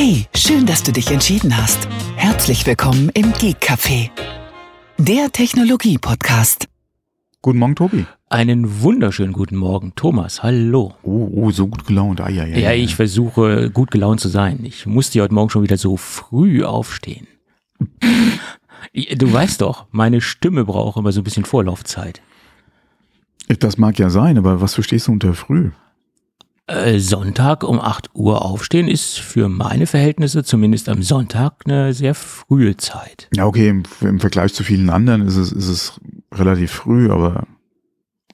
[0.00, 1.88] Hey, schön, dass du dich entschieden hast.
[2.14, 4.10] Herzlich willkommen im Geek Café,
[4.96, 6.68] der Technologie-Podcast.
[7.42, 8.06] Guten Morgen, Tobi.
[8.28, 10.44] Einen wunderschönen guten Morgen, Thomas.
[10.44, 10.94] Hallo.
[11.02, 12.20] Oh, oh so gut gelaunt.
[12.20, 14.60] Ah, ja, ja, Ja, ich versuche gut gelaunt zu sein.
[14.62, 17.26] Ich musste heute Morgen schon wieder so früh aufstehen.
[18.92, 22.22] Du weißt doch, meine Stimme braucht immer so ein bisschen Vorlaufzeit.
[23.48, 25.72] Das mag ja sein, aber was verstehst du unter früh?
[26.68, 32.14] Äh, Sonntag um 8 Uhr aufstehen ist für meine Verhältnisse zumindest am Sonntag eine sehr
[32.14, 33.28] frühe Zeit.
[33.34, 36.00] Ja, okay, im, im Vergleich zu vielen anderen ist es, ist es
[36.30, 37.46] relativ früh, aber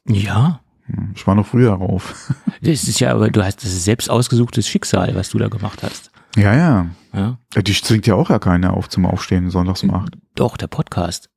[0.09, 2.33] Ja, hm, ich war noch früher auf.
[2.61, 6.11] das ist ja, aber du hast das selbst ausgesuchtes Schicksal, was du da gemacht hast.
[6.37, 6.87] ja, ja.
[7.15, 7.39] Ja?
[7.63, 10.19] Dich zwingt ja auch ja keiner auf zum Aufstehen sonntags um acht.
[10.35, 11.31] Doch, der Podcast.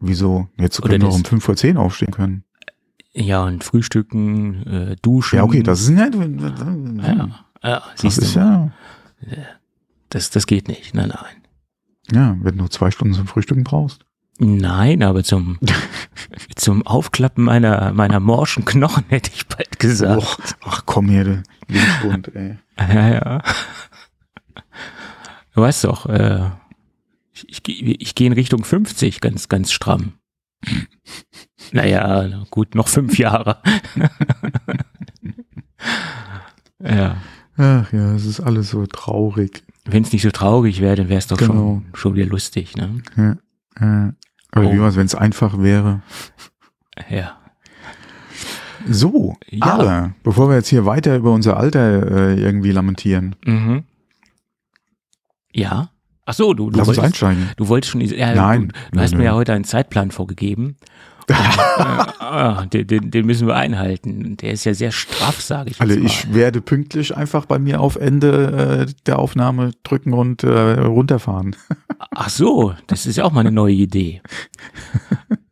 [0.00, 0.48] Wieso?
[0.58, 2.42] Jetzt können wir doch um fünf vor zehn aufstehen können.
[3.16, 5.36] Ja, und Frühstücken, äh, Duschen.
[5.36, 7.28] Ja, okay, das ist ja, Ja,
[7.62, 8.72] ja das siehst ist du, ja,
[10.10, 10.94] das, das geht nicht.
[10.94, 11.42] Nein, nein.
[12.12, 14.04] ja, wenn du zwei Stunden zum Frühstücken brauchst.
[14.38, 15.58] Nein, aber zum,
[16.56, 20.22] zum Aufklappen meiner, meiner morschen Knochen hätte ich bald gesagt.
[20.22, 22.58] Och, ach komm hier, du Lebensbund, ey.
[22.78, 23.42] Ja, ja.
[25.54, 26.50] Du weißt doch, äh,
[27.32, 30.12] ich, ich, ich gehe in Richtung 50 ganz, ganz stramm.
[31.72, 33.58] Naja, na gut, noch fünf Jahre.
[36.80, 37.16] ja.
[37.58, 39.64] Ach ja, es ist alles so traurig.
[39.86, 41.52] Wenn es nicht so traurig wäre, dann wäre es doch Genau.
[41.52, 43.00] schon, schon wieder lustig, ne?
[43.16, 43.36] Ja,
[43.80, 44.12] ja.
[44.52, 44.72] Aber Oh.
[44.72, 46.02] wie war's, wenn es einfach wäre?
[47.08, 47.38] Ja.
[48.88, 49.64] So, Ja.
[49.66, 53.84] aber bevor wir jetzt hier weiter über unser Alter äh, irgendwie lamentieren, Mhm.
[55.52, 55.90] Ja.
[56.28, 57.50] Ach so, du, du lass uns wolltest, einsteigen.
[57.56, 58.68] Du wolltest schon, ja, Nein.
[58.68, 60.76] du, du hast Nö, mir ja heute einen Zeitplan vorgegeben.
[61.28, 64.36] Und, äh, ah, den, den, den müssen wir einhalten.
[64.36, 67.80] Der ist ja sehr straff, sage ich jetzt Also ich werde pünktlich einfach bei mir
[67.80, 71.56] auf Ende äh, der Aufnahme drücken und äh, runterfahren.
[72.10, 74.20] Ach so, das ist ja auch mal eine neue Idee.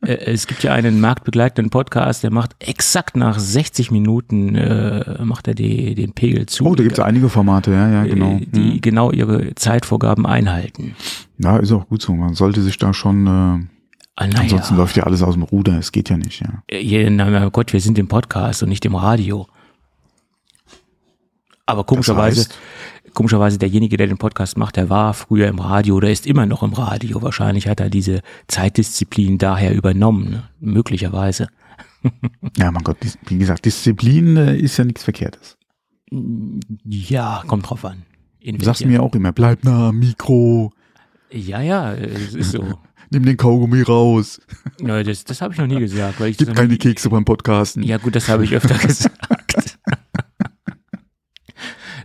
[0.07, 5.49] Äh, es gibt ja einen marktbegleitenden Podcast, der macht exakt nach 60 Minuten äh, macht
[5.49, 6.65] er die, den Pegel zu.
[6.67, 8.37] Oh, da gibt's einige Formate, ja, ja, genau.
[8.37, 8.81] äh, die Hm.
[8.81, 10.95] genau ihre Zeitvorgaben einhalten.
[11.39, 12.15] Ja, ist auch gut so.
[12.15, 13.67] Man sollte sich da schon, äh,
[14.17, 14.43] Ah, naja.
[14.43, 15.77] ansonsten läuft ja alles aus dem Ruder.
[15.79, 16.63] Es geht ja nicht, ja.
[16.79, 19.49] Ja, na, na Gott, wir sind im Podcast und nicht im Radio.
[21.67, 22.59] Aber komischerweise, heißt?
[23.15, 26.63] Komischerweise derjenige, der den Podcast macht, der war früher im Radio oder ist immer noch
[26.63, 27.23] im Radio.
[27.23, 30.43] Wahrscheinlich hat er diese Zeitdisziplin daher übernommen, ne?
[30.61, 31.49] möglicherweise.
[32.59, 32.99] Ja, mein Gott,
[33.29, 35.57] wie gesagt, Disziplin äh, ist ja nichts Verkehrtes.
[36.85, 38.03] Ja, kommt drauf an.
[38.41, 40.71] In Du sagst mir auch immer, bleib nah am Mikro,
[41.33, 42.63] Ja, ja, es ist so.
[43.11, 44.39] nimm den Kaugummi raus,
[44.81, 46.21] Ja, das das habe ich noch nie gesagt.
[46.21, 47.83] Weil ich gib keine Kekse beim Podcasten.
[47.83, 49.74] Ja gut, das habe ich öfter gesagt.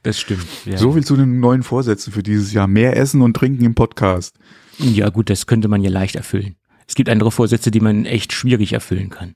[0.03, 0.45] Das stimmt.
[0.65, 0.77] Ja.
[0.77, 2.67] So viel zu den neuen Vorsätzen für dieses Jahr.
[2.67, 4.37] Mehr Essen und Trinken im Podcast.
[4.77, 6.55] ja gut, das könnte man ja leicht erfüllen.
[6.87, 9.35] Es gibt andere Vorsätze, die man echt schwierig erfüllen kann.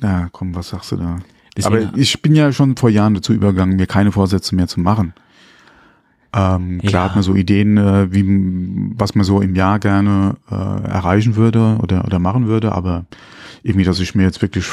[0.00, 1.18] Ja, komm, was sagst du da?
[1.56, 4.80] Deswegen- Aber ich bin ja schon vor Jahren dazu übergegangen, mir keine Vorsätze mehr zu
[4.80, 5.12] machen.
[6.34, 7.08] Ähm, klar Ja.
[7.08, 8.24] hat man so Ideen, äh, wie,
[8.98, 13.06] was man so im Jahr gerne äh, erreichen würde oder, oder machen würde, aber
[13.62, 14.66] irgendwie, dass ich mir jetzt wirklich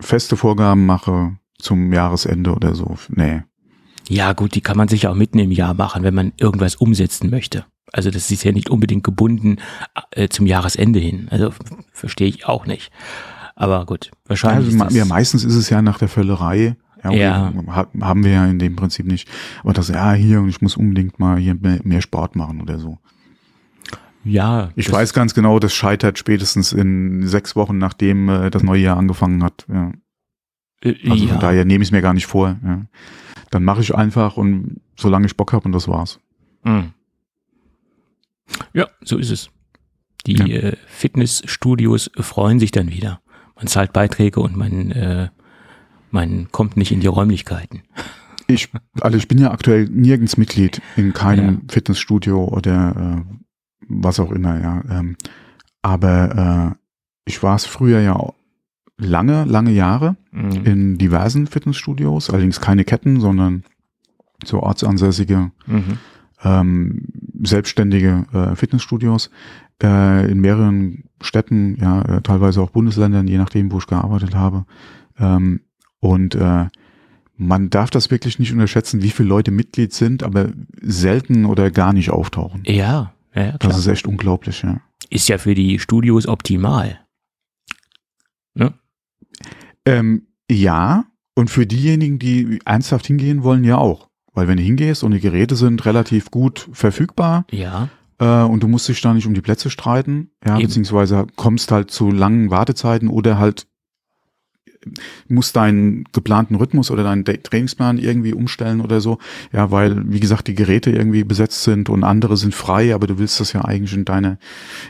[0.00, 3.42] feste Vorgaben mache zum Jahresende oder so, nee.
[4.08, 7.30] Ja, gut, die kann man sich auch mitten im Jahr machen, wenn man irgendwas umsetzen
[7.30, 7.64] möchte.
[7.92, 9.56] Also das ist ja nicht unbedingt gebunden
[10.12, 11.28] äh, zum Jahresende hin.
[11.30, 11.52] Also
[11.92, 12.90] verstehe ich auch nicht.
[13.54, 14.80] Aber gut, wahrscheinlich.
[14.80, 16.76] Also, ja, meistens ist es ja nach der Völlerei.
[17.04, 17.52] Ja, Ja.
[17.68, 19.28] ha- Haben wir ja in dem Prinzip nicht.
[19.62, 22.98] Aber das, ja, hier, und ich muss unbedingt mal hier mehr, Sport machen oder so.
[24.24, 28.80] ja, Ich weiß ganz genau, das scheitert spätestens in sechs Wochen, nachdem äh, das neue
[28.82, 29.64] Jahr angefangen hat.
[29.72, 29.92] Ja.
[30.82, 31.32] äh, Also ja.
[31.32, 32.56] von daher nehme ich es mir gar nicht vor.
[32.64, 32.82] Ja.
[33.56, 36.20] Dann mache ich einfach und solange ich Bock habe und das war's.
[36.62, 36.88] Mm.
[38.74, 39.48] Ja, so ist es.
[40.26, 40.44] Die Ja.
[40.44, 43.22] äh, Fitnessstudios freuen sich dann wieder.
[43.54, 45.30] Man zahlt Beiträge und man, äh,
[46.10, 47.80] man kommt nicht in die Räumlichkeiten.
[48.46, 48.68] Ich,
[49.00, 53.36] also ich bin ja aktuell nirgends Mitglied in keinem Fitnessstudio oder äh,
[53.88, 54.82] was auch immer, ja.
[54.90, 55.16] Ähm,
[55.80, 56.78] aber äh,
[57.24, 58.34] ich war es früher ja auch
[58.98, 60.50] lange, lange Jahre Mhm.
[60.64, 63.64] in diversen Fitnessstudios, allerdings keine Ketten, sondern
[64.44, 65.98] so ortsansässige Mhm.
[66.44, 67.02] ähm,
[67.42, 69.30] selbstständige äh, Fitnessstudios
[69.82, 74.64] äh, in mehreren Städten, ja, äh, teilweise auch Bundesländern, je nachdem, wo ich gearbeitet habe.
[75.18, 75.60] Ähm,
[76.00, 76.66] und äh,
[77.36, 80.48] man darf das wirklich nicht unterschätzen, wie viele Leute Mitglied sind, aber
[80.80, 82.62] selten oder gar nicht auftauchen.
[82.66, 83.58] Ja, ja, klar.
[83.58, 84.80] Das ist echt unglaublich, ja.
[85.10, 86.98] ist ja für die Studios optimal.
[89.86, 91.04] Ähm, ja,
[91.34, 94.08] und für diejenigen, die ernsthaft hingehen wollen, ja auch.
[94.34, 97.88] Weil wenn du hingehst und die Geräte sind relativ gut verfügbar Ja.
[98.18, 100.66] äh, und du musst dich da nicht um die Plätze streiten, ja, Eben.
[100.66, 103.66] beziehungsweise kommst halt zu langen Wartezeiten oder halt
[105.28, 109.18] musst deinen geplanten Rhythmus oder deinen Trainingsplan irgendwie umstellen oder so,
[109.52, 113.18] ja, weil, wie gesagt, die Geräte irgendwie besetzt sind und andere sind frei, aber du
[113.18, 114.38] willst das ja eigentlich in deine,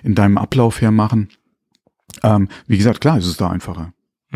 [0.03, 1.29] in deinem Ablauf her machen.
[2.23, 3.93] Ähm, wie gesagt, klar, ist es da einfacher.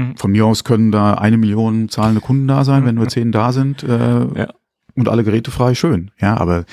[0.08, 0.17] Mhm.
[0.17, 3.52] Von mir aus können da eine Million zahlende Kunden da sein, wenn nur zehn da
[3.52, 4.49] sind äh, Ja.
[4.94, 6.11] und alle Geräte frei, schön.
[6.20, 6.64] Ja, aber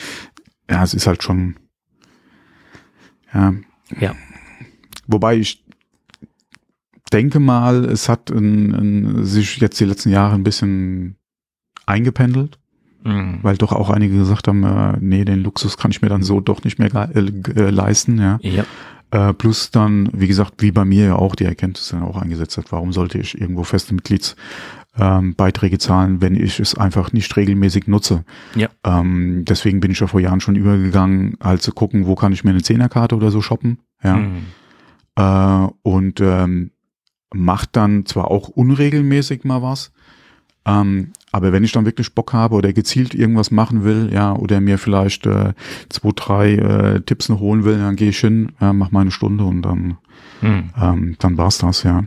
[0.69, 1.55] ja, es ist halt schon
[3.33, 3.53] ja.
[3.99, 4.15] Ja.
[5.07, 5.63] Wobei ich
[7.13, 11.15] denke mal, es hat in, in, sich jetzt die letzten Jahre ein bisschen
[11.85, 12.59] eingependelt,
[13.03, 13.39] Mhm.
[13.43, 16.41] weil doch auch einige gesagt haben, äh, nee, den Luxus kann ich mir dann so
[16.41, 18.39] doch nicht mehr äh, leisten, ja.
[18.41, 18.65] Ja.
[19.11, 22.57] Äh, plus dann, wie gesagt, wie bei mir ja auch die Erkenntnis dann auch eingesetzt
[22.57, 27.87] hat, warum sollte ich irgendwo feste Mitgliedsbeiträge ähm, zahlen, wenn ich es einfach nicht regelmäßig
[27.87, 28.25] nutze.
[28.55, 28.67] Ja.
[28.83, 32.43] Ähm, deswegen bin ich ja vor Jahren schon übergegangen, halt zu gucken, wo kann ich
[32.43, 33.79] mir eine Zehnerkarte oder so shoppen.
[34.03, 34.17] Ja.
[34.17, 34.45] Mhm.
[35.15, 36.71] Äh, und ähm,
[37.33, 39.91] macht dann zwar auch unregelmäßig mal was,
[40.67, 44.59] ähm, aber wenn ich dann wirklich Bock habe oder gezielt irgendwas machen will, ja, oder
[44.61, 45.53] mir vielleicht äh,
[45.89, 49.11] zwei, drei äh, Tipps noch holen will, dann gehe ich hin, äh, mach mal eine
[49.11, 49.97] Stunde und dann,
[50.41, 50.69] Mhm.
[50.79, 52.03] ähm, dann war's das, ja.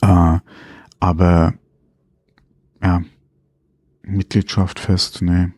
[0.00, 0.38] Äh,
[0.98, 1.54] aber
[2.82, 3.02] ja,
[4.02, 5.48] Mitgliedschaft fest, nee.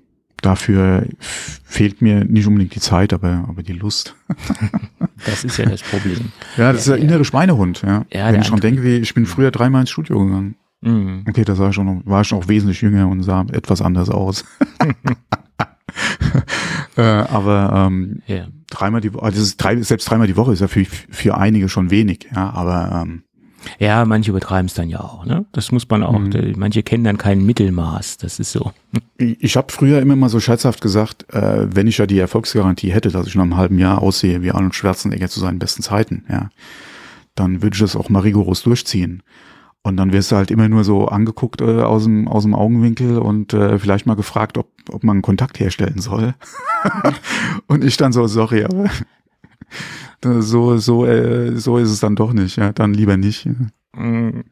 [0.43, 4.15] Dafür fehlt mir nicht unbedingt die Zeit, aber, aber die Lust.
[5.27, 6.33] Das ist ja das Problem.
[6.59, 8.05] Ja, das ist der Ja, innere Schweinehund, ja.
[8.13, 10.57] Ja, Wenn ich schon denke, wie, ich bin früher dreimal ins Studio gegangen.
[10.85, 11.25] Mhm.
[11.29, 14.45] Okay, da ich schon noch, war ich noch wesentlich jünger und sah etwas anders aus.
[16.97, 18.47] äh, aber ähm, Ja.
[18.69, 21.91] dreimal die Woche, also drei, selbst dreimal die Woche ist ja für, für einige schon
[21.91, 23.23] wenig, ja, aber ähm,
[23.79, 25.25] ja, manche übertreiben es dann ja auch.
[25.25, 25.47] Ne?
[25.53, 26.19] Das muss man auch.
[26.19, 26.53] Mhm.
[26.59, 28.19] Manche kennen dann kein Mittelmaß.
[28.19, 28.73] Das ist so.
[29.17, 32.93] ich, ich habe früher immer mal so scherzhaft gesagt, äh, wenn ich ja die Erfolgsgarantie
[32.93, 36.25] hätte, dass ich nach einem halben Jahr aussehe wie Arnold Schwarzenegger zu seinen besten Zeiten,
[36.29, 36.51] ja,
[37.37, 39.23] dann würde ich das auch mal rigoros durchziehen.
[39.87, 43.19] Und dann wirst du halt immer nur so angeguckt äh, aus, dem, aus dem Augenwinkel
[43.19, 46.35] und äh, vielleicht mal gefragt, ob, ob man einen Kontakt herstellen soll.
[47.67, 48.89] und ich dann so, sorry, aber
[50.43, 52.57] so, so, äh, so ist es dann doch nicht.
[52.57, 53.47] Ja, dann lieber nicht.
[53.95, 54.45] Mhm.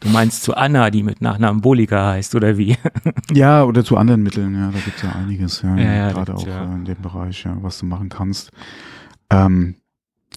[0.00, 2.76] Du meinst zu Anna, die mit Nachnamen Bolika heißt, oder wie?
[3.32, 6.46] Ja, oder zu anderen Mitteln, ja, da gibt's ja einiges, ja, Ja, ja, gerade auch
[6.46, 6.70] ja.
[6.70, 8.52] äh, in dem Bereich, ja, was du machen kannst.
[9.30, 9.74] Ähm,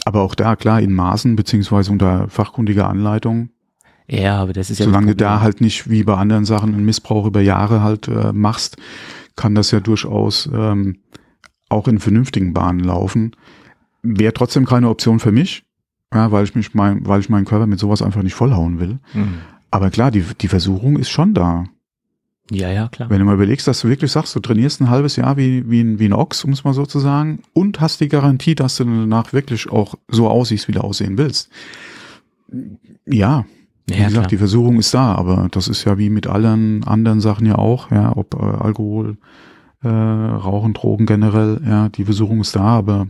[0.10, 3.50] aber auch da, klar, in Maßen, beziehungsweise unter fachkundiger Anleitung,
[4.08, 4.86] Ja, aber das ist ja.
[4.86, 8.34] solange du da halt nicht wie bei anderen Sachen einen Missbrauch über Jahre halt äh,
[8.34, 8.78] machst,
[9.36, 10.98] kann das ja durchaus ähm,
[11.70, 13.36] auch in vernünftigen Bahnen laufen.
[14.02, 15.64] Wäre trotzdem keine Option für mich,
[16.12, 18.98] ja, weil ich mich mein, weil ich meinen Körper mit sowas einfach nicht vollhauen will.
[19.14, 19.36] Mhm.
[19.70, 21.66] Aber klar, die, die Versuchung ist schon da.
[22.52, 23.10] Ja, ja, klar.
[23.10, 25.82] Wenn du mal überlegst, dass du wirklich sagst, du trainierst ein halbes Jahr wie, wie,
[25.82, 28.78] ein, wie ein Ochs, um es mal so zu sagen, und hast die Garantie, dass
[28.78, 31.50] du danach wirklich auch so aussiehst, wie du aussehen willst.
[33.06, 33.46] Ja,
[33.88, 34.28] wie Ja, gesagt, klar.
[34.28, 37.92] die Versuchung ist da, aber das ist ja wie mit allen anderen Sachen ja auch,
[37.92, 39.18] ja, ob äh, Alkohol,
[39.84, 43.08] äh, Rauchen, Drogen generell, ja, die Versuchung ist da, aber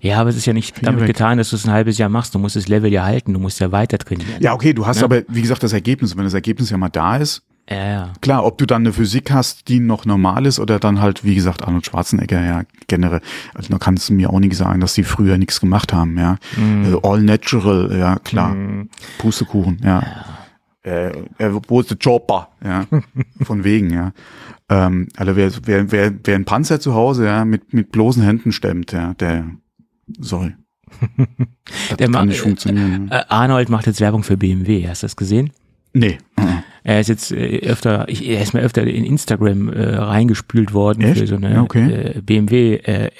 [0.00, 1.08] Ja, aber es ist ja nicht damit weg.
[1.08, 2.34] getan, dass du es ein halbes Jahr machst.
[2.34, 3.32] Du musst das Level ja halten.
[3.34, 4.40] Du musst ja weiter trainieren.
[4.40, 5.04] ja, okay, du hast Ja.
[5.04, 8.12] aber, wie gesagt, das Ergebnis, wenn das Ergebnis ja mal da ist, Ja, ja.
[8.20, 11.36] Klar, ob du dann eine Physik hast, die noch normal ist oder dann halt, wie
[11.36, 13.20] gesagt, Arnold Schwarzenegger, ja, generell.
[13.54, 16.36] Also da kannst du mir auch nicht sagen, dass die früher nichts gemacht haben, ja.
[16.56, 18.54] Äh, all natural, ja, klar.
[18.54, 18.90] Mhm.
[19.18, 20.02] Pustekuchen, ja.
[20.82, 22.48] Äh, äh, wo ist der Chopper?
[22.64, 22.86] Ja,
[23.42, 24.12] von wegen, ja.
[24.68, 28.50] Ähm, also wer, wer, wer, wer ein Panzer zu Hause, ja, mit, mit bloßen Händen
[28.50, 29.44] stemmt, ja, der,
[30.18, 30.54] sorry.
[31.88, 33.08] Das Der kann nicht funktionieren.
[33.12, 33.20] Ja.
[33.20, 34.88] Äh, Arnold macht jetzt Werbung für BMW.
[34.88, 35.50] Hast du das gesehen?
[35.92, 36.18] Nee.
[36.82, 41.02] Er ist jetzt äh, öfter, ich, er ist mal öfter in Instagram äh, reingespült worden
[41.02, 41.20] Echt?
[41.20, 42.14] für so eine okay.
[42.16, 43.10] äh, BMW äh.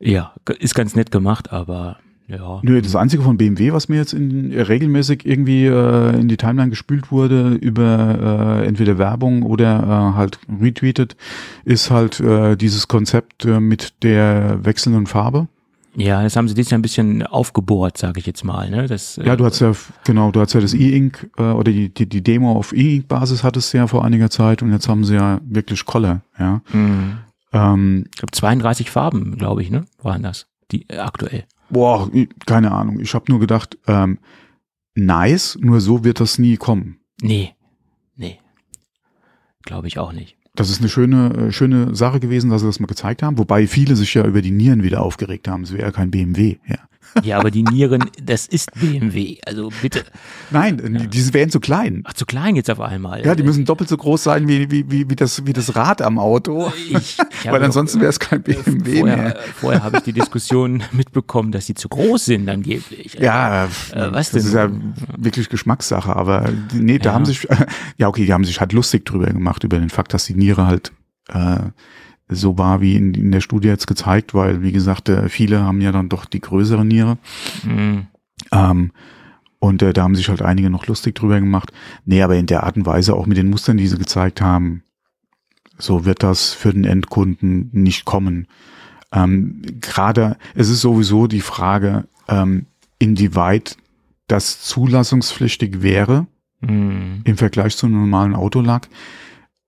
[0.00, 2.60] Ja, ist ganz nett gemacht, aber ja.
[2.62, 6.38] Nö, das einzige von BMW, was mir jetzt in, äh, regelmäßig irgendwie äh, in die
[6.38, 11.16] Timeline gespült wurde, über äh, entweder Werbung oder äh, halt retweetet,
[11.64, 15.48] ist halt äh, dieses Konzept äh, mit der wechselnden Farbe.
[15.96, 18.68] Ja, das haben sie dieses Jahr ein bisschen aufgebohrt, sage ich jetzt mal.
[18.68, 18.88] Ne?
[18.88, 19.72] Das, Ja, du hast ja,
[20.04, 23.72] genau, du hast ja das E-Ink äh, oder die, die, die Demo auf E-Ink-Basis hattest
[23.72, 26.62] du ja vor einiger Zeit und jetzt haben sie ja wirklich Color, ja.
[26.72, 27.18] Mhm.
[27.52, 29.84] Ähm, Ich glaube 32 Farben, glaube ich, ne?
[30.02, 31.44] Waren das, die äh, aktuell.
[31.70, 32.10] boah,
[32.46, 32.98] keine Ahnung.
[33.00, 34.18] Ich habe nur gedacht, ähm,
[34.96, 36.98] nice, nur so wird das nie kommen.
[37.22, 37.54] Nee,
[38.16, 38.40] nee.
[39.62, 40.36] Glaube ich auch nicht.
[40.56, 43.66] Das ist eine schöne, äh, schöne Sache gewesen, dass sie das mal gezeigt haben, wobei
[43.66, 45.62] viele sich ja über die Nieren wieder aufgeregt haben.
[45.64, 46.78] Es wäre ja kein BMW, ja.
[47.22, 49.38] Ja, aber die Nieren, das ist BMW.
[49.46, 50.02] Also bitte.
[50.50, 52.02] Nein, die, die wären zu klein.
[52.04, 53.24] Ach, zu klein jetzt auf einmal.
[53.24, 56.02] Ja, die müssen doppelt so groß sein wie, wie, wie, wie, das, wie das Rad
[56.02, 56.72] am Auto.
[56.88, 59.38] Ich, ich Weil ansonsten wäre es kein BMW vorher, mehr.
[59.60, 63.14] Vorher habe ich die Diskussion mitbekommen, dass sie zu groß sind angeblich.
[63.20, 63.68] Ja, Äh,
[64.12, 64.46] was das denn?
[64.46, 64.70] ist ja
[65.16, 67.14] wirklich Geschmackssache, aber nee, da Ja.
[67.14, 67.46] haben sich,
[67.96, 70.66] ja okay, die haben sich halt lustig drüber gemacht, über den Fakt, dass die Niere
[70.66, 70.92] halt
[71.28, 71.58] äh,
[72.34, 75.80] so war wie in, in der Studie jetzt gezeigt, weil, wie gesagt, äh, viele haben
[75.80, 77.18] ja dann doch die größere Niere.
[77.62, 78.06] Hm.
[78.52, 78.92] Ähm,
[79.58, 81.72] und äh, da haben sich halt einige noch lustig drüber gemacht.
[82.04, 84.82] Nee, aber in der Art und Weise, auch mit den Mustern, die sie gezeigt haben,
[85.78, 88.46] so wird das für den Endkunden nicht kommen.
[89.12, 92.66] Ähm, Gerade, es ist sowieso die Frage, ähm,
[92.98, 93.76] inwieweit
[94.28, 96.26] das zulassungspflichtig wäre
[96.68, 97.22] Hm.
[97.24, 98.88] im Vergleich zu einem normalen Autolack,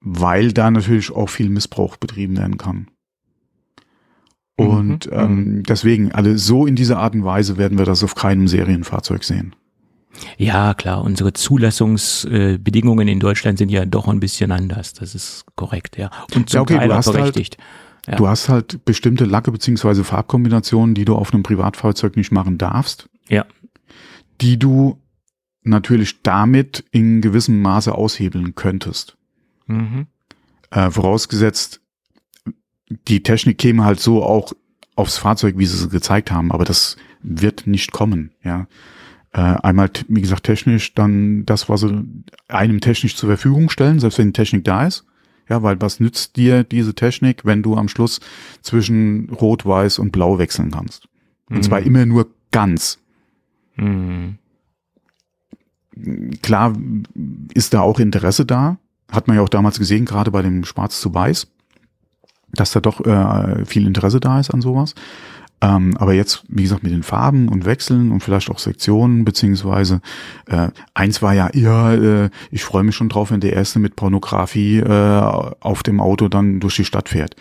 [0.01, 2.89] weil da natürlich auch viel Missbrauch betrieben werden kann.
[4.59, 8.15] Und Mhm, ähm, deswegen, also so in dieser Art und Weise werden wir das auf
[8.15, 9.55] keinem Serienfahrzeug sehen.
[10.39, 14.95] Ja, klar, unsere Zulassungsbedingungen in Deutschland sind ja doch ein bisschen anders.
[14.95, 16.11] Das ist korrekt, ja.
[16.35, 17.59] Und zum Ja, okay, Teil du auch hast halt- berechtigt.
[18.07, 18.15] Ja.
[18.17, 23.09] Du hast halt bestimmte Lacke beziehungsweise Farbkombinationen, die du auf einem Privatfahrzeug nicht machen darfst,
[23.29, 23.45] ja.
[24.41, 24.99] die du
[25.65, 29.17] natürlich damit in gewissem Maße aushebeln könntest.
[29.67, 30.07] Mhm.
[30.71, 31.81] Äh, vorausgesetzt,
[33.09, 34.53] die Technik käme halt so auch
[34.95, 38.67] aufs Fahrzeug, wie sie es gezeigt haben, aber das wird nicht kommen, ja.
[39.33, 42.05] Äh, einmal, wie gesagt, technisch, dann das, was sie
[42.49, 45.05] einem technisch zur Verfügung stellen, selbst wenn die Technik da ist.
[45.49, 48.21] Ja, weil was nützt dir diese Technik, wenn du am Schluss
[48.63, 51.09] zwischen Rot, Weiß und Blau wechseln kannst?
[51.49, 52.99] Und zwar immer nur ganz.
[53.77, 54.39] Mhm.
[56.43, 56.77] Klar
[57.55, 58.79] ist da auch Interesse da.
[59.11, 61.47] Hat man ja auch damals gesehen, gerade bei dem Schwarz zu Weiß,
[62.53, 64.95] dass da doch äh, viel Interesse da ist an sowas.
[65.63, 70.03] Ähm, aber jetzt, wie gesagt, mit den Farben und Wechseln und vielleicht auch Sektionen, beziehungsweise
[70.47, 73.97] äh, eins war ja, ja, äh, ich freue mich schon drauf, wenn der Erste mit
[73.97, 75.21] Pornografie äh,
[75.61, 77.37] auf dem Auto dann durch die Stadt fährt.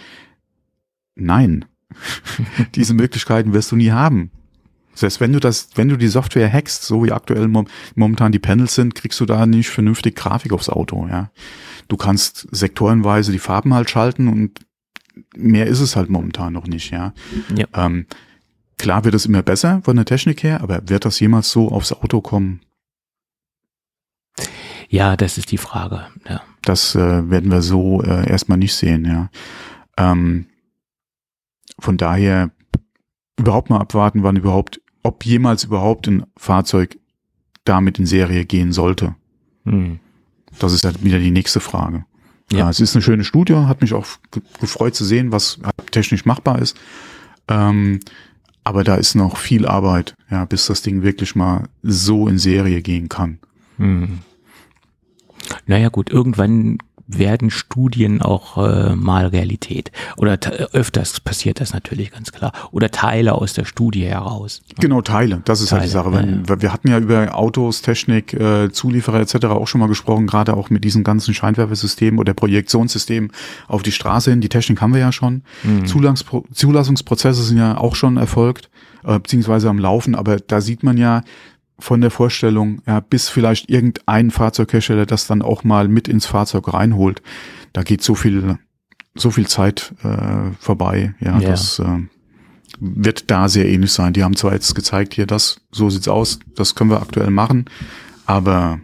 [1.16, 1.66] Nein,
[2.76, 4.32] diese Möglichkeiten wirst du nie haben.
[4.96, 8.40] Selbst wenn du das, wenn du die Software hackst, so wie aktuell mom momentan die
[8.40, 11.30] Panels sind, kriegst du da nicht vernünftig Grafik aufs Auto, ja.
[11.88, 14.60] Du kannst sektorenweise die Farben halt schalten und
[15.36, 17.14] mehr ist es halt momentan noch nicht, ja.
[17.56, 17.68] Ja.
[17.74, 18.08] Ähm,
[18.78, 21.92] klar wird es immer besser von der Technik her, aber wird das jemals so aufs
[21.92, 22.62] Auto kommen?
[24.90, 26.08] ja, das ist die Frage.
[26.28, 26.42] Ja.
[26.62, 29.30] Das äh, werden wir so äh, erstmal nicht sehen, ja.
[29.98, 30.48] Ähm,
[31.80, 32.52] von daher
[33.38, 36.98] überhaupt mal abwarten, wann überhaupt, ob jemals überhaupt ein Fahrzeug
[37.64, 39.16] damit in Serie gehen sollte.
[39.66, 40.00] Hm.
[40.60, 42.06] Das ist halt wieder die nächste Frage.
[42.52, 42.60] Ja.
[42.60, 42.70] Ja.
[42.70, 46.26] es ist eine schöne Studie, hat mich auch ge- gefreut zu sehen, was halt technisch
[46.26, 46.78] machbar ist.
[47.48, 48.00] Ähm,
[48.64, 52.82] aber da ist noch viel Arbeit, ja, bis das Ding wirklich mal so in Serie
[52.82, 53.40] gehen kann.
[53.78, 54.20] Hm.
[55.68, 59.92] Naja gut, irgendwann werden Studien auch äh, mal Realität.
[60.18, 62.52] Oder te- öfters passiert das natürlich ganz klar.
[62.72, 64.62] Oder Teile aus der Studie heraus.
[64.80, 65.42] Genau, Teile.
[65.46, 66.16] Das ist halt die Teile, Sache.
[66.16, 69.46] ja, Wenn, weil Wir hatten ja über Autos, Technik, äh, Zulieferer etc.
[69.46, 73.32] auch schon mal gesprochen, gerade auch mit diesen ganzen Scheinwerfersystemen oder Projektionssystemen
[73.68, 74.42] auf die Straße hin.
[74.42, 75.44] Die Technik haben wir ja schon.
[75.64, 75.86] Mhm.
[76.54, 78.70] Zulassungsprozesse sind ja auch schon erfolgt,
[79.04, 81.22] äh, beziehungsweise am Laufen, aber da sieht man ja
[81.80, 86.74] von der Vorstellung, ja, bis vielleicht irgendein Fahrzeughersteller das dann auch mal mit ins Fahrzeug
[86.74, 87.22] reinholt,
[87.74, 88.58] da geht so viel,
[89.14, 91.50] so viel Zeit äh, vorbei, ja, Ja.
[91.50, 91.86] das äh,
[92.80, 94.14] wird da sehr ähnlich sein.
[94.14, 97.66] Die haben zwar jetzt gezeigt, hier das, so sieht's aus, das können wir aktuell machen,
[98.26, 98.80] aber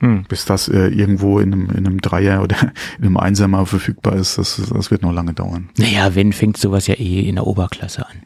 [0.00, 0.24] Hm.
[0.28, 2.56] bis das äh, irgendwo in einem, in einem Dreier oder
[2.98, 5.70] in einem Einsamer verfügbar ist, das, das wird noch lange dauern.
[5.78, 8.22] Naja, wenn fängt sowas ja eh in der Oberklasse an.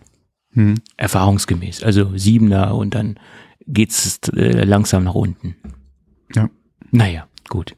[0.53, 0.75] Hm.
[0.97, 1.83] Erfahrungsgemäß.
[1.83, 3.19] Also Siebener und dann
[3.67, 5.57] geht's äh, langsam nach unten.
[6.35, 6.49] Ja.
[6.91, 7.77] Naja, gut.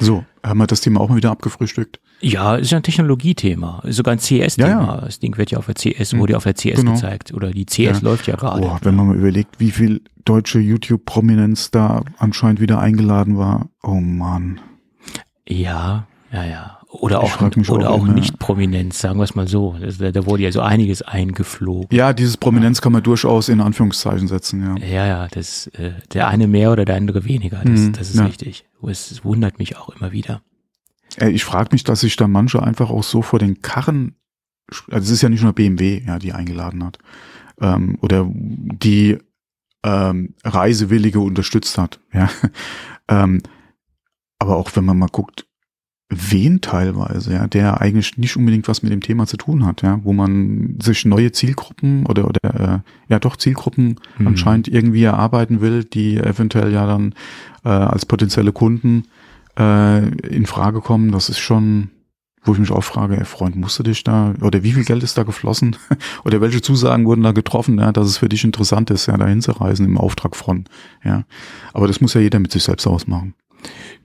[0.00, 2.00] So, haben wir das Thema auch mal wieder abgefrühstückt?
[2.20, 3.82] Ja, ist ja ein Technologiethema.
[3.86, 4.68] Sogar ein CS-Thema.
[4.68, 5.00] Ja, ja.
[5.02, 6.18] Das Ding wird ja auf der CS, Hm.
[6.20, 6.92] wurde ja auf der CS Genau.
[6.94, 7.32] gezeigt.
[7.34, 7.98] Oder die CS Ja.
[8.00, 8.60] läuft ja gerade.
[8.62, 13.68] Boah, wenn man mal überlegt, wie viel deutsche YouTube-Prominenz da anscheinend wieder eingeladen war.
[13.82, 14.60] Oh Mann.
[15.46, 16.78] Ja, ja, ja.
[17.00, 19.76] Oder auch, oder auch auch immer- nicht Prominenz, sagen wir es mal so.
[19.98, 21.88] Da, da wurde ja so einiges eingeflogen.
[21.90, 24.86] Ja, dieses Prominenz kann man durchaus in Anführungszeichen setzen, ja.
[24.86, 27.58] Ja, ja, das, äh, der eine mehr oder der andere weniger.
[27.64, 28.26] Das, Mhm, das ist ja.
[28.26, 28.64] richtig.
[28.86, 30.42] Es, es wundert mich auch immer wieder.
[31.16, 34.14] Äh, Ich frage mich, dass sich da manche einfach auch so vor den Karren,
[34.90, 36.98] also es ist ja nicht nur BMW, ja, die eingeladen hat,
[37.60, 39.18] ähm, oder die
[39.82, 42.30] ähm, Reisewillige unterstützt hat, ja.
[43.08, 43.42] ähm,
[44.38, 45.43] aber auch wenn man mal guckt,
[46.16, 50.00] wen teilweise, ja, der eigentlich nicht unbedingt was mit dem Thema zu tun hat, ja,
[50.02, 52.78] wo man sich neue Zielgruppen oder oder äh,
[53.08, 54.26] ja doch Zielgruppen mhm.
[54.26, 57.14] anscheinend irgendwie erarbeiten will, die eventuell ja dann
[57.64, 59.04] äh, als potenzielle Kunden
[59.58, 61.12] äh, in Frage kommen.
[61.12, 61.90] Das ist schon,
[62.42, 65.02] wo ich mich auch frage, ey Freund, musst du dich da oder wie viel Geld
[65.02, 65.76] ist da geflossen
[66.24, 69.42] oder welche Zusagen wurden da getroffen, ja, dass es für dich interessant ist, ja, dahin
[69.42, 70.64] zu reisen im Auftrag von,
[71.04, 71.24] ja.
[71.72, 73.34] Aber das muss ja jeder mit sich selbst ausmachen.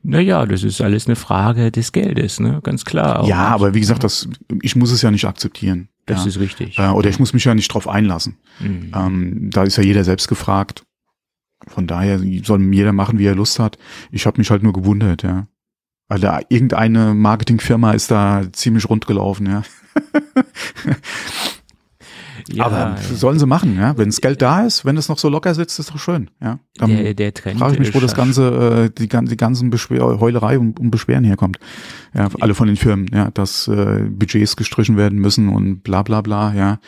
[0.03, 2.59] Naja, das ist alles eine Frage des Geldes, ne?
[2.63, 3.25] Ganz klar.
[3.25, 4.29] Ja, aber wie gesagt, das,
[4.61, 5.89] ich muss es ja nicht akzeptieren.
[6.05, 6.29] Das ja.
[6.29, 6.79] ist richtig.
[6.79, 8.37] Äh, oder ich muss mich ja nicht drauf einlassen.
[8.59, 8.91] Mhm.
[8.95, 10.83] Ähm, da ist ja jeder selbst gefragt.
[11.67, 13.77] Von daher soll jeder machen, wie er Lust hat.
[14.11, 15.47] Ich habe mich halt nur gewundert, ja.
[16.07, 19.63] Weil da irgendeine Marketingfirma ist da ziemlich rund gelaufen, ja.
[22.47, 23.97] Ja, aber sollen sie machen, ja.
[23.97, 26.59] Wenn das Geld da ist, wenn es noch so locker sitzt, ist doch schön, ja.
[26.77, 30.19] Dann der, der Trend frage ich mich, wo das ganze, äh, die, die ganzen Beschwer
[30.19, 31.59] Heulerei und, und Beschweren herkommt.
[32.13, 36.21] Ja, alle von den Firmen, ja, dass äh, Budgets gestrichen werden müssen und bla bla
[36.21, 36.79] bla, ja.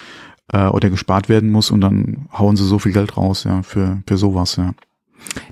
[0.53, 4.01] Äh, oder gespart werden muss und dann hauen sie so viel Geld raus, ja, für,
[4.07, 4.73] für sowas, ja.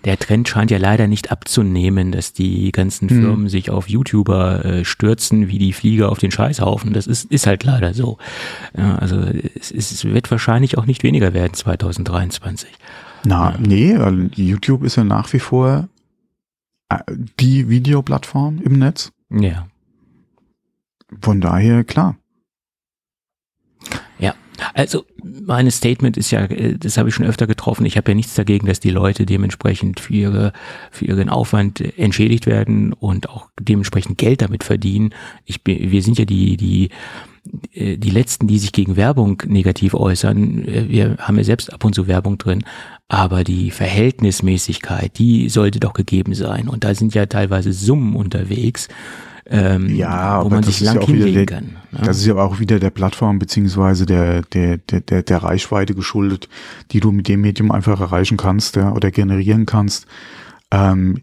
[0.05, 3.21] Der Trend scheint ja leider nicht abzunehmen, dass die ganzen hm.
[3.21, 6.93] Firmen sich auf YouTuber äh, stürzen wie die Flieger auf den Scheißhaufen.
[6.93, 8.17] Das ist, ist halt leider so.
[8.77, 12.69] Ja, also es, es wird wahrscheinlich auch nicht weniger werden 2023.
[13.25, 13.57] Na, ja.
[13.59, 13.97] nee,
[14.35, 15.89] YouTube ist ja nach wie vor
[16.89, 16.99] äh,
[17.39, 19.11] die Videoplattform im Netz.
[19.29, 19.67] Ja.
[21.21, 22.17] Von daher, klar.
[24.19, 24.35] Ja,
[24.73, 28.15] also mein Statement ist ja, äh, das habe ich schon öfter getroffen, ich habe ja
[28.15, 30.53] nichts dagegen, dass die Leute dementsprechend für, ihre,
[30.91, 35.13] für ihren Aufwand entschädigt werden und auch dementsprechend Geld damit verdienen.
[35.45, 36.89] Ich, wir sind ja die, die,
[37.73, 40.67] äh, die Letzten, die sich gegen Werbung negativ äußern.
[40.67, 42.63] Äh, wir haben ja selbst ab und zu Werbung drin,
[43.07, 46.67] aber die Verhältnismäßigkeit, die sollte doch gegeben sein.
[46.69, 48.87] Und da sind ja teilweise Summen unterwegs,
[49.49, 51.75] ähm, ja, wo man sich lang hinlegen kann.
[51.91, 52.05] Ja?
[52.05, 56.47] Das ist ja auch wieder der Plattform beziehungsweise der, der, der, der, der Reichweite geschuldet,
[56.91, 60.05] die du mit dem Medium einfach erreichen kannst ja, oder generieren kannst.
[60.71, 61.21] Ähm,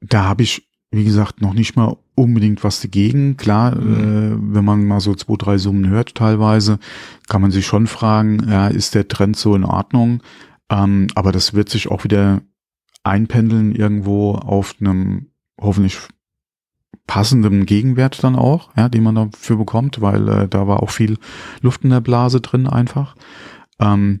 [0.00, 3.36] da habe ich, wie gesagt, noch nicht mal unbedingt was dagegen.
[3.36, 3.94] Klar, mhm.
[3.94, 6.80] äh, wenn man mal so zwei, drei Summen hört teilweise,
[7.28, 10.22] kann man sich schon fragen, ja, ist der Trend so in Ordnung?
[10.70, 12.42] Ähm, aber das wird sich auch wieder
[13.04, 15.28] einpendeln irgendwo auf einem
[15.60, 15.98] hoffentlich
[17.06, 21.18] passendem Gegenwert dann auch, ja, den man dafür bekommt, weil äh, da war auch viel
[21.60, 23.16] Luft in der Blase drin einfach.
[23.78, 24.20] Ähm,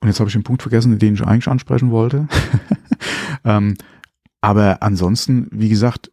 [0.00, 2.28] und jetzt habe ich den Punkt vergessen, den ich eigentlich ansprechen wollte.
[3.44, 3.76] ähm,
[4.40, 6.12] aber ansonsten, wie gesagt,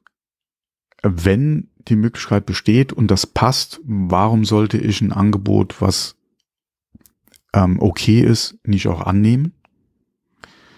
[1.03, 6.15] wenn die Möglichkeit besteht und das passt, warum sollte ich ein Angebot, was
[7.53, 9.53] ähm, okay ist, nicht auch annehmen?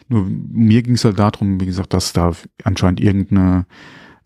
[0.08, 2.32] Nur mir ging es halt darum, wie gesagt, dass da
[2.64, 3.66] anscheinend irgendeine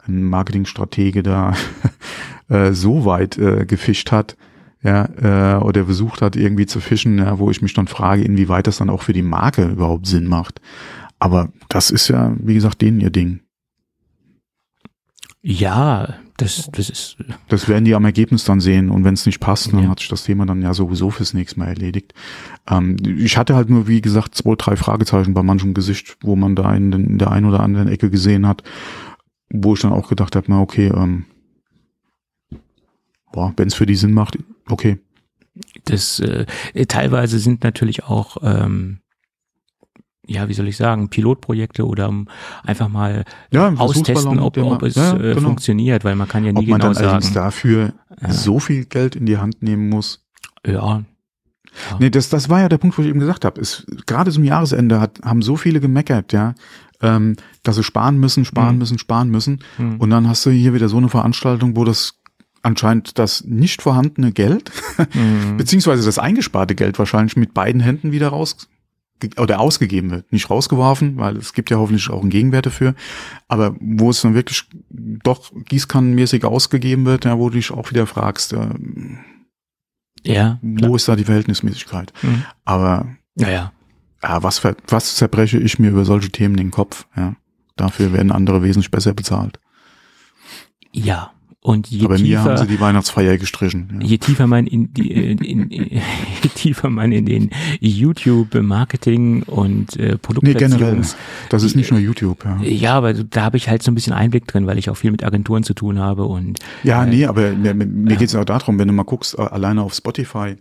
[0.08, 1.54] ein Marketingstratege da
[2.50, 4.38] äh, so weit äh, gefischt hat,
[4.84, 5.06] ja,
[5.56, 8.78] äh, oder versucht hat, irgendwie zu fischen, ja, wo ich mich dann frage, inwieweit das
[8.78, 10.62] dann auch für die Marke überhaupt Sinn macht.
[11.20, 13.42] Aber das ist ja, wie gesagt, denen ihr Ding.
[15.42, 17.18] Ja, das, das ist.
[17.48, 19.90] Das werden die am Ergebnis dann sehen und wenn es nicht passt, dann ja.
[19.90, 22.14] hat sich das Thema dann ja sowieso fürs nächste Mal erledigt.
[22.70, 26.56] Ähm, ich hatte halt nur, wie gesagt, zwei, drei Fragezeichen bei manchem Gesicht, wo man
[26.56, 28.64] da in, den, in der einen oder anderen Ecke gesehen hat
[29.50, 31.26] wo ich dann auch gedacht habe, na okay, ähm,
[33.56, 35.00] wenn es für die Sinn macht, okay.
[35.86, 36.46] Das äh,
[36.88, 39.00] teilweise sind natürlich auch ähm,
[40.28, 42.28] ja, wie soll ich sagen, Pilotprojekte oder um
[42.64, 45.48] einfach mal ja, austesten, ob, ob es ja, äh, genau.
[45.48, 47.34] funktioniert, weil man kann ja nie ob man genau dann sagen.
[47.34, 48.32] dafür ja.
[48.32, 50.26] so viel Geld in die Hand nehmen muss.
[50.66, 50.74] Ja.
[50.74, 51.04] ja.
[52.00, 53.62] Nee, das, das war ja der Punkt, wo ich eben gesagt habe.
[53.62, 56.56] Ist, gerade zum Jahresende hat, haben so viele gemeckert, ja
[57.02, 58.80] ähm, dass sie sparen müssen, sparen mhm.
[58.80, 59.60] müssen, sparen müssen.
[59.78, 59.98] Mhm.
[59.98, 62.16] Und dann hast du hier wieder so eine Veranstaltung, wo das
[62.64, 64.72] anscheinend das nicht vorhandene Geld,
[65.14, 65.58] mhm.
[65.58, 68.68] beziehungsweise das eingesparte Geld wahrscheinlich mit beiden Händen wieder raus
[69.38, 72.94] oder ausgegeben wird, nicht rausgeworfen, weil es gibt ja hoffentlich auch einen Gegenwert dafür,
[73.48, 78.06] aber wo es dann wirklich doch gießkannenmäßig ausgegeben wird, ja, wo du dich auch wieder
[78.06, 78.70] fragst, äh,
[80.24, 82.14] ja, wo ist da die Verhältnismäßigkeit?
[82.22, 82.44] Mhm.
[82.66, 83.72] Aber ja,
[84.28, 87.06] ja, was, was zerbreche ich mir über solche Themen den Kopf?
[87.16, 87.36] Ja,
[87.76, 89.60] dafür werden andere wesentlich besser bezahlt.
[90.92, 94.00] Ja, und je Aber tiefer, mir haben sie die Weihnachtsfeier gestrichen.
[94.00, 94.08] Ja.
[94.08, 95.70] Je tiefer man in, die, in, in,
[96.44, 100.80] je tiefer man in den YouTube Marketing und äh, Produktplatzierungs...
[100.80, 101.48] Nee, generell.
[101.50, 102.46] Das ist nicht nur YouTube.
[102.46, 104.96] Ja, ja aber da habe ich halt so ein bisschen Einblick drin, weil ich auch
[104.96, 106.60] viel mit Agenturen zu tun habe und...
[106.84, 109.82] Ja, äh, nee, aber mir, mir geht es auch darum, wenn du mal guckst, alleine
[109.82, 110.56] auf Spotify,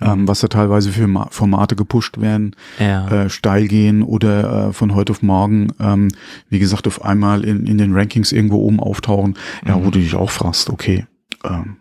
[0.00, 3.08] ähm, was da teilweise für Ma Formate gepusht werden, Ja.
[3.08, 6.08] äh, steil gehen oder äh, von heute auf morgen, ähm,
[6.48, 9.90] wie gesagt, auf einmal in, in den Rankings irgendwo oben auftauchen, ja, wo Mhm.
[9.92, 11.06] du dich auch fragst, okay,
[11.44, 11.76] ähm,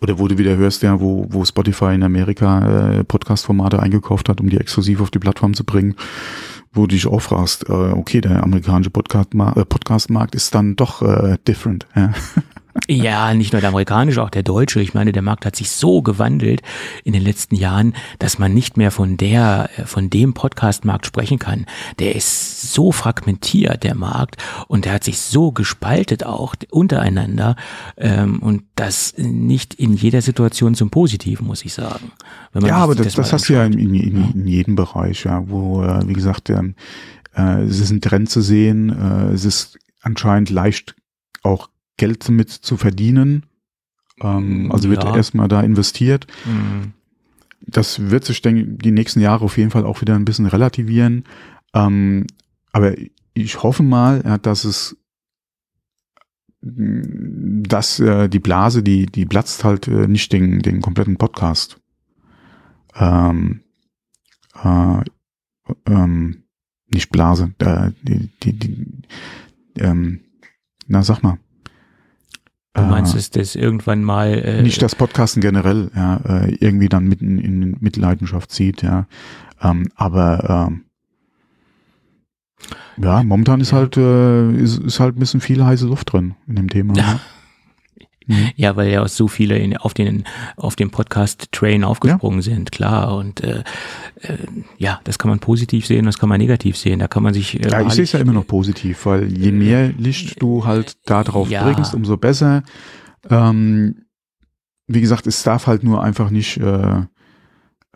[0.00, 4.40] oder wo du wieder hörst, ja, wo, wo Spotify in Amerika äh, Podcast-Formate eingekauft hat,
[4.40, 5.94] um die exklusiv auf die Plattform zu bringen,
[6.72, 11.00] wo du dich auch fragst, äh, okay, der amerikanische Podcast-Markt äh, Podcast ist dann doch
[11.00, 11.86] äh, different.
[11.94, 12.12] Ja.
[12.88, 14.80] Ja, nicht nur der amerikanische, auch der deutsche.
[14.80, 16.60] Ich meine, der Markt hat sich so gewandelt
[17.04, 21.38] in den letzten Jahren, dass man nicht mehr von der, äh, von dem Podcast-Markt sprechen
[21.38, 21.66] kann.
[21.98, 27.56] Der ist so fragmentiert, der Markt, und der hat sich so gespaltet auch untereinander,
[27.96, 32.10] ähm, und das nicht in jeder Situation zum Positiven, muss ich sagen.
[32.60, 35.82] Ja, aber das, mal das hast du ja in, in, in jedem Bereich, ja, wo,
[35.82, 36.74] äh, wie gesagt, ähm,
[37.36, 40.96] äh, es ist ein Trend zu sehen, äh, es ist anscheinend leicht
[41.42, 43.46] auch Geld damit zu verdienen.
[44.20, 45.16] Ähm, also wird Ja.
[45.16, 46.26] erstmal da investiert.
[46.44, 46.92] Mhm.
[47.66, 50.46] Das wird sich, denke ich, die nächsten Jahre auf jeden Fall auch wieder ein bisschen
[50.46, 51.24] relativieren.
[51.74, 52.26] Ähm,
[52.72, 52.94] aber
[53.32, 54.96] ich hoffe mal, ja, dass es
[56.66, 61.78] dass äh, die Blase, die, die platzt halt äh, nicht den, den kompletten Podcast.
[62.94, 63.60] Ähm,
[64.62, 65.02] äh,
[65.84, 66.44] ähm,
[66.86, 68.86] nicht Blase, äh, die, die, die,
[69.78, 70.20] ähm,
[70.86, 71.38] na sag mal.
[72.74, 77.06] Du meinst, dass das irgendwann mal äh, nicht das Podcasten generell, ja, äh, irgendwie dann
[77.06, 79.06] mitten in Mitleidenschaft zieht, ja.
[79.62, 80.84] Ähm, aber ähm,
[82.96, 86.56] ja, momentan ist halt äh, ist, ist halt ein bisschen viel heiße Luft drin in
[86.56, 86.94] dem Thema.
[86.96, 87.14] Ja.
[87.14, 87.20] ne?
[88.26, 88.50] Mhm.
[88.56, 90.24] Ja, weil ja auch so viele in, auf den
[90.56, 93.16] auf den Podcast Train aufgesprungen sind, klar.
[93.16, 93.64] Und äh,
[94.22, 94.38] äh,
[94.78, 96.98] ja, das kann man positiv sehen, das kann man negativ sehen.
[97.00, 97.60] Da kann man sich.
[97.62, 100.96] Äh, Ja, ich sehe es ja immer noch positiv, weil je mehr Licht du halt
[101.06, 101.64] da drauf Ja.
[101.64, 102.62] bringst, umso besser.
[103.28, 104.06] Ähm,
[104.86, 107.02] wie gesagt, es darf halt nur einfach nicht äh,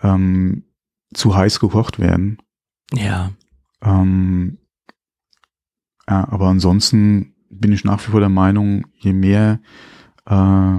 [0.02, 0.64] ähm,
[1.14, 2.38] zu heiß gekocht werden.
[2.94, 3.30] Ja,
[3.82, 4.58] Ähm,
[6.08, 9.60] ja, aber ansonsten bin ich nach wie vor der Meinung, je mehr
[10.28, 10.78] äh,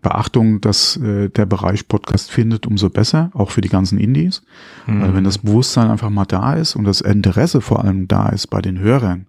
[0.00, 4.42] Beachtung, dass äh, der Bereich Podcast findet, umso besser, auch für die ganzen Indies.
[4.86, 5.14] Weil Mhm.
[5.14, 8.60] wenn das Bewusstsein einfach mal da ist und das Interesse vor allem da ist bei
[8.62, 9.26] den Hörern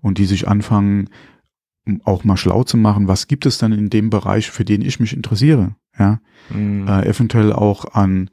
[0.00, 1.10] und die sich anfangen,
[2.04, 5.00] auch mal schlau zu machen, was gibt es denn in dem Bereich, für den ich
[5.00, 6.86] mich interessiere, ja, Mhm.
[6.88, 8.30] äh, eventuell auch an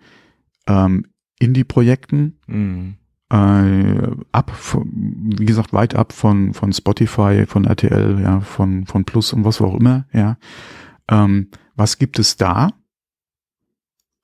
[0.68, 1.06] ähm,
[1.40, 2.96] Indie-Projekten, Mhm.
[3.34, 4.52] Äh, ab,
[4.84, 9.60] wie gesagt, weit ab von, von Spotify, von RTL, ja, von, von Plus und was
[9.60, 10.38] auch immer, ja.
[11.10, 12.70] Ähm, was gibt es da?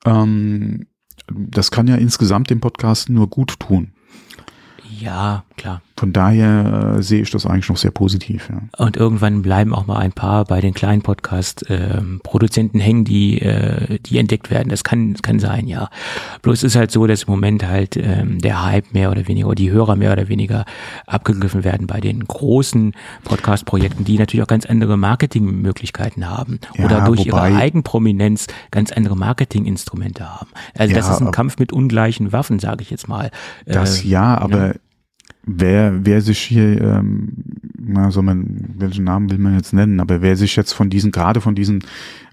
[0.05, 0.85] Ähm,
[1.27, 3.93] das kann ja insgesamt dem Podcast nur gut tun.
[4.99, 5.81] Ja, klar.
[5.99, 8.61] Von daher äh, sehe ich das eigentlich noch sehr positiv, ja.
[8.77, 14.17] Und irgendwann bleiben auch mal ein paar bei den kleinen Podcast-Produzenten hängen, die, äh, die
[14.17, 14.69] entdeckt werden.
[14.69, 15.89] Das kann, kann sein, ja.
[16.41, 19.55] Bloß ist halt so, dass im Moment halt ähm, der Hype mehr oder weniger oder
[19.55, 20.63] die Hörer mehr oder weniger
[21.05, 22.93] abgegriffen werden bei den großen
[23.25, 28.91] Podcast-Projekten, die natürlich auch ganz andere Marketingmöglichkeiten haben Ja, oder durch wobei- ihre Eigenprominenz ganz
[28.93, 30.49] andere Marketinginstrumente haben.
[30.77, 33.31] Also das Ja, ist ein Kampf mit ungleichen Waffen, sage ich jetzt mal.
[33.65, 34.75] Das Äh, ja, aber
[35.57, 37.29] wer, wer sich hier, ähm,
[37.77, 41.11] na, soll man, welchen Namen will man jetzt nennen, aber wer sich jetzt von diesen,
[41.11, 41.83] gerade von diesen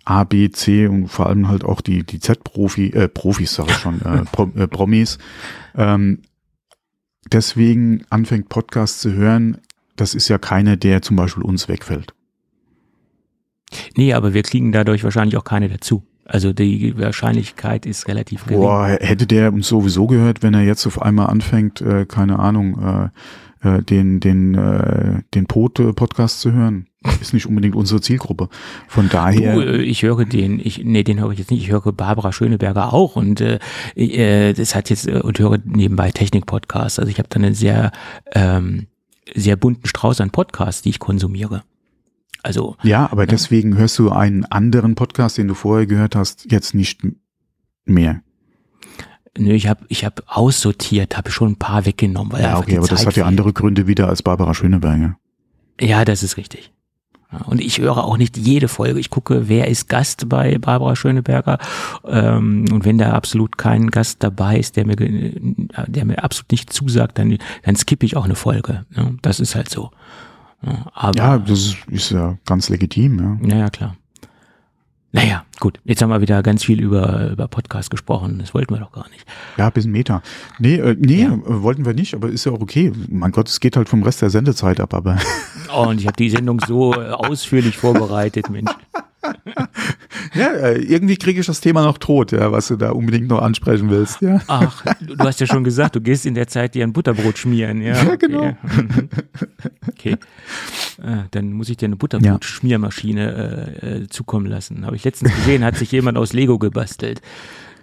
[0.05, 3.77] A, B, C und vor allem halt auch die, die Z-Profi, äh, Profis, sag ich
[3.77, 5.19] schon, äh, Pro, äh, Promis,
[5.75, 6.21] ähm,
[7.33, 9.59] deswegen anfängt Podcast zu hören,
[9.97, 12.13] das ist ja keiner, der zum Beispiel uns wegfällt.
[13.97, 16.05] Nee, aber wir kriegen dadurch wahrscheinlich auch keine dazu.
[16.27, 18.61] Also die Wahrscheinlichkeit ist relativ gering.
[18.61, 23.11] Boah, hätte der uns sowieso gehört, wenn er jetzt auf einmal anfängt, äh, keine Ahnung,
[23.63, 26.89] äh, äh, den, den, äh, den Pot-Podcast zu hören.
[27.21, 28.49] Ist nicht unbedingt unsere Zielgruppe.
[28.89, 29.55] Von daher.
[29.55, 31.63] Du, äh, ich höre den, ich, nee, den höre ich jetzt nicht.
[31.63, 33.59] Ich höre Barbara Schöneberger auch und äh,
[33.95, 36.99] äh, das hat jetzt und höre nebenbei Technik-Podcasts.
[36.99, 37.93] Also ich habe da einen sehr
[38.35, 38.89] ähm,
[39.35, 41.63] sehr bunten Strauß an Podcasts, die ich konsumiere.
[42.43, 46.75] Also Ja, aber deswegen hörst du einen anderen Podcast, den du vorher gehört hast, jetzt
[46.75, 47.01] nicht
[47.85, 48.21] mehr.
[49.37, 52.87] nö, ich habe ich habe aussortiert, habe schon ein paar weggenommen, weil Ja, okay, aber
[52.87, 55.19] das Zeit hat ja andere Gründe wieder als Barbara Schöneberger.
[55.81, 56.73] Ja, das ist richtig.
[57.47, 59.01] Und ich höre auch nicht jede Folge.
[59.01, 61.59] Ich gucke, wer ist Gast bei Barbara Schöneberger.
[62.07, 65.35] Ähm, und wenn da absolut kein Gast dabei ist, der mir, ge-
[65.89, 68.87] der mir absolut nicht zusagt, dann, dann skippe ich auch eine Folge.
[68.95, 69.91] Ja, das ist halt so.
[70.67, 73.39] Ja, aber, Ja, das ist, ja ganz legitim, ja.
[73.49, 73.97] naja, klar.
[75.13, 75.81] Naja, gut.
[75.85, 78.39] Jetzt haben wir wieder ganz viel über, über Podcast gesprochen.
[78.39, 79.25] Das wollten wir doch gar nicht.
[79.57, 80.21] Ja, bisschen Meta.
[80.59, 81.39] Nee, äh, nee, Ja.
[81.47, 82.93] wollten wir nicht, aber ist ja auch okay.
[83.09, 85.17] Mein Gott, es geht halt vom Rest der Sendezeit ab, aber
[85.75, 88.71] Oh, und ich habe die Sendung so äh, ausführlich vorbereitet, Mensch.
[90.35, 93.41] Ja, äh, irgendwie kriege ich das Thema noch tot, ja, was du da unbedingt noch
[93.41, 94.21] ansprechen willst.
[94.21, 94.41] Ja.
[94.49, 97.81] Ach, du hast ja schon gesagt, du gehst in der Zeit dir ein Butterbrot schmieren.
[97.81, 98.41] Ja, Ja, genau.
[98.41, 99.09] Okay, Mhm.
[99.89, 100.17] okay.
[101.03, 104.85] Äh, dann muss ich dir eine Butterbrot-Schmiermaschine äh, äh, zukommen lassen.
[104.85, 107.21] Habe ich letztens gesehen, hat sich jemand aus Lego gebastelt.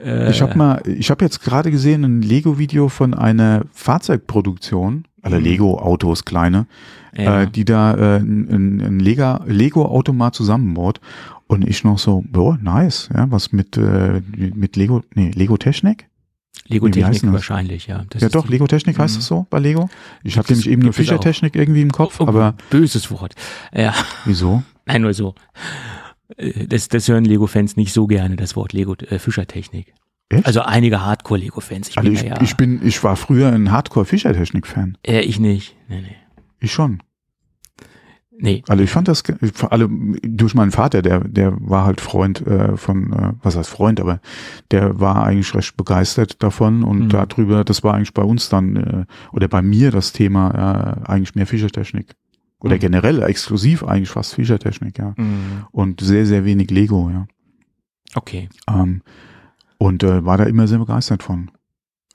[0.03, 5.39] Äh, Ich habe mal, ich habe jetzt gerade gesehen ein Lego-Video von einer Fahrzeugproduktion, alle
[5.39, 6.67] Lego-Autos kleine,
[7.17, 7.41] Ja.
[7.41, 8.99] äh, die da äh, ein, ein,
[9.47, 10.99] Lego-Automat zusammenbaut.
[11.47, 16.07] Und ich noch so, boah, nice, ja, was mit, äh, mit Lego, nee, Lego-Technik?
[16.67, 17.33] Lego wie heißt Technik das?
[17.33, 18.05] wahrscheinlich, ja.
[18.09, 19.19] Das Ja doch, die- Lego-Technik heißt Mhm.
[19.19, 19.89] es so bei Lego?
[20.23, 20.93] Ich habe nämlich eben es auch.
[20.93, 23.35] Fischertechnik irgendwie im Kopf, Oh, aber böses Wort.
[23.75, 23.93] Ja,
[24.25, 24.63] wieso?
[24.85, 25.35] nein, nur so.
[26.37, 29.93] Äh, Das, das hören Lego-Fans nicht so gerne, das Wort Lego äh, Fischertechnik.
[30.29, 30.45] Echt?
[30.45, 31.89] Also einige Hardcore-Lego-Fans.
[31.89, 34.97] Ich Also bin ich, ja, ich bin, ich war früher ein Hardcore-Fischertechnik-Fan.
[35.05, 35.75] äh, ich nicht.
[35.87, 36.15] Nee, nee.
[36.59, 37.01] Ich schon.
[38.35, 39.21] Nee, Also ich fand das
[39.53, 43.69] vor allem durch meinen Vater, der der war halt Freund äh, von äh, was heißt
[43.69, 44.19] Freund, aber
[44.71, 47.09] der war eigentlich recht begeistert davon und Mhm.
[47.09, 51.35] darüber, das war eigentlich bei uns dann äh, oder bei mir das Thema äh, eigentlich
[51.35, 52.15] mehr Fischertechnik
[52.59, 52.79] oder Mhm.
[52.79, 55.65] generell exklusiv eigentlich fast Fischertechnik, ja Mhm.
[55.71, 57.27] und sehr sehr wenig Lego, ja
[58.15, 58.49] okay.
[58.67, 59.03] ähm,
[59.83, 61.51] und äh, war da immer sehr begeistert von.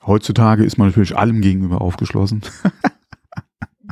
[0.03, 2.41] Heutzutage ist man natürlich allem gegenüber aufgeschlossen.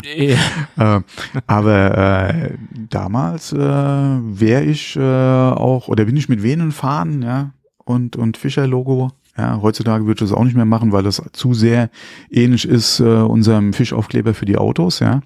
[0.04, 0.36] Äh,
[0.78, 1.02] äh,
[1.46, 2.58] aber äh,
[2.90, 7.52] damals äh, wäre ich äh, auch, oder bin ich mit Venen fahren, ja,
[7.86, 9.12] und, und Fischer-Logo.
[9.38, 11.92] Ja, heutzutage würde ich das auch nicht mehr machen, weil das zu sehr
[12.32, 15.22] ähnlich ist äh, unserem Fischaufkleber für die Autos, ja.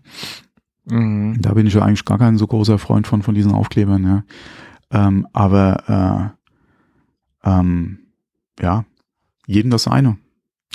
[0.85, 1.37] mhm.
[1.39, 4.23] Da bin ich ja eigentlich gar kein so großer Freund von, von diesen Aufklebern, ja.
[4.91, 6.33] Ähm, aber
[7.45, 8.00] äh, ähm,
[8.61, 8.85] ja,
[9.47, 10.17] jedem das eine.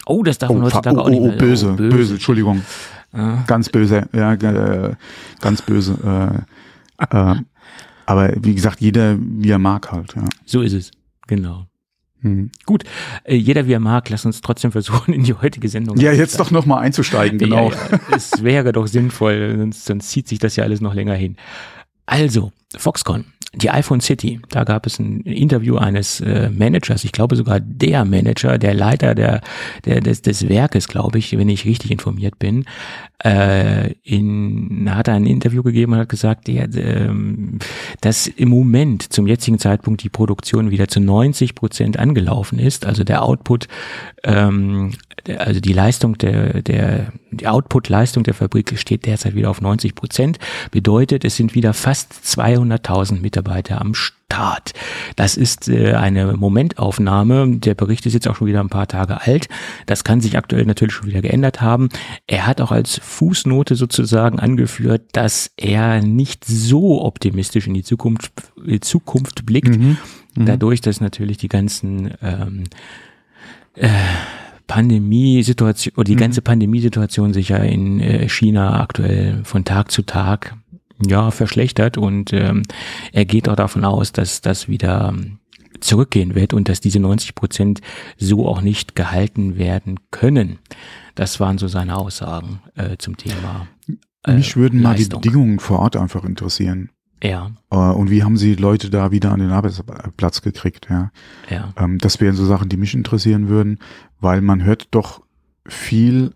[0.06, 1.36] Oh, das darf man fa- heutzutage oh, auch nicht oh, mehr.
[1.36, 2.62] oh, böse, böse, Entschuldigung.
[3.12, 4.94] Ah, Ganz böse, ja, äh,
[5.40, 6.44] ganz böse.
[7.00, 7.36] Äh, äh,
[8.04, 10.14] aber wie gesagt, jeder wie er mag halt.
[10.14, 10.90] Ja, so ist es.
[11.26, 11.66] Genau.
[12.20, 12.50] hm.
[13.24, 16.38] Äh, jeder wie er mag, lass uns trotzdem versuchen, in die heutige Sendung ja jetzt
[16.38, 17.70] doch noch mal einzusteigen, genau.
[17.70, 21.14] Ja, ja, es wäre doch sinnvoll, sonst, sonst zieht sich das ja alles noch länger
[21.14, 21.36] hin.
[22.04, 23.24] Also, Foxconn,
[23.56, 28.04] die iPhone City, da gab es ein Interview eines äh, Managers, ich glaube sogar der
[28.04, 29.40] Manager, der Leiter der,
[29.86, 32.66] der, des, des Werkes, glaube ich, wenn ich richtig informiert bin,
[33.24, 37.58] äh, in, hat er ein Interview gegeben und hat gesagt, der, ähm,
[38.02, 43.04] dass im Moment zum jetzigen Zeitpunkt die Produktion wieder zu 90 Prozent angelaufen ist, also
[43.04, 43.68] der Output,
[44.22, 44.92] ähm,
[45.38, 50.38] also die Leistung der, der, die Output-Leistung der Fabrik steht derzeit wieder auf 90 Prozent,
[50.70, 54.72] bedeutet, es sind wieder fast 200.000 Mitarbeiter am Start.
[55.14, 57.56] Das ist äh, eine Momentaufnahme.
[57.58, 59.48] Der Bericht ist jetzt auch schon wieder ein paar Tage alt.
[59.86, 61.88] Das kann sich aktuell natürlich schon wieder geändert haben.
[62.26, 68.32] Er hat auch als Fußnote sozusagen angeführt, dass er nicht so optimistisch in die Zukunft,
[68.66, 69.96] die Zukunft blickt, Mhm.
[70.36, 70.46] Mhm.
[70.46, 72.64] dadurch, dass natürlich die ganzen ähm,
[73.74, 73.88] äh,
[74.66, 76.20] Pandemiesituation oder die Mhm.
[76.20, 80.54] ganze Pandemiesituation sich ja in äh, China aktuell von Tag zu Tag
[81.04, 82.62] ja verschlechtert und ähm,
[83.12, 85.14] er geht auch davon aus, dass das wieder
[85.80, 87.80] zurückgehen wird und dass diese 90 Prozent
[88.16, 90.58] so auch nicht gehalten werden können.
[91.14, 93.66] Das waren so seine Aussagen äh, zum Thema.
[94.26, 95.20] äh, Mich würden mal Leistung.
[95.20, 96.90] die Bedingungen vor Ort einfach interessieren.
[97.22, 100.86] Ja, Äh, und wie haben sie Leute da wieder an den Arbeitsplatz gekriegt?
[100.90, 101.10] Ja,
[101.50, 101.72] ja.
[101.76, 103.78] ähm, das wären so Sachen, die mich interessieren würden,
[104.20, 105.22] weil man hört doch
[105.66, 106.32] viel,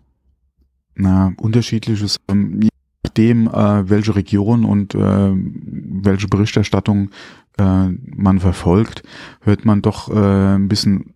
[0.95, 2.67] na, unterschiedliches, ähm,
[3.03, 7.09] nachdem, äh, welche Region und äh, welche Berichterstattung
[7.57, 9.03] äh, man verfolgt,
[9.41, 11.13] hört man doch äh, ein bisschen,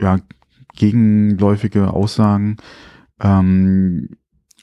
[0.00, 0.18] ja,
[0.74, 2.56] gegenläufige Aussagen.
[3.20, 4.10] Ähm,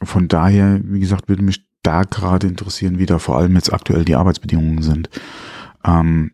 [0.01, 4.05] von daher, wie gesagt, würde mich da gerade interessieren, wie da vor allem jetzt aktuell
[4.05, 5.09] die Arbeitsbedingungen sind.
[5.85, 6.31] Ähm,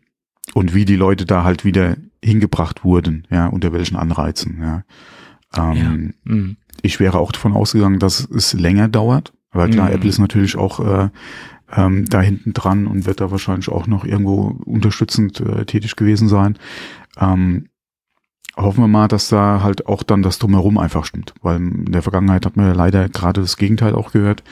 [0.52, 4.84] und wie die Leute da halt wieder hingebracht wurden, ja, unter welchen Anreizen, ja.
[5.56, 6.56] Ähm, Mhm.
[6.82, 9.32] Ich wäre auch davon ausgegangen, dass es länger dauert.
[9.54, 9.94] Aber klar, Mhm.
[9.94, 11.08] Apple ist natürlich auch äh,
[11.72, 16.28] ähm, da hinten dran und wird da wahrscheinlich auch noch irgendwo unterstützend äh, tätig gewesen
[16.28, 16.58] sein.
[17.18, 17.68] Ähm,
[18.56, 21.34] hoffen wir mal, dass da halt auch dann das Drumherum einfach stimmt.
[21.42, 24.42] Weil in der Vergangenheit hat man ja leider gerade das Gegenteil auch gehört.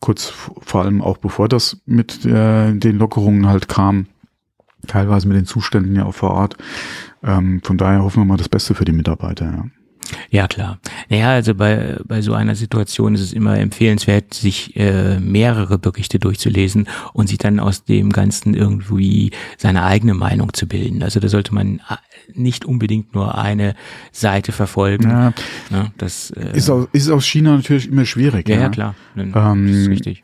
[0.00, 4.06] Kurz vor allem auch bevor das mit äh, den Lockerungen halt kam,
[4.86, 6.56] teilweise mit den Zuständen ja auch vor Ort.
[7.22, 9.44] Ähm, von daher hoffen wir mal das Beste für die Mitarbeiter.
[9.46, 9.64] Ja.
[10.30, 10.78] Ja, klar.
[11.08, 16.18] Naja, also bei, bei so einer Situation ist es immer empfehlenswert, sich äh, mehrere Berichte
[16.18, 21.02] durchzulesen und sich dann aus dem Ganzen irgendwie seine eigene Meinung zu bilden.
[21.02, 21.96] Also da sollte man äh,
[22.34, 23.74] nicht unbedingt nur eine
[24.12, 25.10] Seite verfolgen.
[25.10, 25.32] Ja,
[25.70, 25.92] Ne?
[25.98, 28.48] Das äh, ist, aus, ist aus China natürlich immer schwierig.
[28.48, 28.94] ja, ja, ja, klar.
[29.16, 30.22] Ähm, das ist richtig.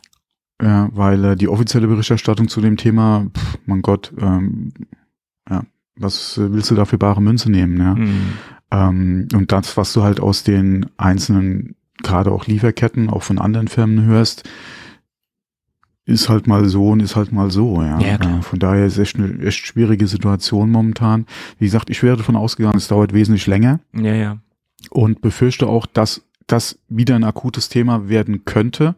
[0.61, 4.73] Ja, weil äh, die offizielle Berichterstattung zu dem Thema, pff, mein Gott, ähm,
[5.49, 5.62] Ja.
[5.97, 7.79] Was äh, willst du da für bare Münze nehmen?
[7.79, 7.95] Ja.
[7.95, 8.33] Mhm.
[8.71, 13.69] Ähm, und das, was du halt aus den einzelnen, gerade auch Lieferketten, auch von anderen
[13.69, 14.49] Firmen hörst,
[16.05, 18.01] ist halt mal so und ist halt mal so, ja.
[18.01, 18.39] Ja, klar.
[18.39, 21.27] Äh, Von daher ist echt eine echt schwierige Situation momentan.
[21.59, 24.39] Wie gesagt, ich wäre davon ausgegangen, es dauert wesentlich länger Ja, ja.
[24.91, 28.95] und befürchte auch, dass das wieder ein akutes Thema werden könnte.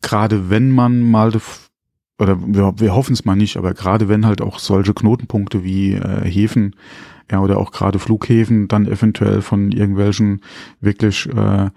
[0.00, 1.32] Gerade wenn man mal,
[2.18, 5.92] oder wir, wir hoffen es mal nicht, aber gerade wenn halt auch solche Knotenpunkte wie
[5.92, 6.74] äh, Häfen,
[7.32, 10.42] ja, oder auch gerade Flughäfen dann eventuell von irgendwelchen
[10.80, 11.70] wirklich äh,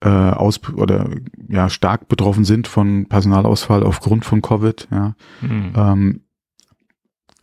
[0.00, 1.10] äh, aus oder
[1.48, 5.72] ja stark betroffen sind von Personalausfall aufgrund von Covid, ja, Mhm.
[5.76, 6.20] ähm,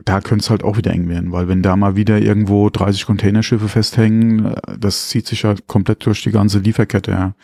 [0.04, 3.06] da könnte es halt auch wieder eng werden, weil wenn da mal wieder irgendwo 30
[3.06, 7.36] Containerschiffe festhängen, äh, das zieht sich ja komplett durch die ganze Lieferkette, ja.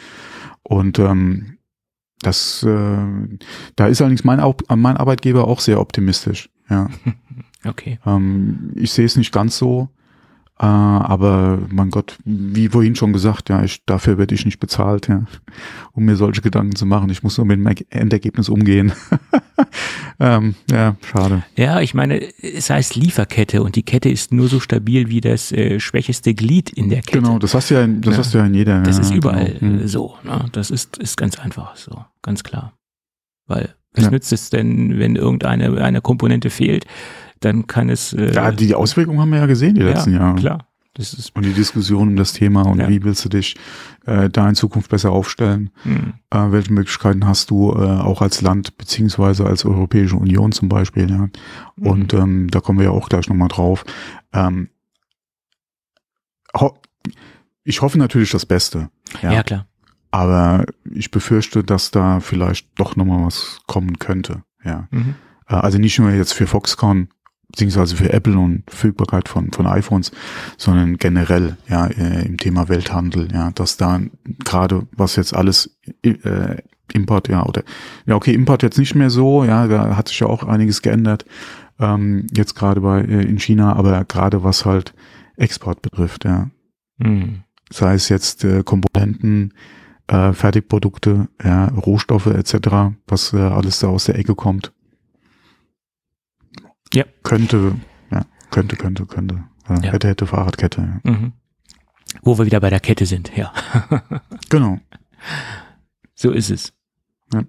[0.63, 1.58] Und ähm,
[2.21, 2.97] das, äh,
[3.75, 4.41] da ist allerdings mein,
[4.75, 6.89] mein Arbeitgeber auch sehr optimistisch, ja.
[7.65, 7.99] Okay.
[8.06, 9.89] Ähm, ich sehe es nicht ganz so,
[10.59, 15.07] äh, aber mein Gott, wie vorhin schon gesagt, ja, ich, dafür werde ich nicht bezahlt,
[15.07, 15.25] ja,
[15.91, 17.09] um mir solche Gedanken zu machen.
[17.09, 18.91] Ich muss nur mit dem Erge- Endergebnis umgehen.
[20.19, 21.43] ähm, ja, schade.
[21.55, 25.51] Ja, ich meine, es heißt Lieferkette und die Kette ist nur so stabil wie das
[25.51, 27.19] äh, schwächeste Glied in der Kette.
[27.21, 28.17] Genau, das hast du ja, in, das Ja.
[28.19, 28.81] hast du ja in jeder.
[28.81, 29.75] Das ja, ist überall Genau.
[29.75, 29.87] äh, Mhm.
[29.87, 30.15] so.
[30.23, 30.45] Ne?
[30.51, 32.73] Das ist, ist ganz einfach so, ganz klar.
[33.47, 34.11] Weil was Ja.
[34.11, 36.85] nützt es denn, wenn irgendeine eine Komponente fehlt,
[37.39, 38.13] dann kann es.
[38.13, 40.36] Äh, Ja, die Auswirkungen haben wir ja gesehen die letzten ja, Jahre.
[40.36, 40.67] Klar.
[40.93, 41.36] Das ist.
[41.36, 42.89] Und die Diskussion um das Thema und Ja.
[42.89, 43.56] wie willst du dich
[44.08, 45.69] äh, da in Zukunft besser aufstellen?
[45.84, 50.69] Hm, Äh, welche Möglichkeiten hast du äh, auch als Land beziehungsweise als Europäische Union zum
[50.69, 51.10] Beispiel?
[51.10, 51.28] Ja?
[51.76, 51.88] Mhm.
[51.88, 53.86] Und ähm, da kommen wir ja auch gleich nochmal drauf.
[54.34, 54.69] Ähm,
[56.60, 56.76] ho
[57.63, 58.89] ich hoffe natürlich das Beste.
[59.21, 59.32] ja.
[59.34, 59.43] Ja.
[59.43, 59.67] klar.
[60.10, 64.41] Aber ich befürchte, dass da vielleicht doch nochmal was kommen könnte.
[64.63, 64.88] Ja.
[64.89, 65.15] Mhm.
[65.47, 67.10] Äh, Also nicht nur jetzt für Foxconn,
[67.49, 70.12] beziehungsweise für Apple und Verfügbarkeit von, von iPhones,
[70.57, 74.01] sondern generell, ja, äh, im Thema Welthandel, ja, dass da
[74.43, 76.57] gerade was jetzt alles äh,
[76.93, 77.63] Import, ja, oder
[78.05, 81.25] ja, okay, Import jetzt nicht mehr so, ja, da hat sich ja auch einiges geändert,
[81.79, 84.93] ähm, jetzt gerade bei äh, in China, aber gerade was halt
[85.38, 86.49] Export betrifft, ja,
[86.99, 87.43] Hm.
[87.69, 89.53] sei es jetzt äh, Komponenten,
[90.07, 94.73] äh, Fertigprodukte, ja, Rohstoffe etc., was äh, alles da aus der Ecke kommt.
[96.97, 97.05] Ja.
[97.23, 97.75] Könnte,
[98.12, 99.43] ja, könnte, könnte, könnte.
[99.69, 99.91] Äh, Ja.
[99.93, 100.99] Hätte, hätte, Fahrradkette.
[101.03, 101.12] Ja.
[101.12, 101.33] Mhm.
[102.23, 103.53] Wo wir wieder bei der Kette sind, ja.
[104.49, 104.79] Genau.
[106.15, 106.73] so ist es.
[107.33, 107.43] Ja.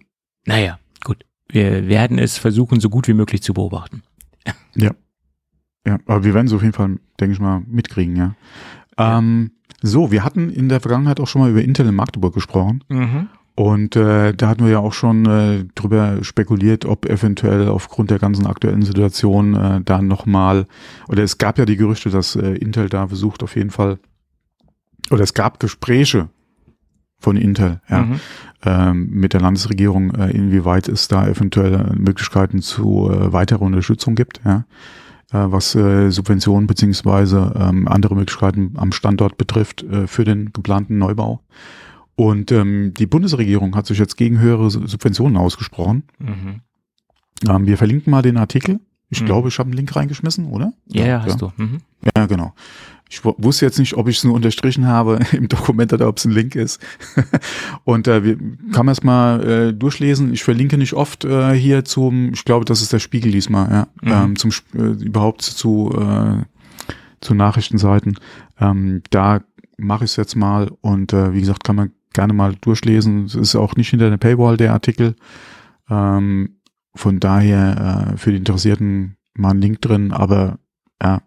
[0.46, 1.24] Naja, gut.
[1.48, 4.02] Wir werden es versuchen, so gut wie möglich zu beobachten.
[5.86, 8.34] Ja, aber wir werden es auf jeden Fall, denke ich mal, mitkriegen, ja.
[8.98, 12.84] Ähm, so, wir hatten in der Vergangenheit auch schon mal über Intel in Magdeburg gesprochen.
[12.88, 13.28] Mhm.
[13.58, 18.20] Und äh, da hatten wir ja auch schon äh, drüber spekuliert, ob eventuell aufgrund der
[18.20, 20.66] ganzen aktuellen Situation äh, da nochmal,
[21.08, 23.98] oder es gab ja die Gerüchte, dass äh, Intel da versucht auf jeden Fall,
[25.10, 26.28] oder es gab Gespräche
[27.18, 28.20] von Intel, ja, Mhm.
[28.64, 34.14] ähm, mit der Landesregierung, äh, inwieweit es da eventuell äh, Möglichkeiten zu äh, weiterer Unterstützung
[34.14, 34.66] gibt, ja,
[35.32, 40.98] äh, was äh, Subventionen beziehungsweise ähm, andere Möglichkeiten am Standort betrifft äh, für den geplanten
[40.98, 41.40] Neubau.
[42.18, 46.02] Und ähm, die Bundesregierung hat sich jetzt gegen höhere Su- Subventionen ausgesprochen.
[46.18, 46.62] Mhm.
[47.48, 48.80] Ähm, wir verlinken mal den Artikel.
[49.08, 49.26] Ich Mhm.
[49.26, 50.72] glaube, ich habe einen Link reingeschmissen, oder?
[50.88, 51.52] Ja, ja, hast du.
[51.56, 51.78] Mhm.
[52.16, 52.54] Ja, genau.
[53.08, 56.16] Ich wu- wusste jetzt nicht, ob ich es nur unterstrichen habe im Dokument oder ob
[56.18, 56.80] es ein Link ist.
[57.84, 58.36] Und äh, wir
[58.72, 60.32] kann man es mal äh, durchlesen.
[60.34, 63.88] Ich verlinke nicht oft äh, hier zum, ich glaube, das ist der Spiegel diesmal, ja,
[64.02, 64.30] Mhm.
[64.30, 66.42] ähm, zum äh, überhaupt zu äh,
[67.20, 68.18] zu Nachrichtenseiten.
[68.60, 69.42] Ähm, da
[69.76, 73.26] mache ich es jetzt mal und äh, wie gesagt, kann man gerne mal durchlesen.
[73.26, 75.14] Es ist auch nicht hinter der Paywall der Artikel.
[75.88, 76.58] Ähm,
[76.96, 80.58] von daher äh, für die Interessierten mal ein Link drin, aber
[81.00, 81.22] ja,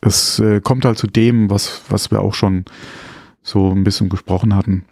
[0.00, 2.64] es äh, kommt halt zu dem, was, was wir auch schon
[3.42, 4.86] so ein bisschen gesprochen hatten.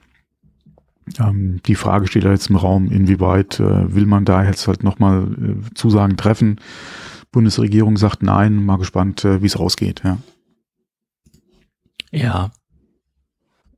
[1.19, 4.85] Ähm, die Frage steht da jetzt im Raum, inwieweit äh, will man da jetzt halt
[4.85, 6.61] nochmal äh, Zusagen treffen?
[7.33, 10.03] Bundesregierung sagt nein, mal gespannt, äh, wie es ausgeht.
[10.05, 10.19] Ja.
[12.11, 12.51] Ja.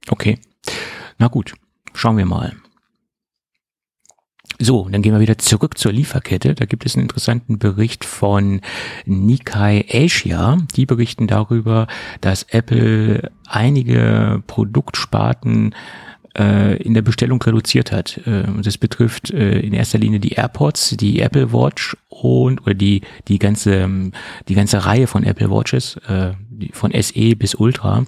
[0.08, 0.40] Okay.
[1.18, 1.54] Na gut,
[1.94, 2.52] schauen wir mal.
[4.58, 6.54] So, dann gehen wir wieder zurück zur Lieferkette.
[6.54, 8.62] Da gibt es einen interessanten Bericht von
[9.04, 10.56] Nikkei Asia.
[10.74, 11.86] Die berichten darüber,
[12.22, 15.74] dass Apple einige Produktsparten
[16.38, 18.18] äh, in der Bestellung reduziert hat.
[18.26, 23.02] Äh, Das betrifft äh, in erster Linie die AirPods, die Apple Watch und oder die
[23.28, 24.10] die ganze
[24.48, 26.32] die ganze Reihe von Apple Watches, äh,
[26.72, 28.04] von SE bis Ultra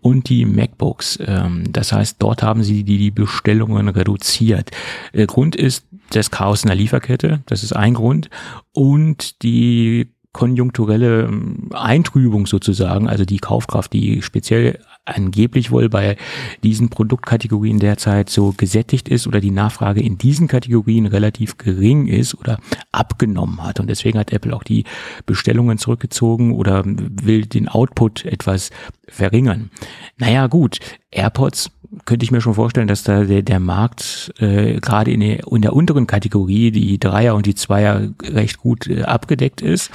[0.00, 1.18] und die MacBooks.
[1.26, 4.70] Ähm, Das heißt, dort haben sie die, die Bestellungen reduziert.
[5.14, 8.30] Der Grund ist das Chaos in der Lieferkette, das ist ein Grund
[8.72, 16.16] und die konjunkturelle ähm, Eintrübung sozusagen, also die Kaufkraft, die speziell angeblich wohl bei
[16.62, 22.34] diesen Produktkategorien derzeit so gesättigt ist oder die Nachfrage in diesen Kategorien relativ gering ist
[22.34, 22.58] oder
[22.92, 23.80] abgenommen hat.
[23.80, 24.84] Und deswegen hat Apple auch die
[25.26, 28.70] Bestellungen zurückgezogen oder will den Output etwas
[29.08, 29.70] verringern.
[30.18, 30.78] Naja gut,
[31.10, 31.70] AirPods
[32.04, 35.62] könnte ich mir schon vorstellen, dass da der, der Markt äh, gerade in der, in
[35.62, 39.90] der unteren Kategorie, die Dreier und die Zweier, recht gut äh, abgedeckt ist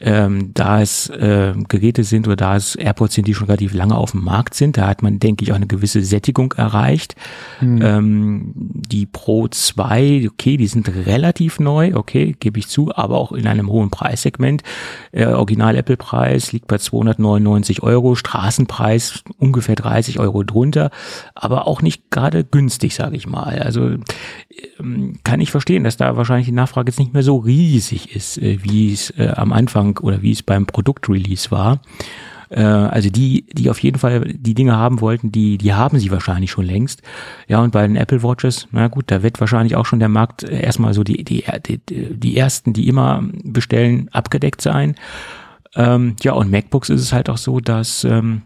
[0.00, 3.96] ähm, da es äh, Geräte sind oder da es AirPods sind, die schon relativ lange
[3.96, 7.16] auf dem Markt sind, da hat man, denke ich, auch eine gewisse Sättigung erreicht.
[7.60, 7.82] Mhm.
[7.82, 13.32] Ähm, die Pro 2, okay, die sind relativ neu, okay, gebe ich zu, aber auch
[13.32, 14.62] in einem hohen Preissegment.
[15.12, 20.90] Äh, Original Apple-Preis liegt bei 299 Euro, Straßenpreis ungefähr 30 Euro drunter,
[21.34, 23.58] aber auch nicht gerade günstig, sage ich mal.
[23.58, 23.96] Also
[24.78, 28.38] ähm, kann ich verstehen, dass da wahrscheinlich die Nachfrage jetzt nicht mehr so riesig ist,
[28.38, 31.80] äh, wie es äh, am Anfang oder wie es beim Produktrelease war.
[32.50, 36.10] Äh, also die, die auf jeden Fall die Dinge haben wollten, die, die haben sie
[36.10, 37.02] wahrscheinlich schon längst.
[37.46, 40.42] Ja, und bei den Apple Watches, na gut, da wird wahrscheinlich auch schon der Markt
[40.42, 41.80] erstmal so die, die, die,
[42.14, 44.94] die ersten, die immer bestellen, abgedeckt sein.
[45.74, 48.42] Ähm, ja, und MacBooks ist es halt auch so, dass ähm,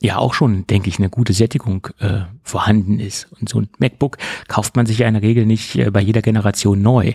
[0.00, 3.28] ja auch schon, denke ich, eine gute Sättigung äh, vorhanden ist.
[3.40, 6.22] Und so ein MacBook kauft man sich ja in der Regel nicht äh, bei jeder
[6.22, 7.12] Generation neu.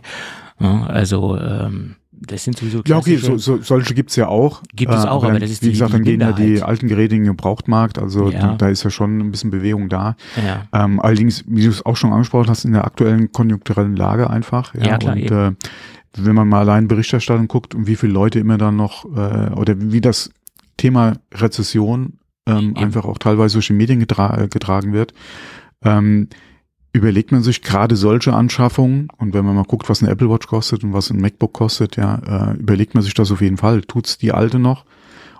[0.59, 4.61] Ja, also ähm, das sind sowieso Ja, okay, so, so, solche gibt's ja auch.
[4.75, 6.31] Gibt es äh, auch, aber, dann, das ist Wie die, gesagt, die dann gehen ja
[6.31, 8.55] die alten Geräte in den Gebrauchtmarkt, also Ja.
[8.55, 10.15] da ist ja schon ein bisschen Bewegung da.
[10.45, 10.65] Ja.
[10.85, 14.73] Ähm, allerdings, wie du es auch schon angesprochen hast, in der aktuellen konjunkturellen Lage einfach.
[14.75, 15.35] Ja, Ja, klar, und eben.
[15.35, 15.51] äh,
[16.17, 19.75] wenn man mal allein Berichterstattung guckt und wie viele Leute immer dann noch, äh, oder
[19.77, 20.29] wie das
[20.77, 22.13] Thema Rezession
[22.47, 22.77] ähm, Eben.
[22.77, 25.13] einfach auch teilweise durch die Medien getra äh, getragen wird,
[25.83, 26.27] ähm,
[26.93, 30.47] überlegt man sich gerade solche Anschaffungen und wenn man mal guckt, was ein Apple Watch
[30.47, 33.81] kostet und was ein MacBook kostet, ja, äh, überlegt man sich das auf jeden Fall.
[33.81, 34.85] Tut's die alte noch?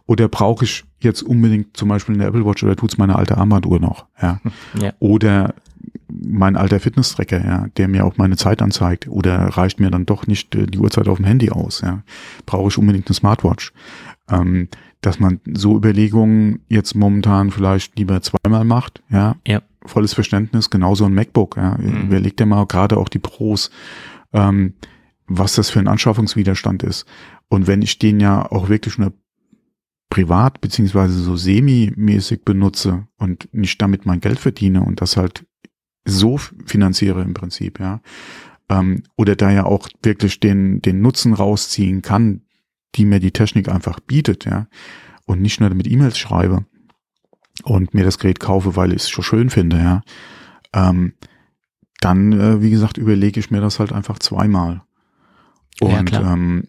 [0.06, 3.80] Oder brauche ich jetzt unbedingt zum Beispiel eine Apple Watch oder tut's meine alte Armbanduhr
[3.80, 4.06] noch?
[4.22, 4.40] Ja.
[4.82, 4.94] Ja.
[5.00, 5.54] Oder
[6.08, 9.08] mein alter Fitness-Tracker, ja, der mir auch meine Zeit anzeigt.
[9.08, 11.82] Oder reicht mir dann doch nicht äh, die Uhrzeit auf dem Handy aus?
[11.82, 12.04] Ja.
[12.46, 13.74] Brauche ich unbedingt eine Smartwatch?
[14.30, 14.68] Ähm,
[15.02, 19.36] dass man so Überlegungen jetzt momentan vielleicht lieber zweimal macht, ja.
[19.48, 19.62] Ja.
[19.86, 21.78] Volles Verständnis, genauso ein MacBook, ja.
[21.78, 22.04] Mhm.
[22.08, 23.72] Überlegt dir mal gerade auch die Pros,
[24.34, 24.74] ähm,
[25.28, 27.06] was das für ein Anschaffungswiderstand ist.
[27.48, 29.14] Und wenn ich den ja auch wirklich nur
[30.10, 35.46] privat beziehungsweise so semi-mäßig benutze und nicht damit mein Geld verdiene und das halt
[36.06, 38.02] so finanziere im Prinzip, ja,
[38.70, 42.42] ähm, oder da ja auch wirklich den, den Nutzen rausziehen kann,
[42.96, 44.68] die mir die Technik einfach bietet, ja,
[45.26, 46.66] und nicht nur damit E-Mails schreibe
[47.64, 50.02] und mir das Gerät kaufe, weil ich es schon schön finde, ja,
[50.74, 51.14] ähm,
[52.00, 54.82] dann, äh, wie gesagt, überlege ich mir das halt einfach zweimal.
[55.82, 56.34] Ja, Und klar.
[56.34, 56.68] ähm,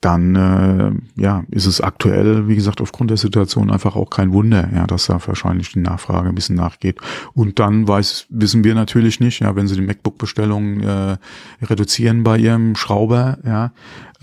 [0.00, 4.68] dann äh, ja, ist es aktuell, wie gesagt, aufgrund der Situation einfach auch kein Wunder,
[4.74, 6.98] ja, dass da wahrscheinlich die Nachfrage ein bisschen nachgeht.
[7.34, 11.16] Und dann weiß, wissen wir natürlich nicht, ja, wenn sie die MacBook-Bestellung äh,
[11.62, 13.72] reduzieren bei ihrem Schrauber, ja,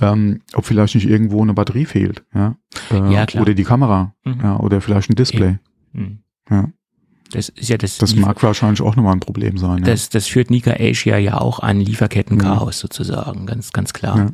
[0.01, 2.55] ähm, ob vielleicht nicht irgendwo eine Batterie fehlt, ja,
[2.91, 3.43] äh, Ja, klar.
[3.43, 4.39] oder die Kamera, Mhm.
[4.41, 5.59] ja, oder vielleicht ein Display.
[5.93, 6.19] Hm.
[6.49, 6.69] Ja.
[7.31, 7.97] Das ist ja das.
[7.97, 9.79] Das mag wahrscheinlich auch nochmal ein Problem sein.
[9.79, 9.85] Ja.
[9.85, 14.31] Das, das führt Nika Asia ja auch an Lieferkettenchaos sozusagen, ganz, ganz klar.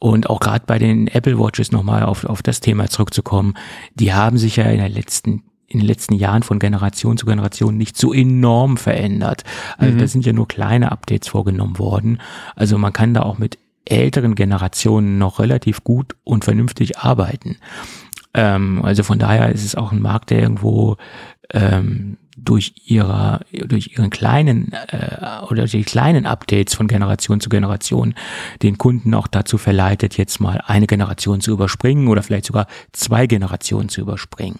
[0.00, 3.54] Und auch gerade bei den Apple Watches nochmal auf, auf das Thema zurückzukommen,
[3.94, 7.76] die haben sich ja in der letzten in den letzten Jahren von Generation zu Generation
[7.76, 9.44] nicht so enorm verändert.
[9.78, 9.98] Also Mhm.
[9.98, 12.18] da sind ja nur kleine Updates vorgenommen worden.
[12.56, 17.56] Also man kann da auch mit älteren Generationen noch relativ gut und vernünftig arbeiten.
[18.34, 20.96] Ähm, also von daher ist es auch ein Markt, der irgendwo
[21.52, 27.48] ähm, durch ihrer, durch ihren kleinen äh, oder durch die kleinen Updates von Generation zu
[27.48, 28.14] Generation
[28.62, 33.26] den Kunden auch dazu verleitet, jetzt mal eine Generation zu überspringen oder vielleicht sogar zwei
[33.26, 34.58] Generationen zu überspringen.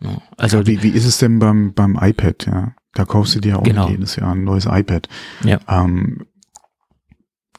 [0.00, 2.72] Ja, Also wie, wie ist es denn beim, beim iPad, ja?
[2.94, 3.88] Da kaufst du dir ja auch Genau.
[3.90, 5.08] jedes Jahr ein neues iPad.
[5.44, 5.58] Ja.
[5.68, 6.26] Ähm,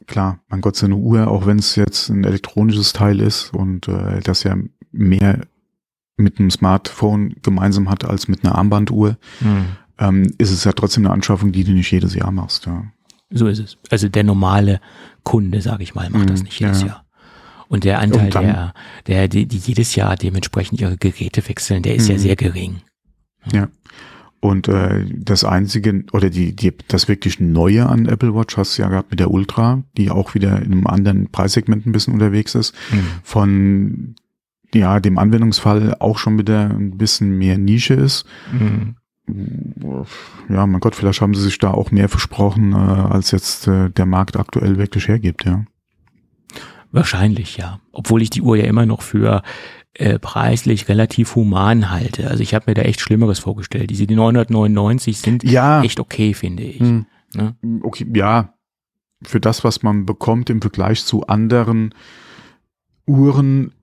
[0.08, 3.88] klar, mein Gott, so eine Uhr, auch wenn es jetzt ein elektronisches Teil ist und
[3.88, 4.56] äh, das ja
[4.92, 5.42] mehr
[6.18, 9.66] mit einem Smartphone gemeinsam hat als mit einer Armbanduhr, hm,
[10.00, 12.66] ähm, ist es ja trotzdem eine Anschaffung, die du nicht jedes Jahr machst.
[12.66, 12.84] Ja.
[13.30, 13.78] so ist es.
[13.90, 14.80] Also der normale
[15.24, 16.88] Kunde, sage ich mal, macht das Mhm, nicht jedes ja.
[16.88, 17.06] Jahr.
[17.68, 18.74] Und der Anteil, Und dann- der,
[19.08, 22.20] der, die, die jedes Jahr dementsprechend ihre Geräte wechseln, der ist ja Mhm.
[22.20, 22.78] sehr gering.
[24.40, 28.84] Und äh, das einzige oder die, die das wirklich Neue an Apple Watch hast du
[28.84, 32.54] ja gehabt mit der Ultra, die auch wieder in einem anderen Preissegment ein bisschen unterwegs
[32.56, 32.74] ist.
[32.90, 33.00] Hm.
[33.24, 34.16] von
[34.74, 38.26] ja, dem Anwendungsfall auch schon wieder ein bisschen mehr Nische ist.
[38.52, 38.96] Hm.
[40.50, 43.90] Ja, mein Gott, vielleicht haben sie sich da auch mehr versprochen, äh, als jetzt äh,
[43.90, 45.66] der Markt aktuell wirklich hergibt, ja.
[46.92, 47.80] Wahrscheinlich, ja.
[47.92, 49.44] Obwohl ich die Uhr ja immer noch für
[49.94, 52.30] äh, preislich relativ human halte.
[52.30, 53.90] Also ich habe mir da echt Schlimmeres vorgestellt.
[53.90, 55.84] Diese die 999 sind Ja.
[55.84, 56.80] echt okay, finde ich.
[56.80, 57.06] Hm.
[57.34, 57.56] Ne?
[57.84, 58.54] Okay, ja,
[59.24, 61.94] für das, was man bekommt im Vergleich zu anderen
[63.06, 63.74] Uhren,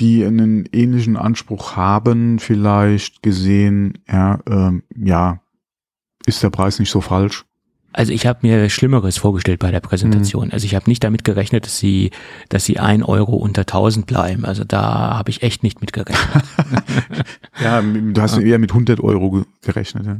[0.00, 5.40] die einen ähnlichen Anspruch haben, vielleicht gesehen, ja, ähm, ja,
[6.26, 7.44] ist der Preis nicht so falsch.
[7.94, 10.46] Also ich habe mir Schlimmeres vorgestellt bei der Präsentation.
[10.46, 10.52] Mhm.
[10.54, 12.10] Also ich habe nicht damit gerechnet, dass sie,
[12.48, 14.46] dass sie ein Euro unter 1000 bleiben.
[14.46, 16.44] Also da habe ich echt nicht mit gerechnet.
[17.62, 20.06] Ja, du hast eher mit 100 Euro ge- gerechnet.
[20.06, 20.16] Ja.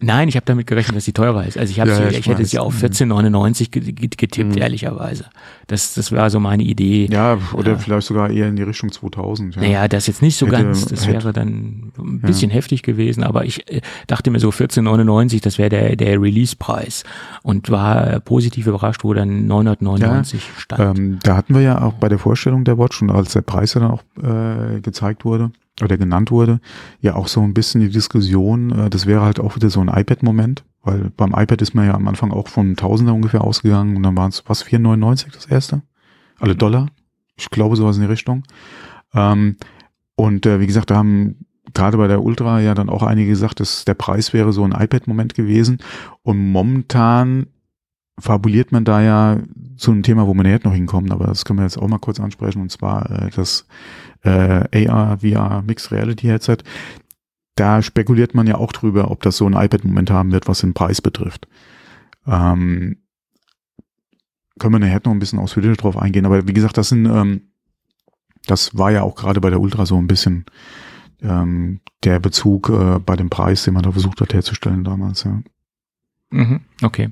[0.00, 1.56] Nein, ich habe damit gerechnet, dass sie teurer ist.
[1.56, 2.86] Also ich, hab Ja, sie, ja, ich, ich hätte sie auf Mhm.
[2.86, 4.60] 14,99 ge- ge- getippt, Mhm.
[4.60, 5.26] ehrlicherweise.
[5.68, 7.06] Das, das war so meine Idee.
[7.10, 7.78] Ja, oder Ja.
[7.78, 9.54] vielleicht sogar eher in die Richtung 2000.
[9.56, 9.62] Ja.
[9.62, 13.22] Naja, das jetzt nicht so Hätte- ganz, das hätte- wäre dann ein bisschen heftig gewesen,
[13.22, 17.04] aber ich äh, dachte mir so 14,99, das wäre der, der Release-Preis
[17.42, 20.98] und war positiv überrascht, wo dann 999 stand.
[20.98, 23.72] Ähm, da hatten wir ja auch bei der Vorstellung der Watch und als der Preis
[23.72, 25.50] dann auch äh, gezeigt wurde
[25.82, 26.60] oder genannt wurde,
[27.00, 29.88] ja auch so ein bisschen die Diskussion, äh, das wäre halt auch wieder so ein
[29.88, 34.02] iPad-Moment, weil beim iPad ist man ja am Anfang auch von Tausender ungefähr ausgegangen und
[34.02, 35.82] dann waren es was 4,99 das erste,
[36.38, 36.88] alle Dollar,
[37.36, 38.44] ich glaube sowas in die Richtung.
[39.14, 39.56] Ähm,
[40.16, 43.60] und äh, wie gesagt, da haben gerade bei der Ultra ja dann auch einige gesagt,
[43.60, 45.78] dass der Preis wäre so ein iPad-Moment gewesen.
[46.22, 47.46] Und momentan
[48.18, 49.38] fabuliert man da ja
[49.76, 51.98] zu einem Thema, wo man jetzt noch hinkommt, aber das können wir jetzt auch mal
[51.98, 53.66] kurz ansprechen, und zwar äh, das
[54.24, 56.58] äh, AR, VR Mixed Reality Headset.
[57.56, 60.74] Da spekuliert man ja auch drüber, ob das so ein iPad-Moment haben wird, was den
[60.74, 61.46] Preis betrifft.
[62.26, 62.96] Ähm,
[64.58, 67.42] können wir nachher noch ein bisschen ausführlicher drauf eingehen, aber wie gesagt, das sind, ähm,
[68.46, 70.44] das war ja auch gerade bei der Ultra so ein bisschen
[71.22, 75.40] ähm, der Bezug äh, bei dem Preis, den man da versucht hat herzustellen damals, ja.
[76.30, 77.10] Mhm, okay.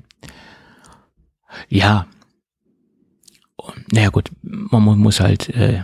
[1.69, 2.07] Ja.
[3.91, 5.83] Naja gut, man mu- muss halt äh,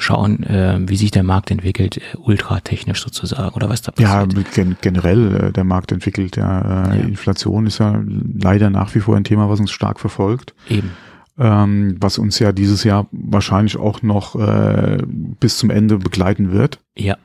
[0.00, 4.52] schauen, äh, wie sich der Markt entwickelt, äh, ultratechnisch sozusagen, oder was da Ja, passiert.
[4.52, 6.36] gen generell äh, der Markt entwickelt.
[6.36, 6.60] Ja,
[6.92, 7.04] äh, Ja.
[7.06, 8.02] Inflation ist ja
[8.40, 10.90] leider nach wie vor ein Thema, was uns stark verfolgt, Eben.
[11.38, 16.80] ähm, was uns ja dieses Jahr wahrscheinlich auch noch äh, bis zum Ende begleiten wird,
[16.96, 17.16] Ja.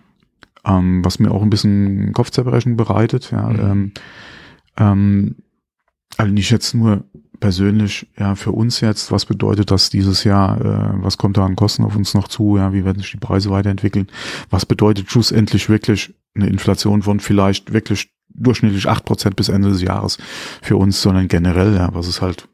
[0.65, 3.31] ähm, was mir auch ein bisschen Kopfzerbrechen bereitet.
[3.31, 3.59] Ja, Mhm.
[3.59, 3.91] ähm,
[4.77, 5.35] ähm,
[6.17, 7.03] also nicht jetzt nur
[7.39, 11.55] persönlich, ja, für uns jetzt, was bedeutet das dieses Jahr, äh, was kommt da an
[11.55, 14.07] Kosten auf uns noch zu, ja, wie werden sich die Preise weiterentwickeln,
[14.49, 19.81] was bedeutet schlussendlich wirklich eine Inflation von vielleicht wirklich durchschnittlich acht Prozent bis Ende des
[19.81, 20.17] Jahres
[20.61, 22.47] für uns, sondern generell, ja, was ist halt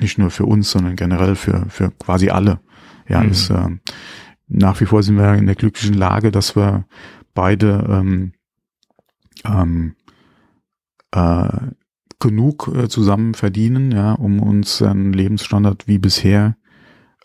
[0.00, 2.60] nicht nur für uns, sondern generell für, für quasi alle,
[3.08, 3.30] ja, Mhm.
[3.30, 3.80] ist, ähm,
[4.48, 6.84] nach wie vor sind wir in der glücklichen Lage, dass wir
[7.34, 8.32] beide ähm,
[9.44, 9.96] ähm,
[11.12, 11.48] äh,
[12.22, 16.56] genug äh, zusammen verdienen, ja, um uns einen Lebensstandard wie bisher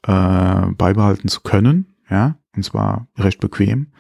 [0.03, 3.91] äh, beibehalten zu können, ja, und zwar recht bequem.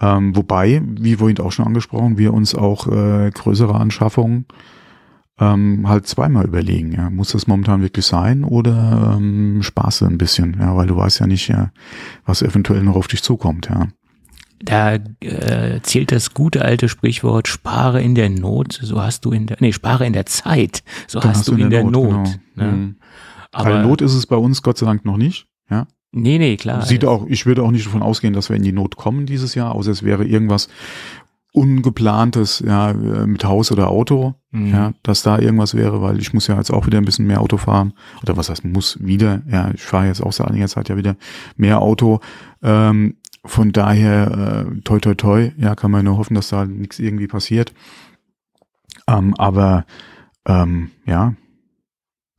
[0.00, 4.46] Ähm, wobei, wie vorhin auch schon angesprochen, wir uns auch äh, größere Anschaffungen
[5.38, 6.92] ähm, halt zweimal überlegen.
[6.92, 7.10] Ja.
[7.10, 11.26] Muss das momentan wirklich sein oder ähm, Spaße ein bisschen, ja, weil du weißt ja
[11.26, 11.70] nicht, ja,
[12.24, 13.88] was eventuell noch auf dich zukommt, ja.
[14.62, 19.46] Da äh, zählt das gute alte Sprichwort, spare in der Not, so hast du in
[19.46, 21.92] der, nee, spare in der Zeit, so Dann hast, du in der Not.
[21.94, 22.24] genau.
[22.56, 22.64] ne?
[22.72, 22.96] Mhm.
[23.52, 25.86] Aber, Weil Not ist es bei uns Gott sei Dank noch nicht, ja.
[26.12, 26.82] nee, nee, klar.
[26.82, 29.54] Sieht auch, ich würde auch nicht davon ausgehen, dass wir in die Not kommen dieses
[29.54, 30.68] Jahr, außer es wäre irgendwas
[31.52, 34.66] ungeplantes, ja, äh, mit Haus oder Auto, Mhm.
[34.72, 37.40] ja, dass da irgendwas wäre, weil ich muss ja jetzt auch wieder ein bisschen mehr
[37.40, 37.92] Auto fahren.
[38.22, 41.16] Oder was heißt muss wieder, ja, ich fahre jetzt auch seit einiger Zeit ja wieder
[41.56, 42.20] mehr Auto.
[42.62, 46.98] Ähm, von daher, äh, toi toi toi, ja, kann man nur hoffen, dass da nichts
[46.98, 47.72] irgendwie passiert.
[49.06, 49.86] Ähm, aber
[50.46, 51.34] ähm, ja,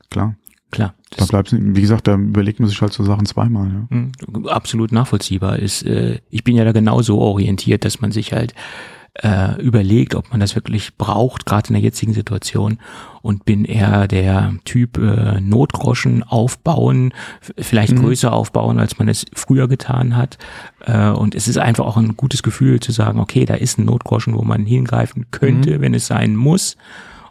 [0.10, 0.36] klar.
[0.72, 0.96] Klar.
[1.10, 3.88] Da Das, bleibt, wie gesagt, da überlegt man sich halt so Sachen zweimal, ja.
[3.90, 5.84] mh, absolut nachvollziehbar ist.
[5.84, 8.54] Äh, ich bin ja da genauso orientiert, dass man sich halt
[9.16, 12.78] äh, überlegt, ob man das wirklich braucht, gerade in der jetzigen Situation
[13.22, 17.14] und bin eher der Typ äh, Notgroschen aufbauen,
[17.58, 18.00] vielleicht Mhm.
[18.04, 20.38] größer aufbauen, als man es früher getan hat.
[20.86, 23.86] Äh, und es ist einfach auch ein gutes Gefühl zu sagen, okay, da ist ein
[23.86, 26.78] Notgroschen, wo man hingreifen könnte, wenn es sein muss.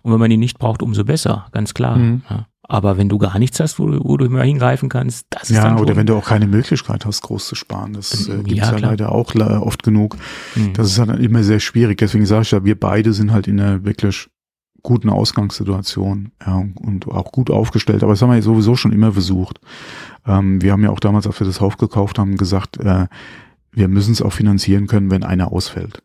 [0.02, 1.96] Und wenn man ihn nicht braucht, umso besser, ganz klar.
[1.96, 2.22] Mhm.
[2.28, 2.46] Ja.
[2.72, 5.56] Aber wenn du gar nichts hast, wo, du- wo du immer hingreifen kannst, das ist
[5.56, 7.94] Ja, dann oder schon, wenn du auch keine Möglichkeit hast, groß zu sparen.
[7.94, 8.90] Das äh, Ähm, gibt's ja, ja, klar.
[8.92, 10.16] leider auch oft genug.
[10.54, 10.72] Mhm.
[10.74, 11.98] Das ist halt immer sehr schwierig.
[11.98, 14.28] Deswegen sage ich ja, wir beide sind halt in einer wirklich
[14.82, 18.02] guten Ausgangssituation ja, und auch gut aufgestellt.
[18.04, 19.58] Aber das haben wir ja sowieso schon immer versucht.
[20.26, 23.06] Ähm, wir haben ja auch damals, als wir das Haus gekauft haben, gesagt, äh,
[23.72, 26.02] wir müssen es auch finanzieren können, wenn einer ausfällt.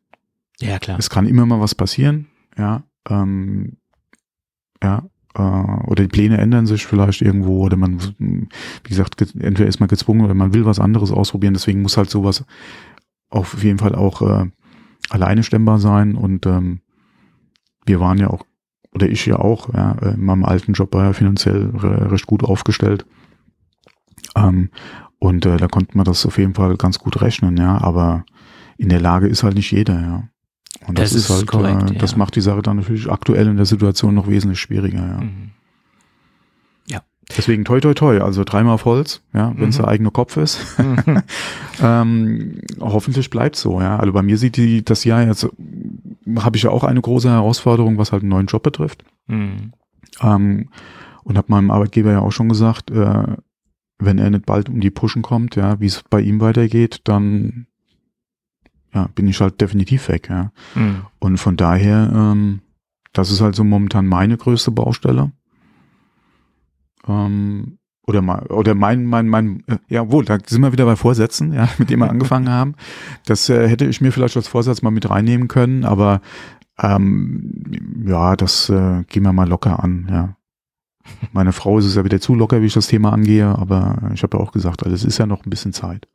[0.59, 0.97] ja klar.
[0.97, 2.84] Es kann immer mal was passieren, ja.
[3.07, 3.78] Ähm,
[4.84, 5.03] ja,
[5.36, 9.90] äh, oder die Pläne ändern sich vielleicht irgendwo oder man, wie gesagt, entweder ist man
[9.90, 11.54] gezwungen oder man will was anderes ausprobieren.
[11.54, 12.44] Deswegen muss halt sowas
[13.30, 14.50] auf jeden Fall auch äh,
[15.10, 16.82] alleine stemmbar sein und ähm,
[17.86, 18.46] wir waren ja auch
[18.96, 23.06] oder ich ja auch, ja, in meinem alten Job war ja finanziell recht gut aufgestellt.
[24.38, 24.70] Ähm,
[25.20, 28.26] und äh, da konnte man das auf jeden Fall ganz gut rechnen, ja, aber
[28.78, 30.24] in der Lage ist halt nicht jeder, ja.
[30.88, 32.18] Und das, das ist, halt, korrekt, äh, das ja.
[32.18, 35.22] macht die Sache dann natürlich aktuell in der Situation noch wesentlich schwieriger, ja.
[35.22, 35.52] Mhm.
[36.88, 37.02] Ja.
[37.36, 39.84] Deswegen toi toi toi, also dreimal auf Holz, ja, wenn es mhm.
[39.84, 40.60] der eigene Kopf ist.
[40.78, 41.24] Mhm.
[41.82, 43.98] ähm, hoffentlich bleibt so, ja.
[43.98, 45.48] Also bei mir sieht die das Jahr jetzt,
[46.40, 49.04] habe ich ja auch eine große Herausforderung, was halt einen neuen Job betrifft.
[49.28, 49.74] Mhm.
[50.22, 50.70] Ähm,
[51.24, 53.24] und habe meinem Arbeitgeber ja auch schon gesagt, äh,
[53.98, 57.68] wenn er nicht bald um die Pushen kommt, ja, wie es bei ihm weitergeht, dann
[58.96, 60.52] ja, bin ich halt definitiv weg, ja.
[60.74, 61.02] Mhm.
[61.20, 62.62] Und von daher, ähm,
[63.12, 65.32] das ist halt so momentan meine größte Baustelle.
[67.08, 67.78] Ähm,
[68.08, 71.52] oder mal, oder mein, mein, mein, äh, ja wohl, da sind wir wieder bei Vorsätzen,
[71.54, 72.76] ja, mit dem wir angefangen haben.
[73.26, 76.22] Das äh, hätte ich mir vielleicht als Vorsatz mal mit reinnehmen können, aber
[76.80, 80.38] ähm, ja, das äh, gehen wir mal locker an, ja.
[81.34, 84.24] Meine Frau ist es ja wieder zu locker, wie ich das Thema angehe, aber ich
[84.24, 86.08] habe ja auch gesagt, also es ist ja noch ein bisschen Zeit.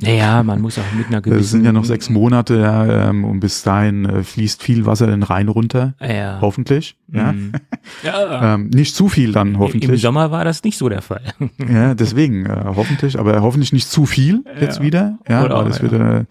[0.00, 1.40] Naja, man muss auch mit einer gewissen.
[1.40, 5.06] Es sind ja noch sechs Monate ja, ähm, und bis dahin äh, fließt viel Wasser
[5.06, 5.94] den Rhein runter.
[6.00, 6.38] Ja.
[6.40, 6.96] Hoffentlich.
[7.12, 7.32] Ja.
[7.32, 7.52] Mhm.
[8.02, 8.54] ja.
[8.54, 9.90] ähm, nicht zu viel dann, hoffentlich.
[9.90, 11.22] Im Sommer war das nicht so der Fall.
[11.68, 14.82] ja, deswegen, äh, hoffentlich, aber hoffentlich nicht zu viel jetzt ja.
[14.82, 15.18] wieder.
[15.28, 16.26] Ja, Oder weil das wieder,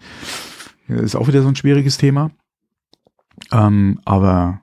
[0.88, 2.30] ist auch wieder so ein schwieriges Thema.
[3.50, 4.60] Ähm, aber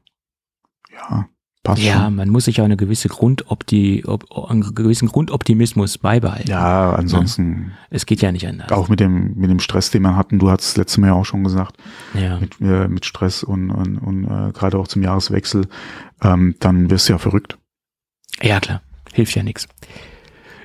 [1.64, 2.16] Passt ja, schon.
[2.16, 6.50] man muss sich auch eine gewisse Grundopti, ob, einen gewissen Grundoptimismus beibehalten.
[6.50, 7.74] Ja, ansonsten.
[7.92, 8.72] Es geht ja nicht anders.
[8.72, 10.40] Auch mit dem, mit dem Stress, den man hatten.
[10.40, 11.78] Du hast letztes Mal ja auch schon gesagt.
[12.16, 12.40] Ja.
[12.40, 15.68] Mit, äh, mit Stress und, und, und äh, gerade auch zum Jahreswechsel.
[16.24, 17.60] Ähm, dann wirst du ja verrückt.
[18.42, 18.82] Ja, klar.
[19.14, 19.68] Hilft ja nichts.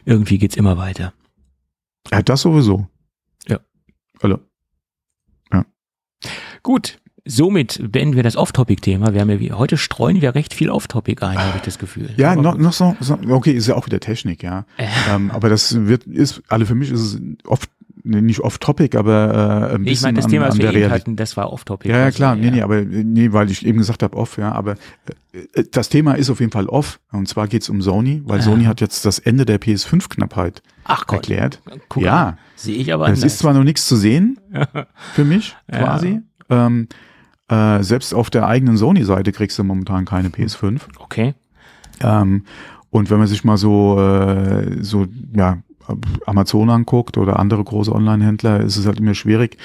[0.07, 1.13] Irgendwie geht's immer weiter.
[2.11, 2.89] Ja, das sowieso.
[3.47, 3.61] Ja.
[4.23, 4.39] Hallo.
[5.53, 5.67] Ja.
[6.63, 9.13] Gut somit beenden wir das Off-Topic-Thema.
[9.13, 12.11] Wir haben ja wie, heute streuen wir recht viel Off-Topic ein, habe ich das Gefühl.
[12.17, 14.65] Ja, noch, noch so, so, okay, ist ja auch wieder Technik, ja.
[14.77, 14.87] Äh.
[15.11, 17.71] Ähm, aber das wird, ist, alle also für mich ist es oft,
[18.05, 21.17] nicht off-topic, aber äh, ein bisschen Ich meine, das an, Thema, was wir eben hatten,
[21.17, 21.91] das war off-topic.
[21.91, 22.55] Ja, ja, klar, also, nee, ja.
[22.55, 24.77] nee, aber nee, weil ich eben gesagt habe off, ja, aber
[25.33, 28.43] äh, das Thema ist auf jeden Fall off und zwar geht's um Sony, weil ah.
[28.43, 31.61] Sony hat jetzt das Ende der PS5-Knappheit erklärt.
[31.89, 32.39] Guck ja.
[32.55, 34.39] Sehe ich aber Es ist zwar noch nichts zu sehen,
[35.15, 36.21] für mich, quasi.
[36.49, 36.67] Ja.
[36.67, 36.89] Ähm,
[37.49, 40.81] äh, selbst auf der eigenen Sony-Seite kriegst du momentan keine PS5.
[40.99, 41.35] Okay.
[42.01, 42.45] Ähm,
[42.91, 45.59] und wenn man sich mal so, äh, so, ja,
[46.27, 49.57] Amazon anguckt oder andere große Online-Händler, ist es halt immer schwierig.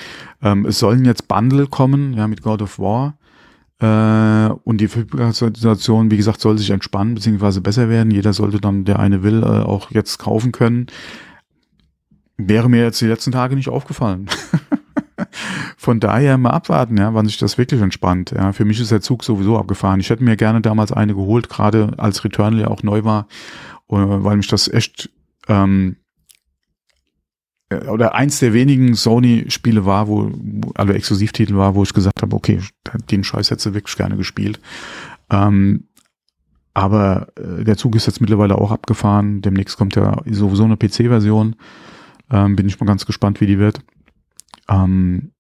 [0.42, 3.18] Ähm, es sollen jetzt Bundle kommen, ja, mit God of War.
[3.80, 8.12] Äh, und die Situation, wie gesagt, soll sich entspannen beziehungsweise besser werden.
[8.12, 10.88] Jeder sollte dann, der eine will, äh, auch jetzt kaufen können.
[12.38, 14.28] Wäre mir jetzt die letzten Tage nicht aufgefallen.
[15.82, 18.36] Von daher mal abwarten, ja, wann sich das wirklich entspannt.
[18.38, 20.00] Ja, für mich ist der Zug sowieso abgefahren.
[20.00, 23.28] Ich hätte mir gerne damals eine geholt, gerade als Returnal ja auch neu war,
[23.90, 25.10] äh, weil mich das echt
[25.48, 25.96] ähm,
[27.70, 30.32] äh, oder eins der wenigen Sony-Spiele war, wo,
[30.76, 32.60] also Exklusivtitel war, wo ich gesagt habe, okay,
[33.10, 34.60] den Scheiß hätte wirklich gerne gespielt.
[35.32, 35.86] Ähm,
[36.76, 39.42] aber äh, der Zug ist jetzt mittlerweile auch abgefahren.
[39.42, 41.56] Demnächst kommt ja sowieso eine PC-Version.
[42.30, 43.82] Ähm, bin ich mal ganz gespannt, wie die wird.
[44.70, 45.32] Ähm,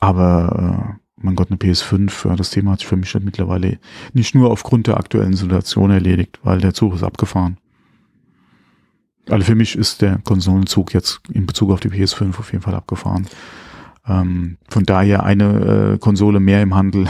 [0.00, 3.78] aber äh, mein Gott, eine PS5, ja, das Thema hat sich für mich halt mittlerweile
[4.12, 7.56] nicht nur aufgrund der aktuellen Situation erledigt, weil der Zug ist abgefahren.
[9.28, 12.74] Also für mich ist der Konsolenzug jetzt in Bezug auf die PS5 auf jeden Fall
[12.74, 13.26] abgefahren.
[14.06, 17.08] Ähm, von daher eine äh, Konsole mehr im Handel.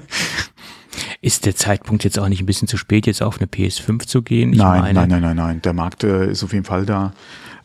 [1.22, 4.22] ist der Zeitpunkt jetzt auch nicht ein bisschen zu spät, jetzt auf eine PS5 zu
[4.22, 4.52] gehen?
[4.52, 5.62] Ich nein, meine, nein, nein, nein, nein.
[5.62, 7.14] Der Markt äh, ist auf jeden Fall da.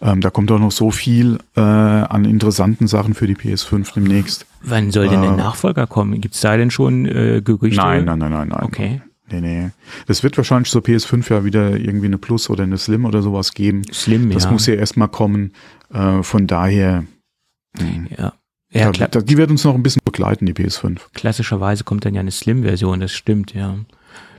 [0.02, 4.46] Ähm, da kommt auch noch so viel äh, an interessanten Sachen für die PS5 demnächst.
[4.64, 6.20] Wann soll denn der äh, Nachfolger kommen?
[6.22, 7.80] Gibt es da denn schon äh, Gerüchte?
[7.80, 8.64] Nein, nein, nein, nein, nein.
[8.64, 9.02] Okay.
[9.32, 9.70] Nee, nee.
[10.08, 13.54] Das wird wahrscheinlich zur PS5 ja wieder irgendwie eine Plus oder eine Slim oder sowas
[13.54, 13.84] geben.
[13.94, 14.50] Slim, das ja.
[14.50, 15.54] Das muss ja erstmal kommen.
[15.94, 17.06] Äh, von daher.
[17.80, 17.86] Mh.
[17.86, 18.08] Hm.
[18.18, 18.34] Ja.
[18.74, 19.10] Ja, klar.
[19.10, 21.00] Die wird uns noch ein bisschen begleiten, die PS5.
[21.14, 23.76] Klassischerweise kommt dann ja eine Slim-Version, das stimmt, ja.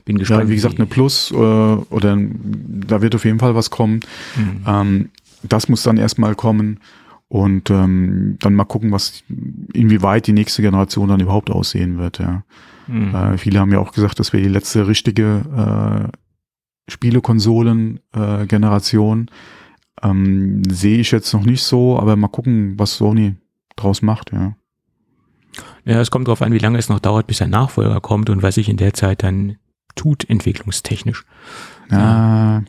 [0.05, 0.43] Bin gespannt.
[0.43, 4.01] Ja, wie gesagt, eine Plus äh, oder da wird auf jeden Fall was kommen.
[4.35, 4.63] Mhm.
[4.67, 5.09] Ähm,
[5.43, 6.79] das muss dann erstmal kommen
[7.27, 9.23] und ähm, dann mal gucken, was
[9.73, 12.19] inwieweit die nächste Generation dann überhaupt aussehen wird.
[12.19, 12.43] Ja.
[12.87, 13.15] Mhm.
[13.15, 16.07] Äh, viele haben ja auch gesagt, das wäre die letzte richtige äh,
[16.91, 19.29] Spielekonsolen-Generation.
[20.01, 23.35] Äh, ähm, Sehe ich jetzt noch nicht so, aber mal gucken, was Sony
[23.75, 24.31] draus macht.
[24.31, 24.55] Ja.
[25.85, 28.43] Ja, es kommt darauf an, wie lange es noch dauert, bis ein Nachfolger kommt und
[28.43, 29.57] was sich in der Zeit dann
[29.95, 31.25] tut, entwicklungstechnisch.
[31.91, 32.63] Ja,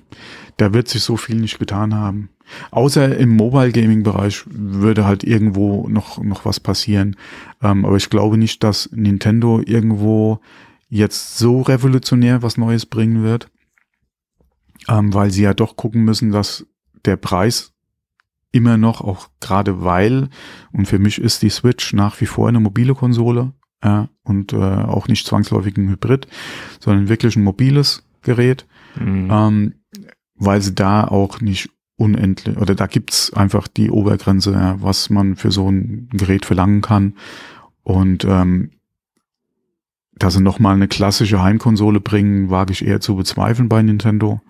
[0.57, 2.31] da wird sich so viel nicht getan haben.
[2.71, 7.17] Außer im Mobile Gaming Bereich würde halt irgendwo noch, noch was passieren.
[7.63, 10.41] Ähm, aber ich glaube nicht, dass Nintendo irgendwo
[10.89, 13.49] jetzt so revolutionär was Neues bringen wird.
[14.89, 16.67] Ähm, weil sie ja doch gucken müssen, dass
[17.05, 17.73] der Preis
[18.53, 20.29] immer noch, auch gerade weil,
[20.73, 23.53] und für mich ist die Switch nach wie vor eine mobile Konsole,
[23.83, 26.29] ja, und äh, auch nicht zwangsläufig ein Hybrid,
[26.79, 28.67] sondern wirklich ein mobiles Gerät,
[28.99, 29.29] mhm.
[29.31, 29.75] ähm,
[30.45, 35.37] weil sie da auch nicht unendlich, oder da gibt's einfach die Obergrenze, ja, was man
[35.37, 37.15] für so ein Gerät verlangen kann.
[37.83, 38.71] Und ähm,
[40.17, 44.41] dass sie nochmal eine klassische Heimkonsole bringen, wage ich eher zu bezweifeln bei Nintendo.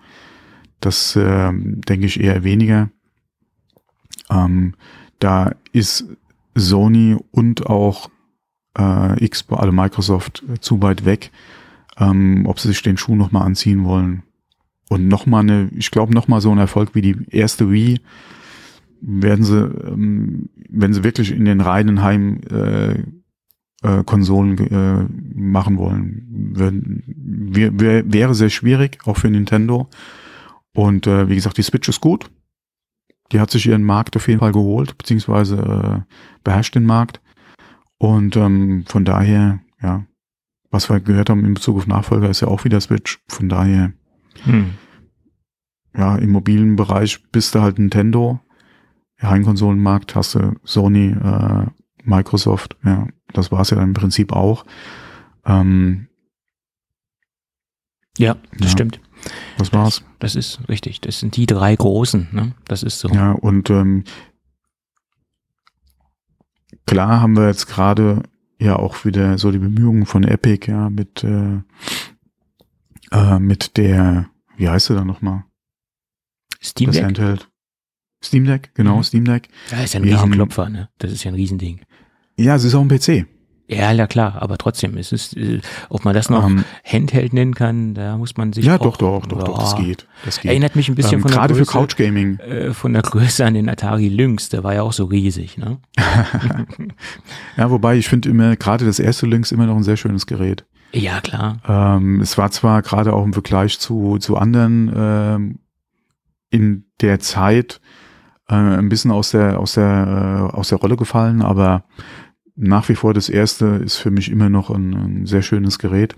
[0.79, 2.89] Das äh, denke ich eher weniger.
[4.29, 4.75] Ähm,
[5.19, 6.05] da ist
[6.55, 8.09] Sony und auch
[8.77, 11.31] äh, Xbox, also Microsoft, zu weit weg,
[11.97, 14.23] ähm, ob sie sich den Schuh nochmal anziehen wollen.
[14.89, 17.99] Und nochmal eine, ich glaube nochmal so ein Erfolg wie die erste Wii,
[19.01, 23.03] werden sie, ähm, wenn sie wirklich in den reinen Heim äh,
[23.81, 29.89] äh, Konsolen äh, machen wollen, werden, wär, wär, wäre sehr schwierig, auch für Nintendo.
[30.73, 32.29] Und äh, wie gesagt, die Switch ist gut.
[33.31, 36.13] Die hat sich ihren Markt auf jeden Fall geholt, beziehungsweise äh,
[36.43, 37.21] beherrscht den Markt.
[37.97, 40.05] Und ähm, von daher, ja,
[40.69, 43.19] was wir gehört haben in Bezug auf Nachfolger, ist ja auch wieder Switch.
[43.27, 43.93] Von daher,
[44.45, 44.73] hm.
[45.95, 48.39] ja, im mobilen Bereich bist du halt Nintendo.
[49.21, 51.65] Heimkonsolenmarkt hast du Sony, äh,
[52.03, 54.65] Microsoft, ja, das war es ja dann im Prinzip auch.
[55.45, 56.07] Ähm,
[58.17, 58.69] ja, das ja.
[58.69, 58.99] stimmt.
[59.57, 60.03] Das war's.
[60.19, 61.01] Das, das, ist richtig.
[61.01, 62.53] Das sind die drei großen, ne?
[62.65, 63.09] Das ist so.
[63.09, 64.03] Ja, und ähm,
[66.85, 68.23] klar haben wir jetzt gerade
[68.59, 71.59] ja auch wieder so die Bemühungen von Epic, ja, mit, äh,
[73.11, 75.43] äh, mit der, wie heißt sie da nochmal?
[76.61, 77.01] Steam Deck.
[77.01, 77.49] Das Handheld.
[78.23, 79.03] Steam Deck, genau, mhm.
[79.03, 79.49] Steam Deck.
[79.71, 80.89] Ja, ist ja ein Riesenklopfer, ne?
[80.97, 81.81] Das ist ja ein Riesending.
[82.37, 83.27] Ja, es ist auch ein PC.
[83.67, 87.55] Ja, ja klar, aber trotzdem, es ist, äh, ob man das noch ähm, Handheld nennen
[87.55, 88.65] kann, da muss man sich.
[88.65, 90.07] Ja, auch, doch, doch, doch, doch, das geht.
[90.23, 90.51] Das geht.
[90.51, 92.37] Erinnert mich ein bisschen ähm, von der Gerade Größe, für Couch Gaming.
[92.39, 95.79] Äh, von der Größe an den Atari Lynx, der war ja auch so riesig, ne?
[97.57, 100.65] ja, wobei ich finde immer, gerade das erste Lynx immer noch ein sehr schönes Gerät.
[100.95, 101.59] Ja, klar.
[101.67, 105.59] Ähm, es war zwar gerade auch im Vergleich zu, zu anderen ähm,
[106.49, 107.81] in der Zeit
[108.47, 111.83] äh, ein bisschen aus der, aus der, äh, aus der Rolle gefallen, aber
[112.55, 116.15] nach wie vor das erste ist für mich immer noch ein, ein sehr schönes Gerät.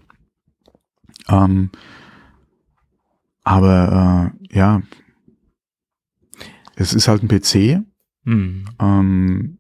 [1.27, 1.71] Ähm,
[3.43, 4.83] aber äh, ja,
[6.75, 7.83] es ist halt ein PC.
[8.25, 8.65] Mhm.
[8.79, 9.57] Ähm,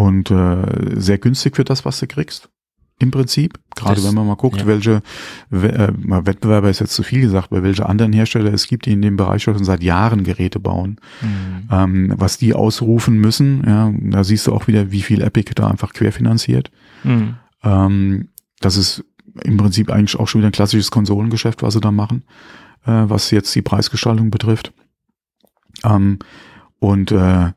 [0.00, 2.48] und äh, sehr günstig für das, was du kriegst
[2.98, 3.58] im Prinzip.
[3.76, 4.66] Gerade das, wenn man mal guckt, ja.
[4.66, 5.02] welche
[5.50, 9.02] äh, Wettbewerber ist jetzt zu viel gesagt, bei welche anderen Hersteller es gibt, die in
[9.02, 11.68] dem Bereich schon seit Jahren Geräte bauen, mhm.
[11.70, 13.62] ähm, was die ausrufen müssen.
[13.66, 16.70] Ja, da siehst du auch wieder, wie viel Epic da einfach querfinanziert.
[17.04, 17.36] Mhm.
[17.62, 18.28] Ähm,
[18.60, 19.04] das ist
[19.44, 22.24] im Prinzip eigentlich auch schon wieder ein klassisches Konsolengeschäft, was sie da machen,
[22.86, 24.72] äh, was jetzt die Preisgestaltung betrifft.
[25.84, 26.18] Ähm,
[26.78, 27.52] und äh,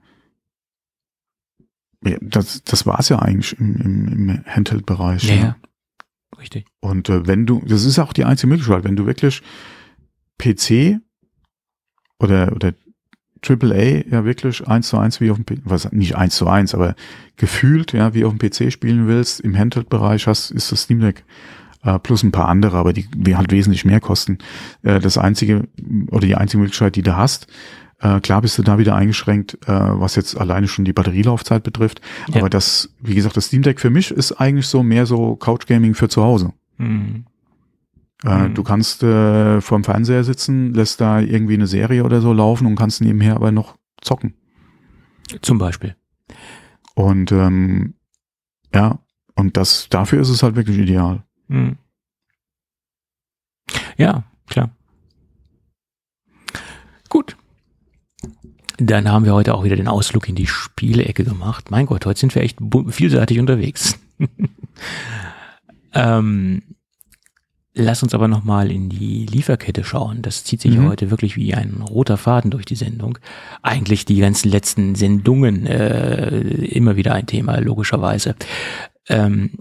[2.05, 5.23] ja, das, das war es ja eigentlich im, im, im Handheld-Bereich.
[5.23, 5.55] Ja, ja.
[6.39, 6.65] Richtig.
[6.79, 9.41] Und äh, wenn du, das ist auch die einzige Möglichkeit, wenn du wirklich
[10.37, 10.99] PC
[12.19, 12.73] oder, oder
[13.47, 16.73] AAA ja wirklich eins zu eins wie auf dem PC, was nicht eins zu eins,
[16.73, 16.95] aber
[17.37, 21.23] gefühlt ja wie auf dem PC spielen willst, im Handheld-Bereich hast, ist das Steam Deck
[21.83, 24.37] äh, plus ein paar andere, aber die, die halt wesentlich mehr kosten.
[24.81, 25.67] Äh, das einzige
[26.07, 27.47] oder die einzige Möglichkeit, die du hast,
[28.03, 32.01] äh, klar bist du da wieder eingeschränkt, äh, was jetzt alleine schon die Batterielaufzeit betrifft.
[32.27, 32.41] Ja.
[32.41, 35.67] Aber das, wie gesagt, das Steam Deck für mich ist eigentlich so mehr so Couch
[35.67, 36.51] Gaming für zu Hause.
[36.77, 37.25] Mhm.
[38.25, 38.53] Äh, mhm.
[38.55, 42.75] Du kannst äh, vorm Fernseher sitzen, lässt da irgendwie eine Serie oder so laufen und
[42.75, 44.33] kannst nebenher aber noch zocken.
[45.41, 45.95] Zum Beispiel.
[46.95, 47.93] Und ähm,
[48.75, 48.99] ja,
[49.35, 51.23] und das dafür ist es halt wirklich ideal.
[51.47, 51.77] Mhm.
[53.95, 54.71] Ja, klar.
[57.07, 57.37] Gut.
[58.77, 61.71] Dann haben wir heute auch wieder den Ausflug in die Spielecke gemacht.
[61.71, 62.57] Mein Gott, heute sind wir echt
[62.89, 63.99] vielseitig unterwegs.
[65.93, 66.63] ähm,
[67.73, 70.21] lass uns aber nochmal in die Lieferkette schauen.
[70.21, 70.89] Das zieht sich mhm.
[70.89, 73.17] heute wirklich wie ein roter Faden durch die Sendung.
[73.61, 78.35] Eigentlich die ganzen letzten Sendungen äh, immer wieder ein Thema, logischerweise.
[79.07, 79.51] Ähm,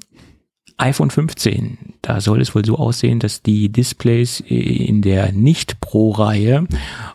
[0.82, 6.66] iPhone 15, da soll es wohl so aussehen, dass die Displays in der Nicht-Pro-Reihe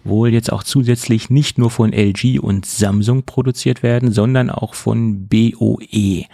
[0.05, 5.27] wohl jetzt auch zusätzlich nicht nur von LG und Samsung produziert werden, sondern auch von
[5.27, 6.25] BOE.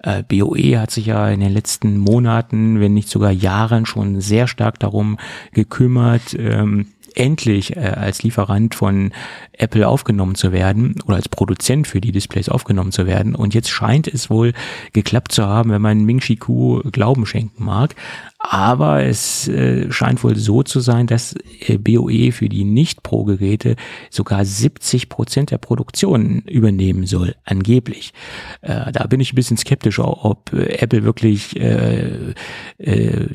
[0.00, 4.48] Äh, BOE hat sich ja in den letzten Monaten, wenn nicht sogar Jahren schon sehr
[4.48, 5.16] stark darum
[5.52, 9.12] gekümmert, ähm, endlich äh, als Lieferant von
[9.52, 13.34] Apple aufgenommen zu werden oder als Produzent für die Displays aufgenommen zu werden.
[13.34, 14.52] Und jetzt scheint es wohl
[14.92, 17.94] geklappt zu haben, wenn man Ming Chi Ku Glauben schenken mag.
[18.42, 21.34] Aber es äh, scheint wohl so zu sein, dass
[21.66, 23.76] äh, BOE für die Nicht-Pro-Geräte
[24.08, 28.14] sogar 70 Prozent der Produktion übernehmen soll, angeblich.
[28.62, 32.32] Äh, da bin ich ein bisschen skeptisch, ob äh, Apple wirklich äh,
[32.78, 33.26] äh,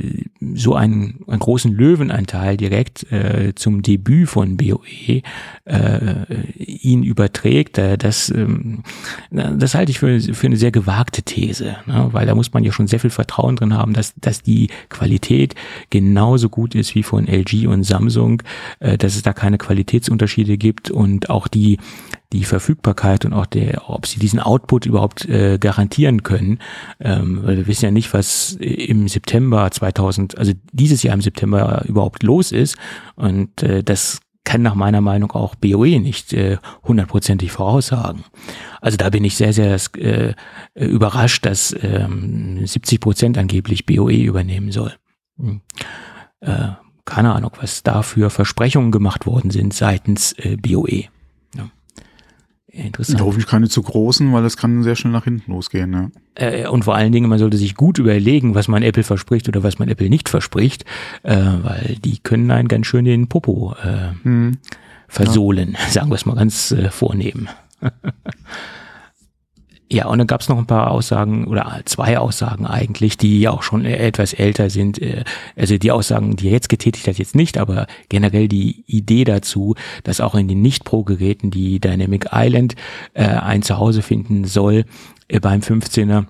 [0.56, 3.06] so einen, einen großen Löwenanteil direkt
[3.56, 5.22] zum Debüt von BOE
[6.58, 7.78] ihn überträgt.
[7.78, 8.84] Das, ähm,
[9.32, 12.10] das halte ich für, für eine sehr gewagte These, ne?
[12.12, 15.55] weil da muss man ja schon sehr viel Vertrauen drin haben, dass, dass die Qualität
[15.89, 18.41] genauso gut ist wie von LG und Samsung,
[18.79, 21.77] äh, dass es da keine Qualitätsunterschiede gibt und auch die
[22.33, 26.59] die Verfügbarkeit und auch der, ob sie diesen Output überhaupt äh, garantieren können,
[26.99, 31.83] ähm, weil wir wissen ja nicht, was im September 2000, also dieses Jahr im September
[31.87, 32.77] überhaupt los ist.
[33.15, 38.23] Und äh, das kann nach meiner Meinung auch BOE nicht äh, hundertprozentig voraussagen.
[38.79, 40.33] Also da bin ich sehr, sehr äh,
[40.75, 44.93] überrascht, dass ähm, 70 Prozent angeblich BOE übernehmen soll.
[45.37, 45.61] Hm.
[46.39, 46.69] Äh,
[47.03, 51.05] keine Ahnung, was da für Versprechungen gemacht worden sind seitens äh, BOE.
[52.76, 53.21] Interessant.
[53.21, 55.93] Hoffentlich keine zu großen, weil das kann sehr schnell nach hinten losgehen.
[55.93, 56.09] Ja.
[56.36, 59.63] Äh, und vor allen Dingen, man sollte sich gut überlegen, was man Apple verspricht oder
[59.63, 60.84] was man Apple nicht verspricht,
[61.23, 64.57] äh, weil die können einen ganz schön den Popo äh, hm.
[65.07, 65.80] versohlen, ja.
[65.89, 67.47] sagen wir es mal ganz äh, vornehm.
[69.95, 73.51] Ja, und dann gab es noch ein paar Aussagen oder zwei Aussagen eigentlich, die ja
[73.51, 75.01] auch schon etwas älter sind.
[75.01, 75.23] Äh,
[75.55, 79.75] also die Aussagen, die er jetzt getätigt hat, jetzt nicht, aber generell die Idee dazu,
[80.03, 82.75] dass auch in den Nicht-Pro-Geräten die Dynamic Island
[83.13, 84.83] äh, ein Zuhause finden soll
[85.29, 86.25] äh, beim 15er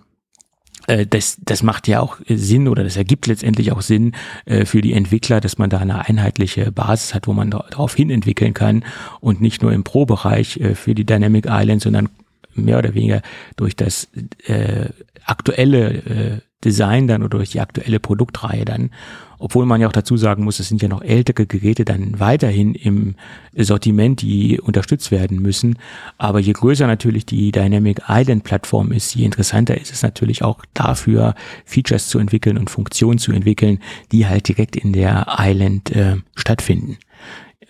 [0.85, 4.11] äh, das, das macht ja auch Sinn oder das ergibt letztendlich auch Sinn
[4.45, 8.11] äh, für die Entwickler, dass man da eine einheitliche Basis hat, wo man darauf hin
[8.11, 8.85] entwickeln kann
[9.21, 12.09] und nicht nur im Pro-Bereich für die Dynamic Island, sondern
[12.55, 13.21] mehr oder weniger
[13.55, 14.07] durch das
[14.45, 14.89] äh,
[15.25, 18.89] aktuelle äh, Design dann oder durch die aktuelle Produktreihe dann,
[19.37, 22.73] obwohl man ja auch dazu sagen muss, es sind ja noch ältere Geräte dann weiterhin
[22.73, 23.15] im
[23.55, 25.77] Sortiment, die unterstützt werden müssen.
[26.17, 30.63] Aber je größer natürlich die Dynamic Island Plattform ist, je interessanter ist es natürlich auch
[30.73, 31.35] dafür,
[31.65, 33.79] Features zu entwickeln und Funktionen zu entwickeln,
[34.11, 36.97] die halt direkt in der Island äh, stattfinden.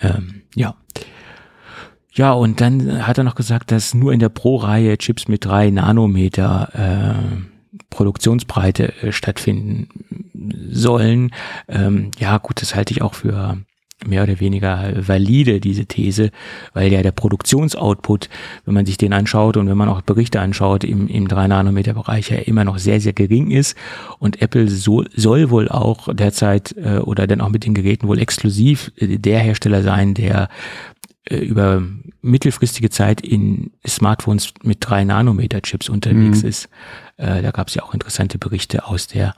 [0.01, 0.75] Ähm, ja.
[2.15, 5.69] Ja, und dann hat er noch gesagt, dass nur in der Pro-Reihe Chips mit drei
[5.69, 9.89] Nanometer äh, Produktionsbreite äh, stattfinden
[10.71, 11.31] sollen.
[11.67, 13.57] Ähm, ja, gut, das halte ich auch für
[14.05, 16.31] mehr oder weniger valide, diese These,
[16.73, 18.29] weil ja der Produktionsoutput,
[18.65, 22.37] wenn man sich den anschaut und wenn man auch Berichte anschaut, im, im 3-Nanometer-Bereich ja
[22.37, 23.75] immer noch sehr, sehr gering ist.
[24.19, 28.19] Und Apple so, soll wohl auch derzeit äh, oder dann auch mit den Geräten wohl
[28.19, 30.49] exklusiv äh, der Hersteller sein, der
[31.29, 31.83] über
[32.21, 36.49] mittelfristige Zeit in Smartphones mit drei Nanometer Chips unterwegs mhm.
[36.49, 36.69] ist.
[37.17, 39.35] Äh, da gab es ja auch interessante Berichte aus der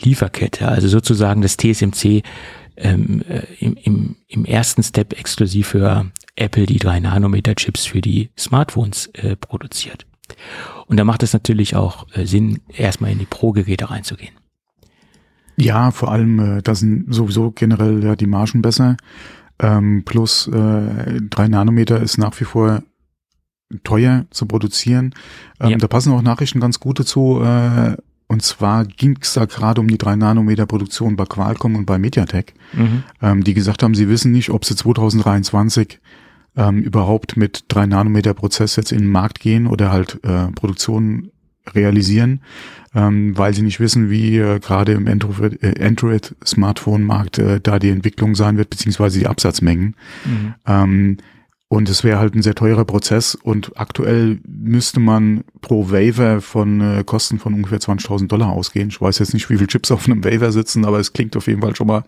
[0.00, 0.68] Lieferkette.
[0.68, 2.22] Also sozusagen das TSMC
[2.76, 8.00] ähm, äh, im, im, im ersten Step exklusiv für Apple die drei Nanometer Chips für
[8.00, 10.06] die Smartphones äh, produziert.
[10.86, 14.34] Und da macht es natürlich auch äh, Sinn, erstmal in die Pro-Geräte reinzugehen.
[15.56, 18.96] Ja, vor allem, äh, da sind sowieso generell ja die Margen besser.
[19.60, 22.82] Ähm, plus äh, 3 Nanometer ist nach wie vor
[23.84, 25.14] teuer zu produzieren.
[25.60, 25.76] Ähm, ja.
[25.76, 27.40] Da passen auch Nachrichten ganz gut dazu.
[27.42, 27.96] Äh,
[28.26, 31.98] und zwar ging es da gerade um die 3 Nanometer Produktion bei Qualcomm und bei
[31.98, 33.02] Mediatek, mhm.
[33.20, 36.00] ähm, die gesagt haben, sie wissen nicht, ob sie 2023
[36.56, 41.30] ähm, überhaupt mit 3 Nanometer Prozess jetzt in den Markt gehen oder halt äh, Produktion
[41.74, 42.40] realisieren,
[42.94, 48.34] ähm, weil sie nicht wissen, wie äh, gerade im Android-Smartphone-Markt äh, äh, da die Entwicklung
[48.34, 49.94] sein wird, beziehungsweise die Absatzmengen.
[50.24, 50.54] Mhm.
[50.66, 51.18] Ähm,
[51.72, 56.80] und es wäre halt ein sehr teurer Prozess und aktuell müsste man pro Waiver von
[56.80, 58.88] äh, Kosten von ungefähr 20.000 Dollar ausgehen.
[58.88, 61.46] Ich weiß jetzt nicht, wie viele Chips auf einem Waiver sitzen, aber es klingt auf
[61.46, 62.02] jeden Fall schon mal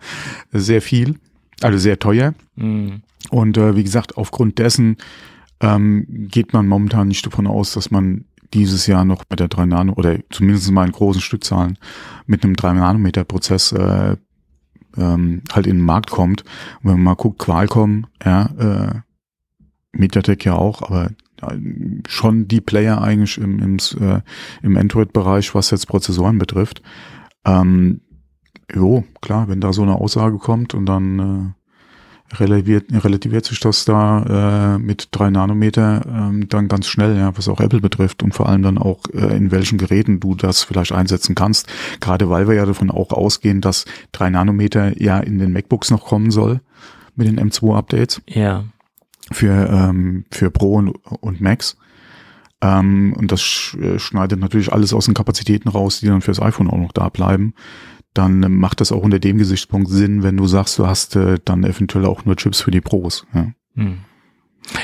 [0.51, 1.15] sehr viel,
[1.61, 2.33] also sehr teuer.
[2.57, 3.03] Mhm.
[3.29, 4.97] Und äh, wie gesagt, aufgrund dessen
[5.61, 9.65] ähm, geht man momentan nicht davon aus, dass man dieses Jahr noch mit der 3
[9.65, 11.77] Nano oder zumindest mal in großen Stückzahlen
[12.25, 14.15] mit einem 3 Nanometer Prozess äh,
[14.97, 16.43] ähm, halt in den Markt kommt.
[16.81, 19.01] Und wenn man mal guckt, Qualcomm, ja, äh,
[19.93, 21.11] Mediatek ja auch, aber
[22.07, 24.21] schon die Player eigentlich im, im, äh,
[24.61, 26.81] im Android-Bereich, was jetzt Prozessoren betrifft.
[27.45, 28.01] Ähm,
[28.73, 31.62] jo, klar, wenn da so eine Aussage kommt und dann äh,
[32.39, 37.47] relativiert, relativiert sich das da äh, mit drei Nanometer ähm, dann ganz schnell, ja, was
[37.47, 40.91] auch Apple betrifft und vor allem dann auch äh, in welchen Geräten du das vielleicht
[40.91, 41.71] einsetzen kannst.
[41.99, 46.05] Gerade weil wir ja davon auch ausgehen, dass drei Nanometer ja in den MacBooks noch
[46.05, 46.61] kommen soll
[47.15, 48.21] mit den M2-Updates.
[48.27, 48.63] Ja.
[49.31, 51.77] Für, ähm, für Pro und, und Max.
[52.61, 56.69] Ähm, und das äh, schneidet natürlich alles aus den Kapazitäten raus, die dann fürs iPhone
[56.69, 57.53] auch noch da bleiben.
[58.13, 61.63] Dann macht das auch unter dem Gesichtspunkt Sinn, wenn du sagst, du hast äh, dann
[61.63, 63.25] eventuell auch nur Chips für die Pros.
[63.33, 63.51] Ja.
[63.75, 63.99] Hm.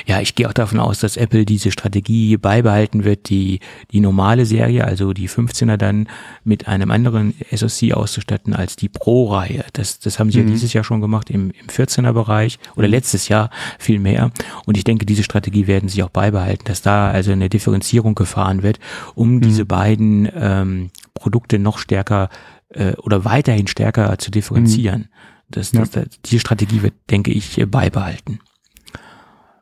[0.05, 3.59] Ja, ich gehe auch davon aus, dass Apple diese Strategie beibehalten wird, die,
[3.91, 6.07] die normale Serie, also die 15er dann
[6.43, 9.63] mit einem anderen SoC auszustatten als die Pro-Reihe.
[9.73, 10.47] Das, das haben sie mhm.
[10.47, 12.93] ja dieses Jahr schon gemacht im, im 14er Bereich oder mhm.
[12.93, 14.31] letztes Jahr viel mehr.
[14.65, 18.63] Und ich denke, diese Strategie werden sie auch beibehalten, dass da also eine Differenzierung gefahren
[18.63, 18.79] wird,
[19.15, 19.41] um mhm.
[19.41, 22.29] diese beiden ähm, Produkte noch stärker
[22.69, 25.01] äh, oder weiterhin stärker zu differenzieren.
[25.01, 25.07] Mhm.
[25.49, 26.03] Das, das, ja.
[26.03, 28.39] das, diese Strategie wird, denke ich, beibehalten.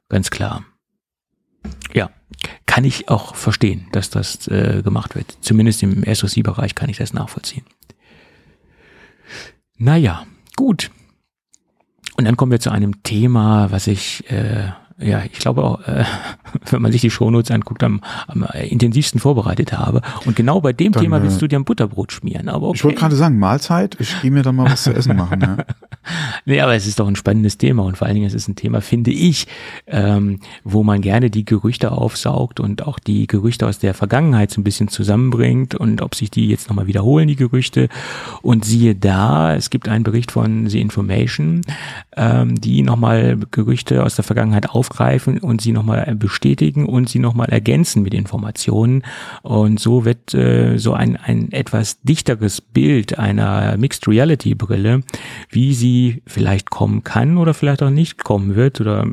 [0.09, 0.65] Ganz klar.
[1.93, 2.09] Ja,
[2.65, 5.37] kann ich auch verstehen, dass das äh, gemacht wird.
[5.41, 7.65] Zumindest im SOC-Bereich kann ich das nachvollziehen.
[9.77, 10.91] Naja, gut.
[12.17, 16.05] Und dann kommen wir zu einem Thema, was ich äh, ja, ich glaube auch, äh,
[16.71, 20.01] wenn man sich die Shownotes anguckt, am, am intensivsten vorbereitet habe.
[20.25, 22.49] Und genau bei dem dann, Thema willst äh, du dir ein Butterbrot schmieren.
[22.49, 22.77] Aber okay.
[22.77, 25.41] Ich wollte gerade sagen, Mahlzeit, ich gehe mir dann mal was zu essen machen.
[25.41, 25.57] Ja.
[26.45, 28.55] nee, aber es ist doch ein spannendes Thema und vor allen Dingen es ist ein
[28.55, 29.47] Thema, finde ich,
[29.85, 34.61] ähm, wo man gerne die Gerüchte aufsaugt und auch die Gerüchte aus der Vergangenheit so
[34.61, 37.89] ein bisschen zusammenbringt und ob sich die jetzt nochmal wiederholen, die Gerüchte.
[38.41, 41.61] Und siehe da, es gibt einen Bericht von The Information,
[42.15, 47.19] ähm, die nochmal Gerüchte aus der Vergangenheit auf aufgreifen und sie nochmal bestätigen und sie
[47.19, 49.03] nochmal ergänzen mit Informationen.
[49.43, 55.01] Und so wird äh, so ein, ein etwas dichteres Bild einer Mixed Reality Brille,
[55.49, 58.79] wie sie vielleicht kommen kann oder vielleicht auch nicht kommen wird.
[58.81, 59.07] Oder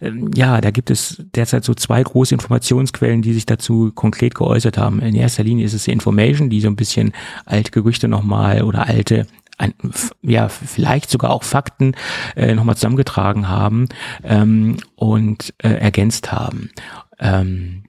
[0.00, 4.78] äh, ja, da gibt es derzeit so zwei große Informationsquellen, die sich dazu konkret geäußert
[4.78, 5.00] haben.
[5.00, 7.12] In erster Linie ist es Information, die so ein bisschen
[7.44, 9.26] alte Gerüchte nochmal oder alte
[9.58, 9.74] ein,
[10.22, 11.94] ja, vielleicht sogar auch Fakten
[12.36, 13.88] äh, nochmal zusammengetragen haben
[14.24, 16.70] ähm, und äh, ergänzt haben.
[17.18, 17.84] Ähm,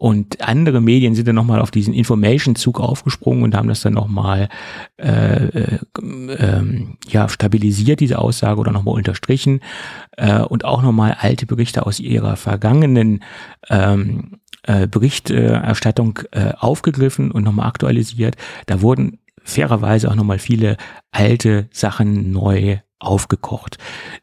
[0.00, 4.48] und andere Medien sind dann nochmal auf diesen Information-Zug aufgesprungen und haben das dann nochmal
[4.96, 9.60] äh, äh, ähm, ja, stabilisiert, diese Aussage, oder nochmal unterstrichen
[10.16, 13.22] äh, und auch nochmal alte Berichte aus ihrer vergangenen
[13.68, 18.36] ähm, äh, Berichterstattung äh, aufgegriffen und nochmal aktualisiert.
[18.64, 19.18] Da wurden
[19.50, 20.76] fairerweise auch nochmal viele
[21.10, 23.78] alte Sachen neu aufgekocht.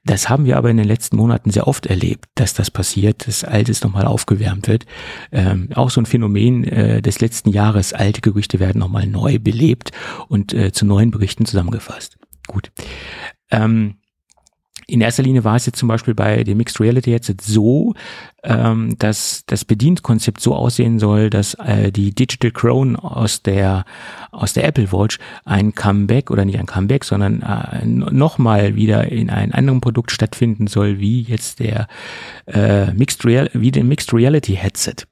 [0.06, 3.44] Das haben wir aber in den letzten Monaten sehr oft erlebt, dass das passiert, dass
[3.44, 4.86] Altes nochmal aufgewärmt wird.
[5.32, 9.92] Ähm, auch so ein Phänomen äh, des letzten Jahres, alte Gerüchte werden nochmal neu belebt
[10.28, 12.18] und äh, zu neuen Berichten zusammengefasst.
[12.46, 12.72] Gut.
[13.50, 13.98] Ähm,
[14.90, 17.94] in erster Linie war es jetzt zum Beispiel bei dem Mixed Reality Headset so,
[18.44, 23.84] ähm, dass das Bedienkonzept so aussehen soll, dass äh, die Digital Crown aus der
[24.32, 29.30] aus der Apple Watch ein Comeback oder nicht ein Comeback, sondern äh, nochmal wieder in
[29.30, 31.88] einem anderen Produkt stattfinden soll, wie jetzt der
[32.46, 35.06] äh, Mixed Real wie den Mixed Reality Headset.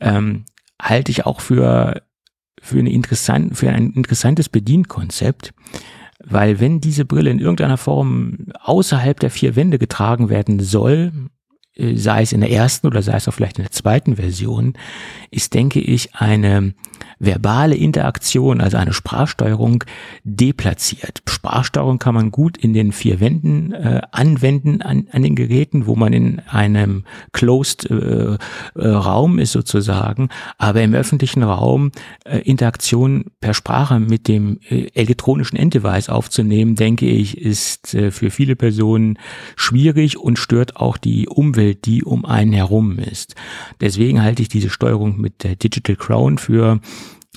[0.00, 0.44] Ähm,
[0.82, 2.02] halte ich auch für
[2.60, 5.54] für, eine interessant, für ein interessantes Bedienkonzept.
[6.30, 11.12] Weil wenn diese Brille in irgendeiner Form außerhalb der vier Wände getragen werden soll,
[11.74, 14.74] äh, sei es in der ersten oder sei es auch vielleicht in der zweiten Version,
[15.30, 16.74] ist, denke ich, eine
[17.18, 19.84] verbale Interaktion, also eine Sprachsteuerung,
[20.24, 21.22] deplatziert.
[21.28, 25.96] Sprachsteuerung kann man gut in den vier Wänden äh, anwenden an, an den Geräten, wo
[25.96, 28.36] man in einem closed äh,
[28.74, 31.92] äh, Raum ist sozusagen, aber im öffentlichen Raum
[32.24, 38.30] äh, Interaktion per Sprache mit dem äh, elektronischen Enddevice aufzunehmen, denke ich, ist äh, für
[38.30, 39.18] viele Personen
[39.56, 43.34] schwierig und stört auch die Umwelt, die um einen herum ist.
[43.80, 46.80] Deswegen halte ich diese Steuerung mit der Digital Crown für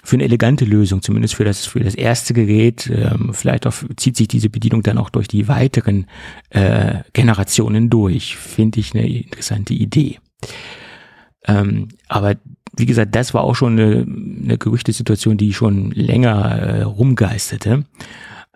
[0.04, 2.92] für eine elegante Lösung, zumindest für das, für das erste Gerät.
[2.94, 6.08] Ähm, vielleicht auch, zieht sich diese Bedienung dann auch durch die weiteren
[6.50, 8.36] äh, Generationen durch.
[8.36, 10.20] Finde ich eine interessante Idee.
[11.48, 12.36] Ähm, aber
[12.76, 14.06] wie gesagt, das war auch schon eine,
[14.44, 17.86] eine Gerüchtesituation, die schon länger äh, rumgeisterte.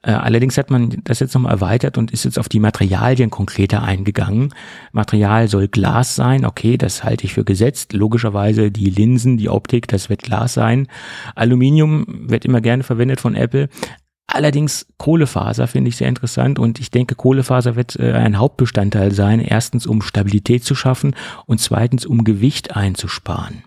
[0.05, 3.83] Äh, allerdings hat man das jetzt nochmal erweitert und ist jetzt auf die Materialien konkreter
[3.83, 4.53] eingegangen.
[4.91, 7.93] Material soll Glas sein, okay, das halte ich für gesetzt.
[7.93, 10.87] Logischerweise die Linsen, die Optik, das wird Glas sein.
[11.33, 13.67] Aluminium wird immer gerne verwendet von Apple.
[14.27, 19.39] Allerdings Kohlefaser finde ich sehr interessant und ich denke, Kohlefaser wird äh, ein Hauptbestandteil sein.
[19.39, 21.15] Erstens, um Stabilität zu schaffen
[21.47, 23.63] und zweitens, um Gewicht einzusparen.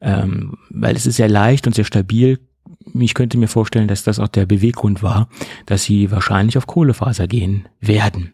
[0.00, 2.38] Ähm, weil es ist sehr leicht und sehr stabil,
[2.92, 5.28] ich könnte mir vorstellen, dass das auch der Beweggrund war,
[5.66, 8.32] dass sie wahrscheinlich auf Kohlefaser gehen werden.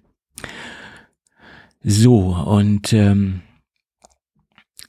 [1.82, 3.40] So, und ähm,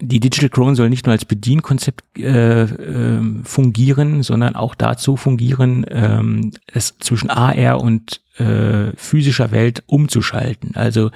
[0.01, 5.85] die Digital Crown soll nicht nur als Bedienkonzept äh, äh, fungieren, sondern auch dazu fungieren,
[5.89, 11.11] ähm, es zwischen AR und äh, physischer Welt umzuschalten, also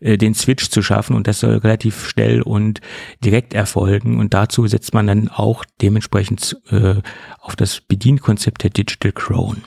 [0.00, 2.80] äh, den Switch zu schaffen und das soll relativ schnell und
[3.24, 6.96] direkt erfolgen und dazu setzt man dann auch dementsprechend äh,
[7.40, 9.64] auf das Bedienkonzept der Digital Crown.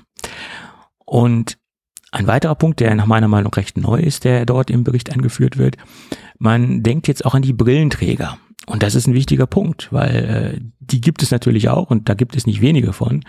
[1.06, 1.58] Und
[2.12, 5.58] ein weiterer Punkt, der nach meiner Meinung recht neu ist, der dort im Bericht angeführt
[5.58, 5.78] wird,
[6.38, 8.38] man denkt jetzt auch an die Brillenträger.
[8.72, 12.14] Und das ist ein wichtiger Punkt, weil äh, die gibt es natürlich auch und da
[12.14, 13.26] gibt es nicht wenige von.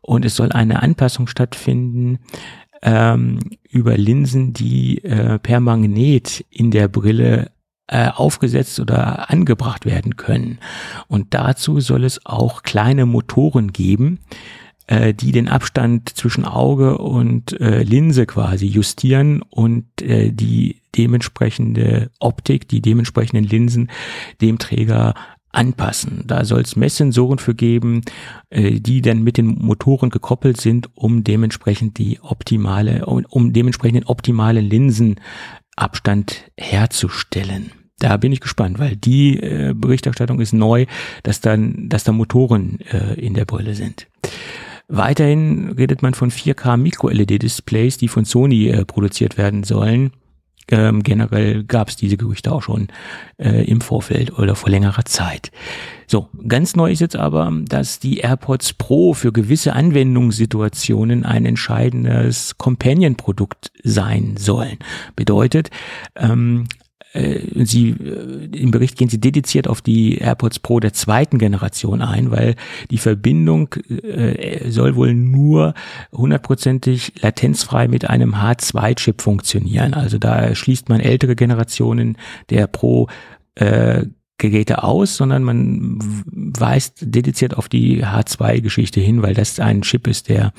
[0.00, 2.18] Und es soll eine Anpassung stattfinden
[2.82, 7.50] ähm, über Linsen, die äh, per Magnet in der Brille
[7.88, 10.60] äh, aufgesetzt oder angebracht werden können.
[11.08, 14.20] Und dazu soll es auch kleine Motoren geben,
[14.86, 22.10] äh, die den Abstand zwischen Auge und äh, Linse quasi justieren und äh, die dementsprechende
[22.18, 23.90] Optik, die dementsprechenden Linsen
[24.40, 25.14] dem Träger
[25.56, 26.24] anpassen.
[26.26, 28.02] Da soll es Messsensoren für geben,
[28.50, 34.02] äh, die dann mit den Motoren gekoppelt sind, um dementsprechend die optimale, um, um dementsprechend
[34.02, 37.72] den optimalen Linsenabstand herzustellen.
[37.98, 40.84] Da bin ich gespannt, weil die äh, Berichterstattung ist neu,
[41.22, 44.06] dass dann, dass da Motoren äh, in der Brille sind.
[44.88, 50.12] Weiterhin redet man von 4K Micro-LED-Displays, die von Sony äh, produziert werden sollen.
[50.68, 52.88] Ähm, generell gab es diese Gerüchte auch schon
[53.38, 55.52] äh, im Vorfeld oder vor längerer Zeit.
[56.08, 62.58] So, ganz neu ist jetzt aber, dass die AirPods Pro für gewisse Anwendungssituationen ein entscheidendes
[62.58, 64.78] Companion-Produkt sein sollen.
[65.14, 65.70] Bedeutet,
[66.16, 66.85] ähm, äh,
[67.64, 72.30] sie äh, im Bericht gehen sie dediziert auf die AirPods Pro der zweiten Generation ein,
[72.30, 72.56] weil
[72.90, 75.74] die Verbindung äh, soll wohl nur
[76.12, 79.94] hundertprozentig latenzfrei mit einem H2-Chip funktionieren.
[79.94, 82.18] Also da schließt man ältere Generationen
[82.50, 83.08] der Pro
[83.54, 84.04] äh,
[84.38, 90.28] Geräte aus, sondern man weist dediziert auf die H2-Geschichte hin, weil das ein Chip ist,
[90.28, 90.52] der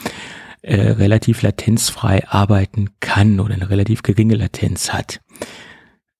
[0.63, 5.21] äh, relativ latenzfrei arbeiten kann oder eine relativ geringe Latenz hat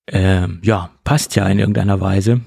[0.08, 2.40] ähm, ja, passt ja in irgendeiner Weise.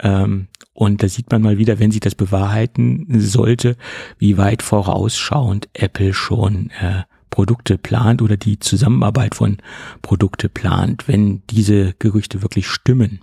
[0.00, 3.76] Ähm, und da sieht man mal wieder, wenn sich das bewahrheiten sollte,
[4.18, 9.58] wie weit vorausschauend Apple schon äh, Produkte plant oder die Zusammenarbeit von
[10.02, 13.20] Produkte plant, wenn diese Gerüchte wirklich stimmen.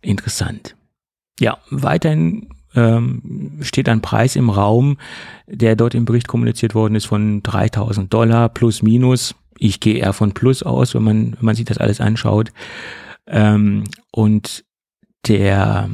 [0.00, 0.76] Interessant.
[1.40, 4.98] Ja, weiterhin ähm, steht ein Preis im Raum,
[5.46, 10.12] der dort im Bericht kommuniziert worden ist von 3000 Dollar plus minus ich gehe eher
[10.12, 12.52] von Plus aus, wenn man, wenn man sich das alles anschaut.
[13.26, 14.64] Ähm, und
[15.26, 15.90] der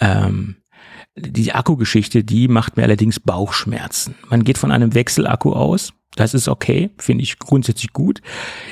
[0.00, 0.56] ähm,
[1.14, 4.14] die Akkugeschichte, die macht mir allerdings Bauchschmerzen.
[4.30, 8.20] Man geht von einem Wechselakku aus, das ist okay, finde ich grundsätzlich gut,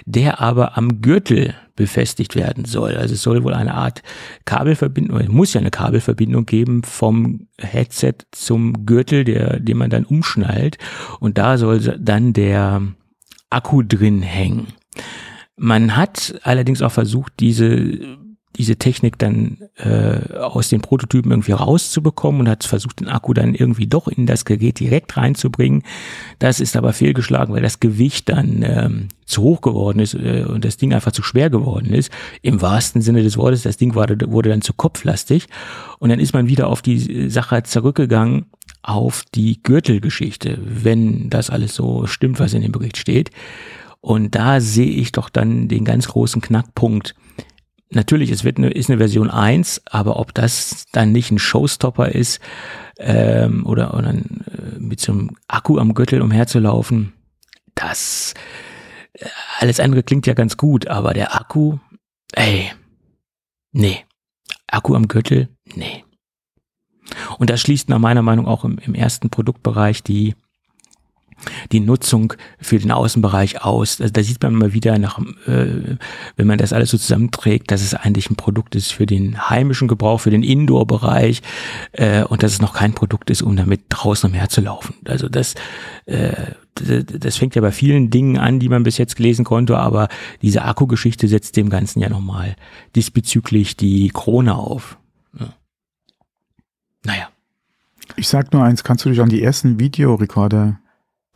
[0.05, 2.97] der aber am Gürtel befestigt werden soll.
[2.97, 4.03] Also es soll wohl eine Art
[4.45, 10.05] Kabelverbindung, es muss ja eine Kabelverbindung geben vom Headset zum Gürtel, der, den man dann
[10.05, 10.76] umschnallt.
[11.18, 12.82] Und da soll dann der
[13.51, 14.68] Akku drin hängen.
[15.57, 18.16] Man hat allerdings auch versucht, diese
[18.61, 23.54] diese Technik dann äh, aus den Prototypen irgendwie rauszubekommen und hat versucht, den Akku dann
[23.54, 25.82] irgendwie doch in das Gerät direkt reinzubringen.
[26.38, 30.66] Das ist aber fehlgeschlagen, weil das Gewicht dann ähm, zu hoch geworden ist äh, und
[30.66, 32.12] das Ding einfach zu schwer geworden ist.
[32.42, 35.46] Im wahrsten Sinne des Wortes, das Ding war, wurde dann zu kopflastig.
[35.98, 38.44] Und dann ist man wieder auf die Sache zurückgegangen,
[38.82, 43.30] auf die Gürtelgeschichte, wenn das alles so stimmt, was in dem Bericht steht.
[44.02, 47.14] Und da sehe ich doch dann den ganz großen Knackpunkt.
[47.93, 52.11] Natürlich, es wird eine, ist eine Version 1, aber ob das dann nicht ein Showstopper
[52.11, 52.41] ist
[52.99, 57.12] ähm, oder, oder äh, mit so einem Akku am Gürtel umherzulaufen,
[57.74, 58.35] das
[59.14, 59.27] äh,
[59.59, 61.78] alles andere klingt ja ganz gut, aber der Akku,
[62.32, 62.70] ey,
[63.73, 64.05] nee.
[64.69, 66.05] Akku am Gürtel, nee.
[67.39, 70.36] Und das schließt nach meiner Meinung auch im, im ersten Produktbereich die
[71.72, 74.00] die Nutzung für den Außenbereich aus.
[74.00, 75.96] Also da sieht man mal wieder nach, äh,
[76.36, 79.88] wenn man das alles so zusammenträgt, dass es eigentlich ein Produkt ist für den heimischen
[79.88, 81.42] Gebrauch, für den Indoor-Bereich
[81.92, 84.96] äh, und dass es noch kein Produkt ist, um damit draußen umherzulaufen.
[85.06, 85.54] Also das,
[86.06, 86.32] äh,
[86.74, 90.08] das fängt ja bei vielen Dingen an, die man bis jetzt lesen konnte, aber
[90.42, 92.56] diese Akkugeschichte setzt dem Ganzen ja nochmal
[92.94, 94.98] diesbezüglich die Krone auf.
[95.38, 95.54] Ja.
[97.04, 97.28] Naja.
[98.16, 100.80] Ich sag nur eins, kannst du dich an die ersten Videorekorder,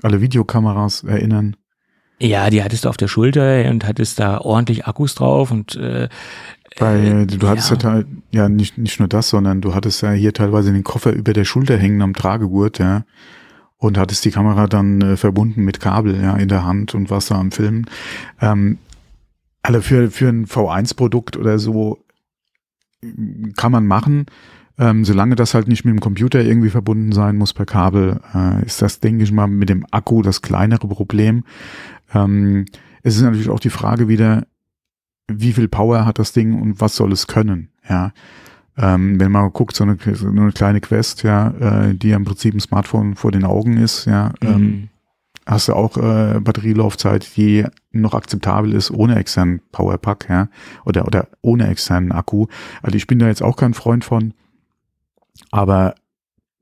[0.05, 1.57] alle Videokameras erinnern?
[2.21, 6.09] Ja, die hattest du auf der Schulter und hattest da ordentlich Akkus drauf und äh,
[6.79, 10.13] weil äh, du hattest ja, ja, ja nicht, nicht nur das, sondern du hattest ja
[10.13, 13.05] hier teilweise den Koffer über der Schulter hängen am Tragegurt, ja.
[13.77, 17.31] und hattest die Kamera dann äh, verbunden mit Kabel ja in der Hand und warst
[17.31, 17.87] da am Filmen.
[18.41, 18.79] Ähm,
[19.63, 21.99] also für, für ein V1-Produkt oder so
[23.57, 24.27] kann man machen.
[24.77, 28.65] Ähm, solange das halt nicht mit dem Computer irgendwie verbunden sein muss per Kabel, äh,
[28.65, 31.45] ist das, denke ich mal, mit dem Akku das kleinere Problem.
[32.13, 32.67] Ähm,
[33.03, 34.47] es ist natürlich auch die Frage wieder,
[35.29, 38.13] wie viel Power hat das Ding und was soll es können, ja.
[38.77, 42.25] Ähm, wenn man guckt, so eine, so eine kleine Quest, ja, äh, die ja im
[42.25, 44.89] Prinzip ein Smartphone vor den Augen ist, ja, ähm, mhm.
[45.47, 50.49] hast du auch äh, Batterielaufzeit, die noch akzeptabel ist ohne externen Powerpack, ja,
[50.85, 52.47] oder, oder ohne externen Akku.
[52.83, 54.35] Also ich bin da jetzt auch kein Freund von.
[55.51, 55.95] Aber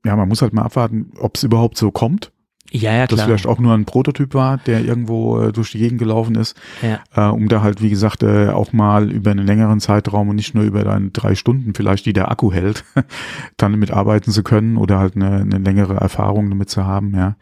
[0.05, 2.31] ja, man muss halt mal abwarten, ob es überhaupt so kommt.
[2.71, 3.17] Ja, ja, klar.
[3.17, 6.59] Dass vielleicht auch nur ein Prototyp war, der irgendwo äh, durch die Gegend gelaufen ist,
[6.81, 6.99] ja.
[7.15, 10.55] äh, um da halt, wie gesagt, äh, auch mal über einen längeren Zeitraum und nicht
[10.55, 12.83] nur über dann drei Stunden vielleicht, die der Akku hält,
[13.57, 17.35] dann damit arbeiten zu können oder halt eine, eine längere Erfahrung damit zu haben, ja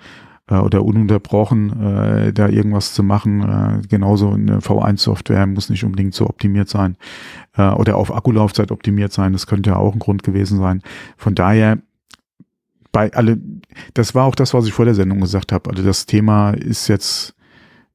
[0.51, 3.41] äh, oder ununterbrochen äh, da irgendwas zu machen.
[3.41, 6.97] Äh, genauso eine V1-Software muss nicht unbedingt so optimiert sein
[7.57, 9.33] äh, oder auf Akkulaufzeit optimiert sein.
[9.33, 10.83] Das könnte ja auch ein Grund gewesen sein.
[11.17, 11.79] Von daher
[12.91, 13.39] bei alle,
[13.93, 15.69] das war auch das, was ich vor der Sendung gesagt habe.
[15.69, 17.33] Also das Thema ist jetzt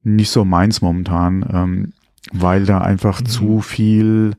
[0.02, 1.92] nicht so meins momentan, ähm,
[2.32, 3.26] weil da einfach mhm.
[3.26, 4.32] zu viel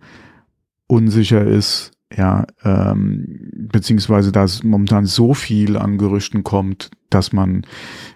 [0.87, 7.65] unsicher ist, ja, ähm, beziehungsweise da momentan so viel an Gerüchten kommt, dass man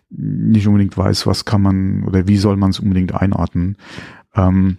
[0.09, 3.77] nicht unbedingt weiß, was kann man oder wie soll man es unbedingt einordnen.
[4.35, 4.77] Ähm,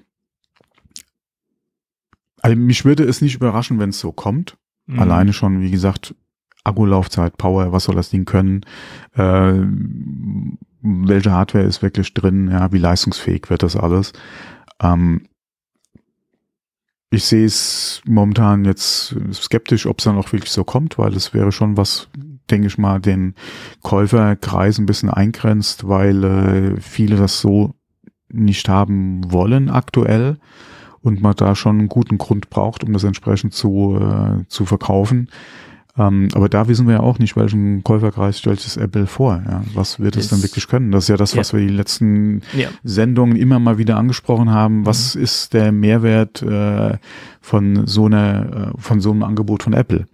[2.40, 4.56] also mich würde es nicht überraschen, wenn es so kommt.
[4.86, 4.98] Mhm.
[4.98, 6.14] Alleine schon, wie gesagt,
[6.64, 8.62] Akkulaufzeit, Power, was soll das Ding können,
[9.14, 9.60] äh,
[10.80, 14.12] welche Hardware ist wirklich drin, ja, wie leistungsfähig wird das alles.
[14.80, 15.22] Ähm,
[17.12, 21.34] ich sehe es momentan jetzt skeptisch, ob es dann auch wirklich so kommt, weil es
[21.34, 22.08] wäre schon was,
[22.50, 23.34] denke ich mal, den
[23.82, 27.74] Käuferkreis ein bisschen eingrenzt, weil äh, viele das so
[28.30, 30.38] nicht haben wollen aktuell
[31.02, 35.28] und man da schon einen guten Grund braucht, um das entsprechend zu, äh, zu verkaufen.
[35.98, 39.42] Ähm, aber da wissen wir ja auch nicht, welchen Käuferkreis stellt es Apple vor.
[39.46, 39.62] Ja?
[39.74, 40.90] Was wird es denn wirklich können?
[40.90, 41.58] Das ist ja das, was ja.
[41.58, 42.68] wir die letzten ja.
[42.82, 44.86] Sendungen immer mal wieder angesprochen haben.
[44.86, 45.22] Was mhm.
[45.22, 46.96] ist der Mehrwert äh,
[47.40, 50.06] von so einer, äh, von so einem Angebot von Apple?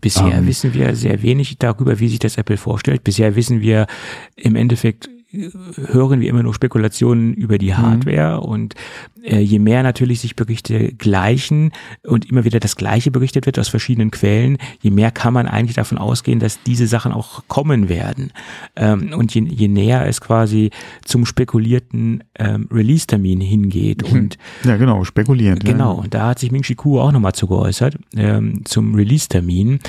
[0.00, 3.04] Bisher ähm, wissen wir sehr wenig darüber, wie sich das Apple vorstellt.
[3.04, 3.86] Bisher wissen wir
[4.34, 7.78] im Endeffekt hören wir immer nur Spekulationen über die mhm.
[7.78, 8.48] Hardware mhm.
[8.48, 8.74] und
[9.22, 11.72] äh, je mehr natürlich sich Berichte gleichen
[12.04, 15.76] und immer wieder das Gleiche berichtet wird aus verschiedenen Quellen, je mehr kann man eigentlich
[15.76, 18.32] davon ausgehen, dass diese Sachen auch kommen werden.
[18.76, 20.70] Ähm, und je, je näher es quasi
[21.04, 24.18] zum spekulierten ähm, Release-Termin hingeht mhm.
[24.18, 26.08] und ja genau spekulieren genau ja.
[26.08, 29.80] da hat sich Ming Chi Kuo auch nochmal zu geäußert ähm, zum Release-Termin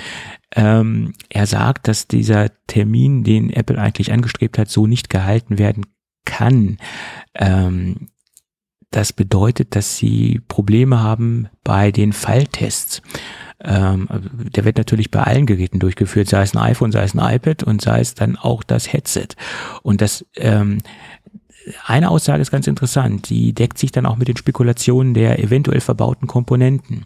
[0.55, 5.85] ähm, er sagt, dass dieser Termin, den Apple eigentlich angestrebt hat, so nicht gehalten werden
[6.25, 6.77] kann.
[7.33, 8.09] Ähm,
[8.91, 13.01] das bedeutet, dass sie Probleme haben bei den Falltests.
[13.59, 14.07] Ähm,
[14.55, 17.63] der wird natürlich bei allen Geräten durchgeführt, sei es ein iPhone, sei es ein iPad
[17.63, 19.29] und sei es dann auch das Headset.
[19.81, 20.79] Und das ähm,
[21.85, 25.81] eine Aussage ist ganz interessant, die deckt sich dann auch mit den Spekulationen der eventuell
[25.81, 27.05] verbauten Komponenten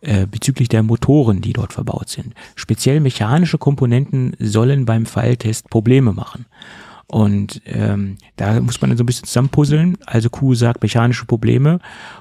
[0.00, 2.34] äh, bezüglich der Motoren, die dort verbaut sind.
[2.54, 6.46] Speziell mechanische Komponenten sollen beim Falltest Probleme machen.
[7.06, 9.98] Und ähm, da muss man dann so ein bisschen zusammenpuzzeln.
[10.06, 11.78] Also Q sagt mechanische Probleme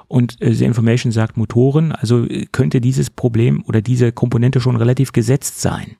[0.09, 1.93] und äh, The Information sagt Motoren.
[1.93, 5.95] Also äh, könnte dieses Problem oder diese Komponente schon relativ gesetzt sein.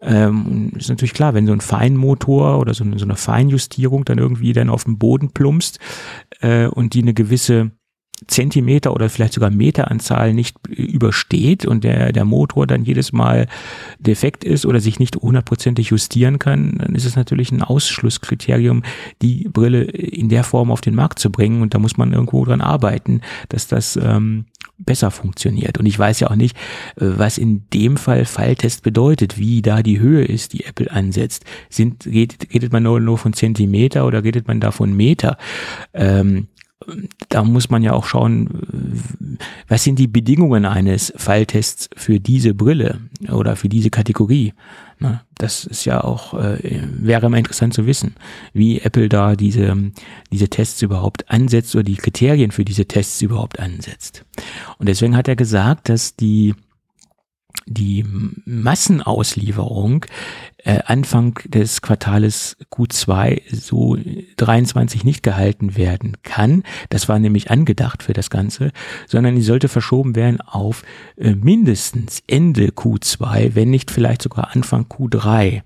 [0.00, 4.18] Ähm, ist natürlich klar, wenn so ein Feinmotor oder so eine, so eine Feinjustierung dann
[4.18, 5.80] irgendwie dann auf den Boden plumpst
[6.40, 7.72] äh, und die eine gewisse
[8.26, 13.46] Zentimeter oder vielleicht sogar Meteranzahl nicht übersteht und der, der Motor dann jedes Mal
[13.98, 18.82] defekt ist oder sich nicht hundertprozentig justieren kann, dann ist es natürlich ein Ausschlusskriterium,
[19.22, 22.44] die Brille in der Form auf den Markt zu bringen und da muss man irgendwo
[22.44, 24.46] dran arbeiten, dass das ähm,
[24.78, 25.78] besser funktioniert.
[25.78, 26.56] Und ich weiß ja auch nicht,
[26.96, 31.44] was in dem Fall Falltest bedeutet, wie da die Höhe ist, die Apple ansetzt.
[31.68, 35.36] Sind, redet, redet man nur, nur von Zentimeter oder redet man da von Meter?
[35.94, 36.48] Ähm,
[37.28, 39.38] da muss man ja auch schauen,
[39.68, 43.00] was sind die Bedingungen eines Falltests für diese Brille
[43.30, 44.54] oder für diese Kategorie.
[45.36, 48.16] Das ist ja auch, äh, wäre immer interessant zu wissen,
[48.52, 49.76] wie Apple da diese,
[50.32, 54.24] diese Tests überhaupt ansetzt oder die Kriterien für diese Tests überhaupt ansetzt.
[54.78, 56.54] Und deswegen hat er gesagt, dass die
[57.70, 58.04] die
[58.46, 60.06] Massenauslieferung
[60.64, 63.96] äh, Anfang des Quartales Q2 so
[64.36, 66.64] 23 nicht gehalten werden kann.
[66.90, 68.72] Das war nämlich angedacht für das Ganze,
[69.06, 70.82] sondern die sollte verschoben werden auf
[71.16, 75.62] äh, mindestens Ende Q2, wenn nicht vielleicht sogar Anfang Q3.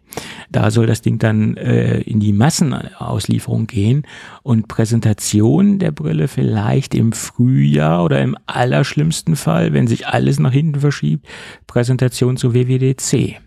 [0.50, 4.06] Da soll das Ding dann äh, in die Massenauslieferung gehen
[4.42, 10.52] und Präsentation der Brille vielleicht im Frühjahr oder im allerschlimmsten Fall, wenn sich alles nach
[10.52, 11.26] hinten verschiebt,
[11.66, 13.40] Präsentation zu WWDC.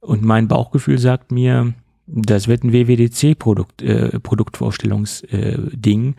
[0.00, 1.74] Und mein Bauchgefühl sagt mir,
[2.10, 6.14] das wird ein WWDC-Produkt, äh, äh,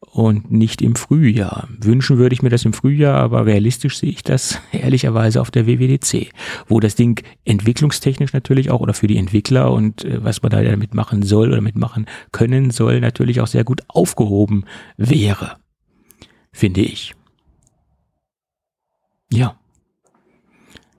[0.00, 1.68] und nicht im Frühjahr.
[1.80, 5.66] Wünschen würde ich mir das im Frühjahr, aber realistisch sehe ich das ehrlicherweise auf der
[5.66, 6.30] WWDC,
[6.66, 10.62] wo das Ding entwicklungstechnisch natürlich auch oder für die Entwickler und äh, was man da
[10.62, 14.64] damit machen soll oder mitmachen können soll, natürlich auch sehr gut aufgehoben
[14.96, 15.56] wäre,
[16.52, 17.14] finde ich.
[19.30, 19.56] Ja.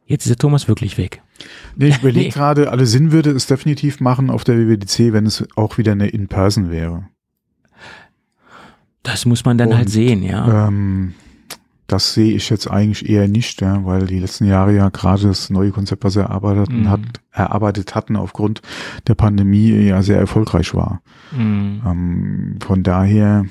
[0.06, 1.24] Jetzt ist der Thomas wirklich weg.
[1.76, 2.32] Nee, ich überlege nee.
[2.32, 6.08] gerade, alle Sinn würde es definitiv machen auf der WWDC, wenn es auch wieder eine
[6.08, 7.08] In-Person wäre.
[9.04, 10.68] Das muss man dann halt Und, halt sehen, ja.
[10.68, 11.14] Ähm,
[11.88, 15.52] das sehe ich jetzt eigentlich eher nicht, ja, weil die letzten Jahre ja gerade das
[15.52, 16.90] neue Konzept, was er erarbeitet, mhm.
[16.90, 17.02] hat,
[17.32, 18.62] erarbeitet hatten, aufgrund
[19.08, 21.02] der Pandemie ja sehr erfolgreich war.
[21.32, 21.82] Mhm.
[21.86, 23.46] Ähm, von daher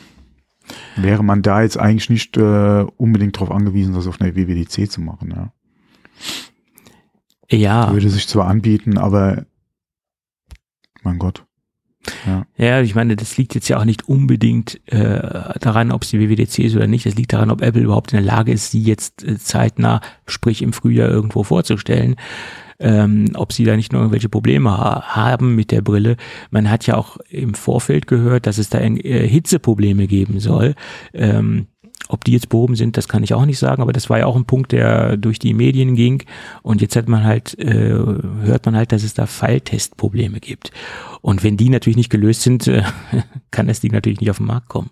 [0.97, 5.01] wäre man da jetzt eigentlich nicht äh, unbedingt darauf angewiesen, das auf einer WWDC zu
[5.01, 5.53] machen, ja.
[7.51, 7.93] Ja.
[7.93, 9.45] Würde sich zwar anbieten, aber
[11.03, 11.45] mein Gott.
[12.27, 12.47] Ja.
[12.57, 16.21] ja, ich meine, das liegt jetzt ja auch nicht unbedingt äh, daran, ob es die
[16.21, 17.07] WWDC ist oder nicht.
[17.07, 20.63] Das liegt daran, ob Apple überhaupt in der Lage ist, sie jetzt äh, zeitnah, sprich
[20.63, 22.17] im Frühjahr irgendwo vorzustellen.
[22.81, 26.17] Ähm, ob sie da nicht nur irgendwelche Probleme ha haben mit der Brille.
[26.51, 30.75] Man hat ja auch im Vorfeld gehört, dass es da äh, Hitzeprobleme geben soll.
[31.15, 31.69] Ähm,
[32.09, 34.27] ob die jetzt behoben sind, das kann ich auch nicht sagen, aber das war ja
[34.27, 36.23] auch ein Punkt, der durch die Medien ging.
[36.63, 40.71] Und jetzt hat man halt, äh, hört man halt, dass es da Falltestprobleme gibt.
[41.23, 42.83] Und wenn die natürlich nicht gelöst sind, äh,
[43.51, 44.91] kann das Ding natürlich nicht auf den Markt kommen.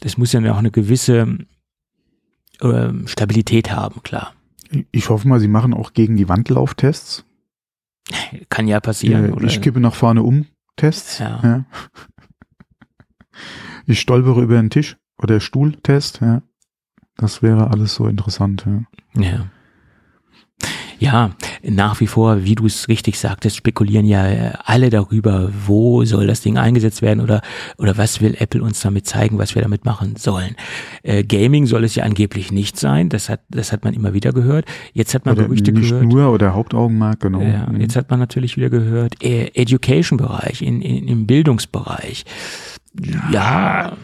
[0.00, 1.38] Das muss ja auch eine gewisse
[2.60, 4.34] äh, Stabilität haben, klar.
[4.90, 7.24] Ich hoffe mal, Sie machen auch gegen die Wandlauftests.
[8.48, 9.38] Kann ja passieren.
[9.38, 10.46] Äh, ich kippe nach vorne um
[10.76, 11.18] Tests.
[11.18, 11.40] Ja.
[11.42, 11.64] ja.
[13.86, 14.96] Ich stolpere über den Tisch.
[15.22, 16.42] Oder Stuhltest, ja.
[17.16, 19.22] Das wäre alles so interessant, ja.
[19.22, 19.50] Ja.
[21.00, 21.30] Ja,
[21.62, 26.26] nach wie vor, wie du es richtig sagtest, spekulieren ja äh, alle darüber, wo soll
[26.26, 27.40] das Ding eingesetzt werden oder,
[27.76, 30.56] oder was will Apple uns damit zeigen, was wir damit machen sollen.
[31.04, 34.32] Äh, Gaming soll es ja angeblich nicht sein, das hat, das hat man immer wieder
[34.32, 34.64] gehört.
[34.92, 36.04] Jetzt hat man oder Gerüchte nicht gehört.
[36.04, 37.42] nur oder Hauptaugenmerk, genau.
[37.42, 42.24] Ja, jetzt hat man natürlich wieder gehört, äh, Education-Bereich, in, in, im Bildungsbereich.
[43.00, 43.30] ja.
[43.30, 43.96] ja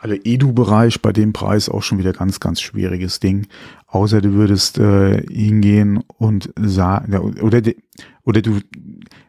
[0.00, 3.46] also Edu-Bereich bei dem Preis auch schon wieder ganz, ganz schwieriges Ding.
[3.86, 7.62] Außer du würdest äh, hingehen und sagen, oder,
[8.22, 8.60] oder du,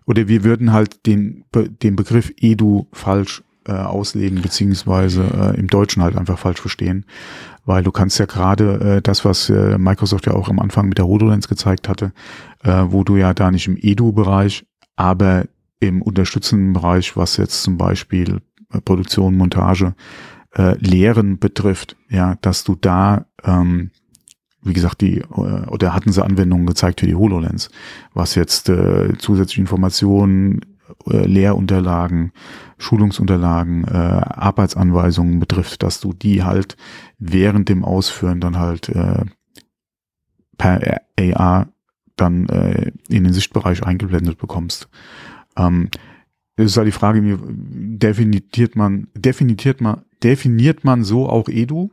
[0.05, 6.03] oder wir würden halt den, den Begriff Edu falsch äh, auslegen, beziehungsweise äh, im Deutschen
[6.03, 7.05] halt einfach falsch verstehen.
[7.65, 10.97] Weil du kannst ja gerade äh, das, was äh, Microsoft ja auch am Anfang mit
[10.97, 12.11] der HoloLens gezeigt hatte,
[12.63, 14.65] äh, wo du ja da nicht im Edu-Bereich,
[14.95, 15.45] aber
[15.79, 18.41] im unterstützenden Bereich, was jetzt zum Beispiel
[18.73, 19.93] äh, Produktion, Montage,
[20.55, 23.91] äh, Lehren betrifft, ja, dass du da, ähm,
[24.61, 27.69] wie gesagt, die, äh, oder hatten sie Anwendungen gezeigt für die HoloLens,
[28.13, 30.61] was jetzt äh, zusätzliche Informationen,
[31.07, 32.31] äh, Lehrunterlagen,
[32.77, 36.77] Schulungsunterlagen, äh, Arbeitsanweisungen betrifft, dass du die halt
[37.17, 39.25] während dem Ausführen dann halt äh,
[40.57, 41.67] per AR
[42.15, 44.89] dann äh, in den Sichtbereich eingeblendet bekommst.
[45.57, 45.89] Ähm,
[46.59, 47.37] es ist halt die Frage, wie
[47.97, 51.89] definiert man, definiert man, definiert man so auch Edu?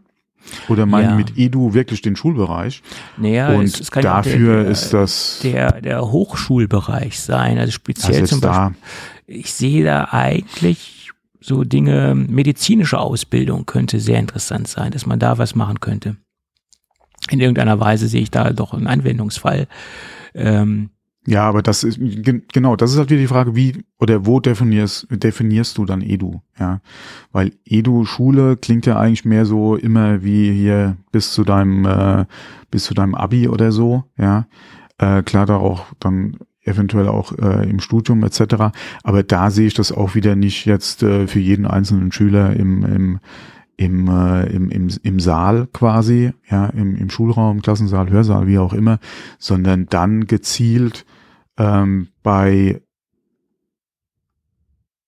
[0.69, 1.17] Oder meinen ja.
[1.17, 2.83] mit Edu wirklich den Schulbereich?
[3.17, 8.41] Naja, und es, es dafür der, ist das der der Hochschulbereich sein, also speziell zum
[8.41, 8.53] Beispiel.
[8.53, 8.75] Da.
[9.27, 11.11] Ich sehe da eigentlich
[11.41, 16.17] so Dinge, medizinische Ausbildung könnte sehr interessant sein, dass man da was machen könnte.
[17.31, 19.67] In irgendeiner Weise sehe ich da doch einen Anwendungsfall.
[20.35, 20.91] Ähm,
[21.27, 21.99] ja, aber das ist
[22.53, 26.41] genau, das ist halt wieder die Frage, wie oder wo definierst definierst du dann Edu,
[26.59, 26.81] ja?
[27.33, 32.27] Weil Edu Schule klingt ja eigentlich mehr so immer wie hier bis zu deinem äh,
[32.71, 34.47] bis zu deinem Abi oder so, ja?
[34.99, 38.73] Äh, klar da auch dann eventuell auch äh, im Studium etc.
[39.03, 42.85] Aber da sehe ich das auch wieder nicht jetzt äh, für jeden einzelnen Schüler im,
[42.85, 43.21] im
[43.79, 48.73] im, äh, im, im, im Saal quasi, ja, im, im Schulraum, Klassensaal, Hörsaal, wie auch
[48.73, 48.99] immer,
[49.39, 51.05] sondern dann gezielt
[51.59, 52.81] ähm, bei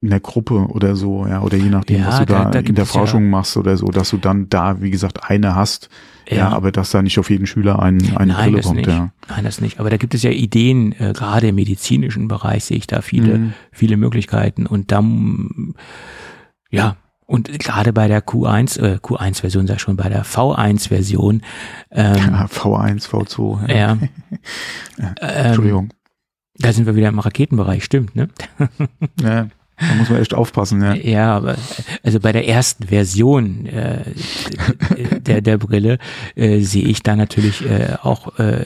[0.00, 2.58] in der Gruppe oder so, ja, oder je nachdem, Ja, was du da- da, da
[2.60, 5.56] in der es ja- Forschung machst oder so, dass du dann da, wie gesagt, eine
[5.56, 5.88] hast,
[6.28, 6.48] ja, Ja.
[6.50, 8.86] aber dass da nicht auf jeden Schüler ein, eine Nein, Brille kommt, nicht.
[8.88, 9.10] ja.
[9.28, 9.80] Nein, das nicht.
[9.80, 13.38] Aber da gibt es ja Ideen, äh, gerade im medizinischen Bereich sehe ich da viele,
[13.38, 13.52] Mhm.
[13.72, 14.66] viele Möglichkeiten.
[14.66, 15.74] Und dann,
[16.70, 16.94] ja,
[17.26, 21.42] und gerade bei der Q1, äh, Q1-Version, sag ich schon, bei der V1-Version,
[21.90, 23.76] ähm, Ja, V1, V2, ja.
[24.96, 25.88] ja, ähm, Entschuldigung.
[26.58, 28.28] Da sind wir wieder im Raketenbereich, stimmt, ne?
[29.22, 29.48] Ja,
[29.80, 30.94] da muss man echt aufpassen, ja.
[30.94, 31.56] Ja, aber
[32.02, 34.02] also bei der ersten Version äh,
[35.20, 35.98] der, der Brille
[36.34, 38.64] äh, sehe ich da natürlich äh, auch äh,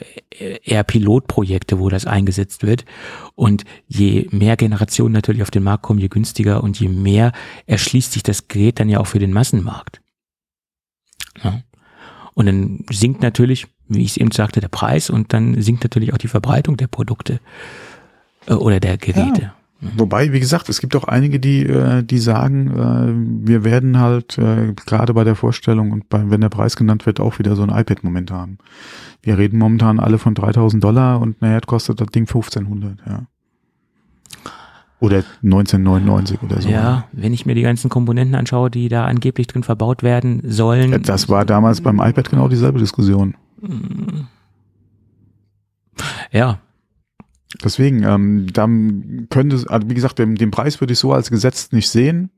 [0.65, 2.87] eher Pilotprojekte, wo das eingesetzt wird.
[3.35, 7.33] Und je mehr Generationen natürlich auf den Markt kommen, je günstiger und je mehr
[7.67, 10.01] erschließt sich das Gerät dann ja auch für den Massenmarkt.
[11.45, 11.61] Ja.
[12.35, 16.13] Und dann sinkt natürlich, wie ich es eben sagte, der Preis und dann sinkt natürlich
[16.13, 17.41] auch die Verbreitung der Produkte
[18.47, 19.53] äh, oder der Geräte.
[19.97, 24.39] Wobei, wie gesagt, es gibt auch einige, die, äh, die sagen, äh, wir werden halt
[24.39, 27.65] äh, gerade bei der Vorstellung und bei, wenn der Preis genannt wird, auch wieder so
[27.65, 28.59] ein iPad-Moment haben.
[29.23, 33.27] Wir reden momentan alle von 3000 Dollar und naja, kostet das Ding 1500, ja.
[35.03, 36.69] Oder 1999 oder so.
[36.69, 41.03] Ja, wenn ich mir die ganzen Komponenten anschaue, die da angeblich drin verbaut werden sollen.
[41.03, 43.35] Das war damals beim iPad genau dieselbe Diskussion.
[46.31, 46.59] Ja,
[47.63, 51.29] Deswegen, ähm, dann könnte, es- also wie gesagt, den, den Preis würde ich so als
[51.31, 52.31] gesetzt nicht sehen.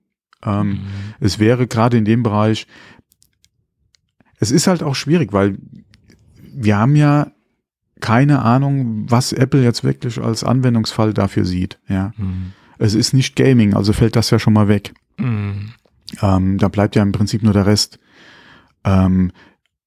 [0.44, 0.80] Ähm,
[1.20, 2.66] Es wäre gerade in dem Bereich,
[4.40, 5.56] es ist halt auch schwierig, weil
[6.52, 7.28] wir haben ja
[8.04, 11.78] keine Ahnung, was Apple jetzt wirklich als Anwendungsfall dafür sieht.
[11.88, 12.52] Ja, Mhm.
[12.76, 14.92] es ist nicht Gaming, also fällt das ja schon mal weg.
[15.16, 15.70] Mhm.
[16.20, 17.98] Ähm, da bleibt ja im Prinzip nur der Rest.
[18.84, 19.32] Ähm,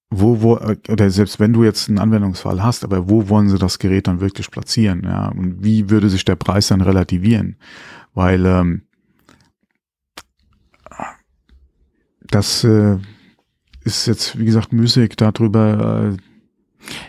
[0.09, 3.59] wo, wo, äh, oder selbst wenn du jetzt einen Anwendungsfall hast, aber wo wollen sie
[3.59, 5.03] das Gerät dann wirklich platzieren?
[5.03, 7.57] Ja, und wie würde sich der Preis dann relativieren?
[8.15, 8.81] Weil ähm,
[12.21, 12.97] das äh,
[13.83, 16.15] ist jetzt, wie gesagt, müßig darüber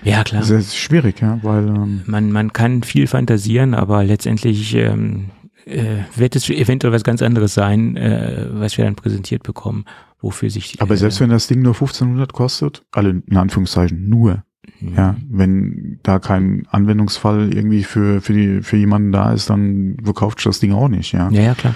[0.03, 0.43] Ja, klar.
[0.43, 5.27] sehr schwierig, ja, weil ähm, Man, man kann viel fantasieren, aber letztendlich ähm,
[5.67, 9.85] äh, wird es eventuell was ganz anderes sein, äh, was wir dann präsentiert bekommen,
[10.21, 10.81] wofür sich.
[10.81, 14.45] aber äh, selbst wenn das Ding nur 1500 kostet, alle in Anführungszeichen nur,
[14.81, 20.45] Ja, wenn da kein Anwendungsfall irgendwie für, für, die, für jemanden da ist, dann verkauft
[20.47, 21.31] das Ding auch nicht, ja.
[21.31, 21.75] Ja, ja, klar.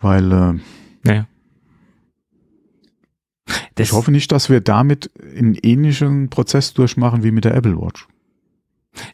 [0.00, 0.54] Weil äh,
[1.12, 1.26] Ja.
[3.76, 7.76] Das, ich hoffe nicht, dass wir damit einen ähnlichen Prozess durchmachen wie mit der Apple
[7.80, 8.06] Watch.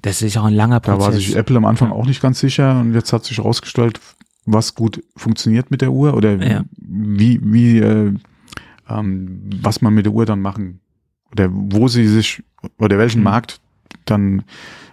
[0.02, 1.04] das ist auch ein langer Da Prozess.
[1.06, 4.00] war sich Apple am Anfang auch nicht ganz sicher und jetzt hat sich herausgestellt,
[4.46, 6.64] was gut funktioniert mit der Uhr oder Ja.
[6.76, 8.12] wie, wie äh,
[8.88, 10.80] ähm, was man mit der Uhr dann machen
[11.32, 12.42] oder wo sie sich
[12.78, 13.24] oder welchen Mhm.
[13.24, 13.60] Markt
[14.04, 14.42] dann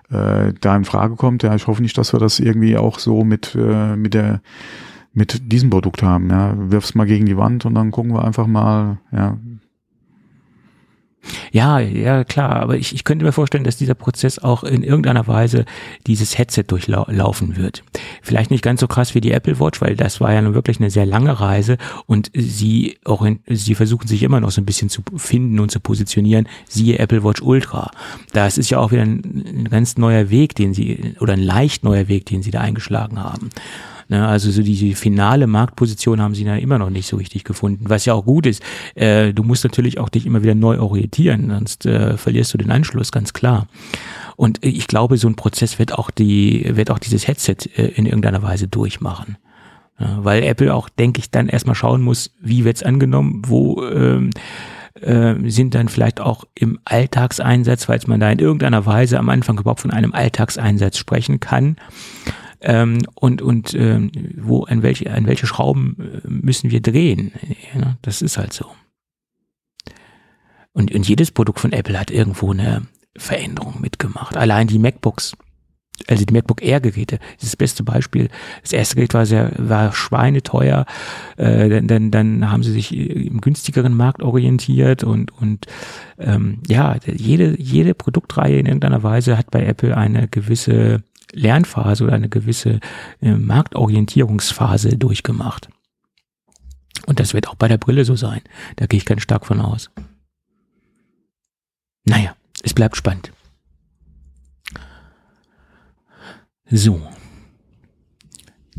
[0.09, 1.43] äh, da in Frage kommt.
[1.43, 4.41] Ja, ich hoffe nicht, dass wir das irgendwie auch so mit äh, mit der
[5.13, 6.29] mit diesem Produkt haben.
[6.29, 8.97] Ja, wirf's mal gegen die Wand und dann gucken wir einfach mal.
[9.11, 9.37] Ja,
[11.51, 15.27] Ja, ja, klar, aber ich, ich könnte mir vorstellen, dass dieser Prozess auch in irgendeiner
[15.27, 15.65] Weise
[16.07, 17.83] dieses Headset durchlaufen wird.
[18.23, 20.79] Vielleicht nicht ganz so krass wie die Apple Watch, weil das war ja nun wirklich
[20.79, 21.77] eine sehr lange Reise
[22.07, 25.79] und sie, orient- sie versuchen sich immer noch so ein bisschen zu finden und zu
[25.79, 27.91] positionieren, siehe Apple Watch Ultra.
[28.33, 31.83] Das ist ja auch wieder ein, ein ganz neuer Weg, den sie, oder ein leicht
[31.83, 33.49] neuer Weg, den sie da eingeschlagen haben.
[34.11, 37.85] Ne, also so diese finale Marktposition haben sie da immer noch nicht so richtig gefunden,
[37.87, 38.61] was ja auch gut ist.
[38.93, 42.71] Äh, du musst natürlich auch dich immer wieder neu orientieren, sonst äh, verlierst du den
[42.71, 43.67] Anschluss, ganz klar.
[44.35, 48.05] Und ich glaube, so ein Prozess wird auch die, wird auch dieses Headset äh, in
[48.05, 49.37] irgendeiner Weise durchmachen.
[49.97, 54.31] Ja, weil Apple auch, denke ich, dann erstmal schauen muss, wie wird's angenommen, wo ähm,
[54.99, 59.57] äh, sind dann vielleicht auch im Alltagseinsatz, falls man da in irgendeiner Weise am Anfang
[59.57, 61.77] überhaupt von einem Alltagseinsatz sprechen kann.
[62.61, 67.31] Ähm, und und ähm, wo an welche an welche Schrauben äh, müssen wir drehen?
[67.75, 68.65] Ja, das ist halt so.
[70.73, 72.83] Und, und jedes Produkt von Apple hat irgendwo eine
[73.17, 74.37] Veränderung mitgemacht.
[74.37, 75.33] Allein die MacBooks,
[76.07, 78.29] also die MacBook Air Geräte, das ist das beste Beispiel.
[78.61, 80.85] Das erste Gerät war sehr, war schweineteuer,
[81.35, 85.65] äh, dann, dann, dann haben sie sich im günstigeren Markt orientiert und, und
[86.17, 92.13] ähm, ja, jede, jede Produktreihe in irgendeiner Weise hat bei Apple eine gewisse Lernphase oder
[92.13, 92.79] eine gewisse
[93.21, 95.69] äh, Marktorientierungsphase durchgemacht.
[97.05, 98.41] Und das wird auch bei der Brille so sein.
[98.75, 99.89] Da gehe ich ganz stark von aus.
[102.05, 103.31] Naja, es bleibt spannend.
[106.69, 107.01] So.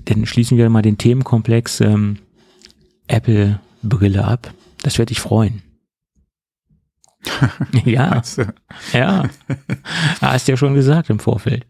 [0.04, 2.18] Dann schließen wir mal den Themenkomplex ähm,
[3.06, 4.52] Apple Brille ab.
[4.82, 5.62] Das wird dich freuen.
[7.84, 8.22] ja,
[8.92, 9.28] ja.
[10.20, 11.66] Hast ja schon gesagt im Vorfeld,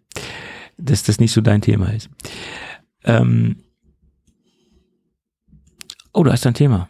[0.78, 2.08] dass das nicht so dein Thema ist.
[3.04, 3.56] Ähm,
[6.12, 6.88] Oh, du hast ein Thema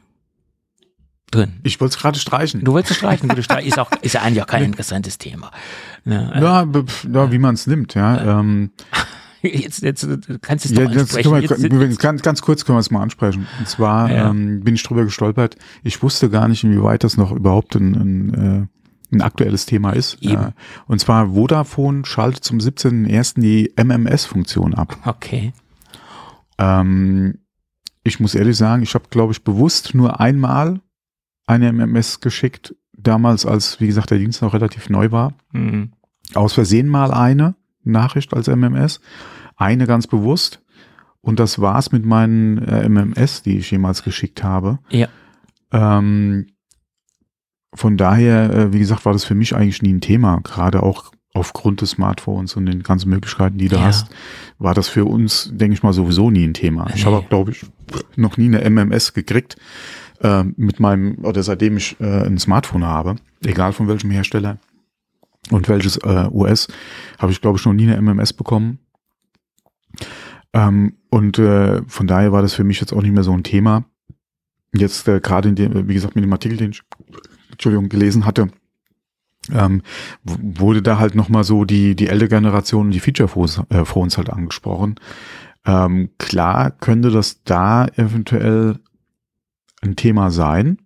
[1.31, 1.61] drin.
[1.63, 2.63] Ich wollte es gerade streichen.
[2.63, 3.69] Du wolltest es streichen, du streichen.
[3.69, 5.51] Ist, auch, ist ja eigentlich auch kein interessantes Thema.
[6.05, 6.85] Ja, also, ja,
[7.25, 8.41] ja wie man es nimmt, ja.
[8.41, 8.73] Ähm,
[9.43, 10.07] jetzt, jetzt
[10.43, 11.33] kannst du es ja, doch ansprechen.
[11.81, 13.47] Wir, jetzt, ganz, ganz kurz können wir es mal ansprechen.
[13.59, 14.29] Und zwar ja.
[14.29, 15.57] ähm, bin ich drüber gestolpert.
[15.83, 18.67] Ich wusste gar nicht, inwieweit das noch überhaupt ein, ein, äh,
[19.13, 20.23] ein aktuelles Thema ist.
[20.23, 20.53] Äh,
[20.87, 23.41] und zwar Vodafone schaltet zum 17.01.
[23.41, 24.97] die MMS-Funktion ab.
[25.05, 25.53] Okay.
[26.59, 27.39] Ähm,
[28.05, 30.81] ich muss ehrlich sagen, ich habe, glaube ich, bewusst nur einmal
[31.47, 35.35] eine MMS geschickt, damals als, wie gesagt, der Dienst noch relativ neu war.
[35.53, 35.93] Mhm.
[36.35, 39.01] Aus Versehen mal eine Nachricht als MMS,
[39.57, 40.63] eine ganz bewusst.
[41.21, 44.81] Und das war's mit meinen äh, MMS, die ich jemals geschickt habe.
[44.91, 45.09] Ja.
[45.71, 46.49] Ähm,
[47.75, 50.41] von daher, äh, wie gesagt, war das für mich eigentlich nie ein Thema.
[50.43, 53.85] Gerade auch aufgrund des Smartphones und den ganzen Möglichkeiten, die du ja.
[53.85, 54.09] hast,
[54.59, 56.87] war das für uns, denke ich mal, sowieso nie ein Thema.
[56.87, 56.93] Nee.
[56.97, 57.65] Ich habe, glaube ich,
[58.17, 59.57] noch nie eine MMS gekriegt
[60.21, 64.59] äh, mit meinem, oder seitdem ich äh, ein Smartphone habe, egal von welchem Hersteller
[65.51, 66.69] und welches äh, US,
[67.19, 68.79] habe ich, glaube ich, noch nie eine MMS bekommen.
[70.53, 73.43] Ähm, und äh, von daher war das für mich jetzt auch nicht mehr so ein
[73.43, 73.85] Thema.
[74.75, 76.83] Jetzt äh, gerade in dem, wie gesagt, mit dem Artikel, den ich
[77.63, 78.49] Entschuldigung, gelesen hatte,
[79.53, 79.83] ähm,
[80.25, 84.97] wurde da halt nochmal so die, die ältere Generation und die Feature-Phones äh, halt angesprochen.
[85.65, 88.81] Ähm, klar könnte das da eventuell
[89.81, 90.79] ein Thema sein.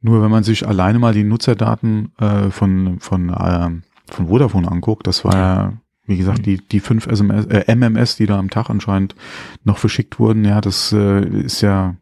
[0.00, 3.70] Nur wenn man sich alleine mal die Nutzerdaten äh, von, von, äh,
[4.10, 5.72] von Vodafone anguckt, das war ja,
[6.06, 9.14] wie gesagt, die, die fünf SMS, äh, MMS, die da am Tag anscheinend
[9.62, 11.94] noch verschickt wurden, ja, das äh, ist ja,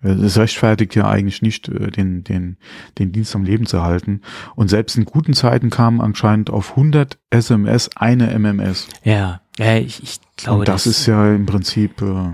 [0.00, 2.56] es rechtfertigt ja eigentlich nicht, äh, den, den,
[2.98, 4.20] den Dienst am Leben zu halten.
[4.54, 8.88] Und selbst in guten Zeiten kamen anscheinend auf 100 SMS eine MMS.
[9.02, 10.60] Ja, ja ich, ich glaube.
[10.60, 12.32] Und das, das ist ja im Prinzip, äh,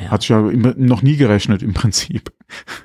[0.00, 0.10] ja.
[0.10, 2.32] Hat sich ja noch nie gerechnet im Prinzip.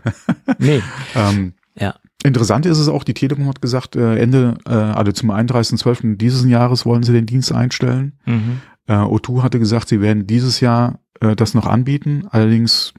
[0.60, 0.82] nee.
[1.16, 1.96] ähm, ja.
[2.24, 6.18] Interessant ist es auch, die Telekom hat gesagt, äh, Ende, äh, also zum 31.12.
[6.18, 8.20] dieses Jahres wollen sie den Dienst einstellen.
[8.26, 8.62] Mhm.
[8.88, 12.28] Äh, O2 hatte gesagt, sie werden dieses Jahr äh, das noch anbieten.
[12.30, 12.94] Allerdings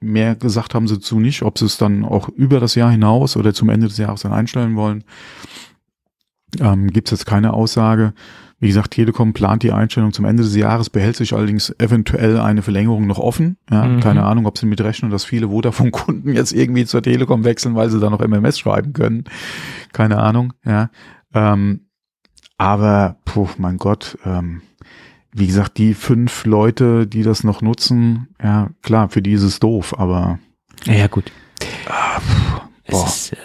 [0.00, 3.36] mehr gesagt haben sie dazu nicht, ob sie es dann auch über das Jahr hinaus
[3.36, 5.04] oder zum Ende des Jahres dann einstellen wollen.
[6.60, 8.12] Ähm, Gibt es jetzt keine Aussage.
[8.58, 12.62] Wie gesagt, Telekom plant die Einstellung zum Ende des Jahres, behält sich allerdings eventuell eine
[12.62, 13.58] Verlängerung noch offen.
[13.70, 14.00] Ja, mhm.
[14.00, 17.90] Keine Ahnung, ob sie mit rechnen, dass viele Vodafone-Kunden jetzt irgendwie zur Telekom wechseln, weil
[17.90, 19.24] sie da noch MMS schreiben können.
[19.92, 20.88] Keine Ahnung, ja.
[21.34, 21.86] Ähm,
[22.56, 24.62] aber, puh, mein Gott, ähm,
[25.36, 29.60] wie gesagt, die fünf Leute, die das noch nutzen, ja, klar, für die ist es
[29.60, 30.38] doof, aber.
[30.84, 31.30] Ja, ja gut.
[31.88, 32.20] Ah,
[32.84, 33.36] es ist, äh,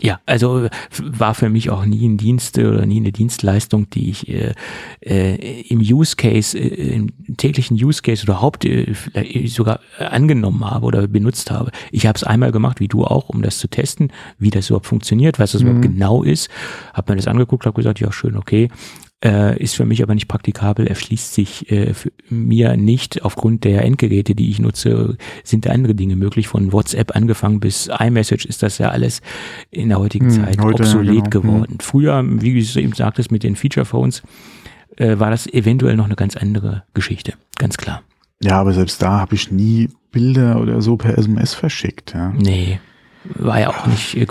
[0.00, 0.68] ja, also
[1.00, 4.52] war für mich auch nie ein Dienst oder nie eine Dienstleistung, die ich äh,
[5.00, 8.94] äh, im Use Case, äh, im täglichen Use Case oder Haupt äh,
[9.46, 11.70] sogar angenommen habe oder benutzt habe.
[11.90, 14.86] Ich habe es einmal gemacht, wie du auch, um das zu testen, wie das überhaupt
[14.86, 15.68] funktioniert, was das mhm.
[15.68, 16.50] überhaupt genau ist.
[16.92, 18.68] Habe mir das angeguckt, habe gesagt, ja schön, okay
[19.26, 23.24] äh, ist für mich aber nicht praktikabel, erschließt sich äh, für mir nicht.
[23.24, 26.46] Aufgrund der Endgeräte, die ich nutze, sind da andere Dinge möglich.
[26.46, 29.22] Von WhatsApp angefangen bis iMessage ist das ja alles
[29.70, 31.42] in der heutigen hm, Zeit heute, obsolet genau.
[31.42, 31.72] geworden.
[31.72, 31.80] Hm.
[31.80, 34.22] Früher, wie du eben sagtest, mit den Feature Phones,
[34.96, 38.02] äh, war das eventuell noch eine ganz andere Geschichte, ganz klar.
[38.40, 42.14] Ja, aber selbst da habe ich nie Bilder oder so per SMS verschickt.
[42.14, 42.32] Ja.
[42.36, 42.80] Nee,
[43.34, 44.24] war ja auch nicht äh,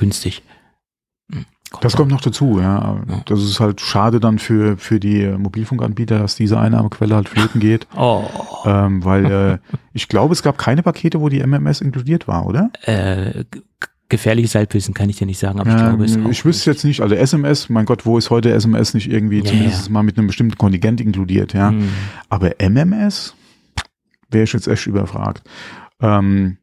[1.71, 1.81] günstig.
[1.81, 3.01] Das kommt noch dazu, ja.
[3.07, 3.21] ja.
[3.25, 7.87] Das ist halt schade dann für, für die Mobilfunkanbieter, dass diese Einnahmequelle halt flöten geht.
[7.97, 8.23] Oh.
[8.65, 9.57] Ähm, weil äh,
[9.93, 12.69] ich glaube, es gab keine Pakete, wo die MMS inkludiert war, oder?
[12.83, 13.45] Äh,
[14.09, 16.83] gefährliches Halbwissen kann ich dir nicht sagen, aber ich glaube es auch Ich wüsste jetzt
[16.83, 20.17] nicht, also SMS, mein Gott, wo ist heute SMS nicht irgendwie ja, zumindest mal mit
[20.17, 21.71] einem bestimmten Kontingent inkludiert, ja.
[21.71, 21.89] Mhm.
[22.29, 23.33] Aber MMS
[24.29, 25.43] wäre ich jetzt echt überfragt.
[26.01, 26.57] Ähm,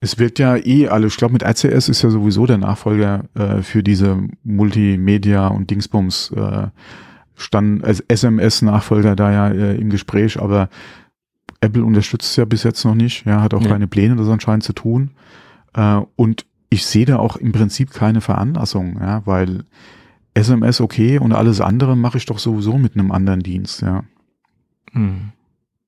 [0.00, 3.62] es wird ja eh alle, ich glaube mit RCS ist ja sowieso der Nachfolger äh,
[3.62, 6.68] für diese Multimedia und Dingsbums äh,
[7.36, 10.68] stand als SMS-Nachfolger da ja äh, im Gespräch, aber
[11.60, 13.68] Apple unterstützt es ja bis jetzt noch nicht, ja, hat auch ja.
[13.68, 15.10] keine Pläne, das anscheinend zu tun.
[15.74, 19.64] Äh, und ich sehe da auch im Prinzip keine Veranlassung, ja, weil
[20.32, 24.04] SMS okay und alles andere mache ich doch sowieso mit einem anderen Dienst, ja.
[24.92, 25.32] Hm.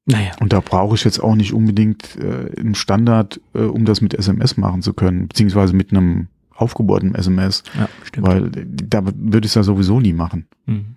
[0.04, 0.32] Naja.
[0.40, 4.14] Und da brauche ich jetzt auch nicht unbedingt äh, einen Standard, äh, um das mit
[4.14, 7.62] SMS machen zu können, beziehungsweise mit einem aufgebohrten SMS.
[7.78, 8.26] Ja, stimmt.
[8.26, 10.46] Weil da würde ich es ja sowieso nie machen.
[10.66, 10.96] Mhm.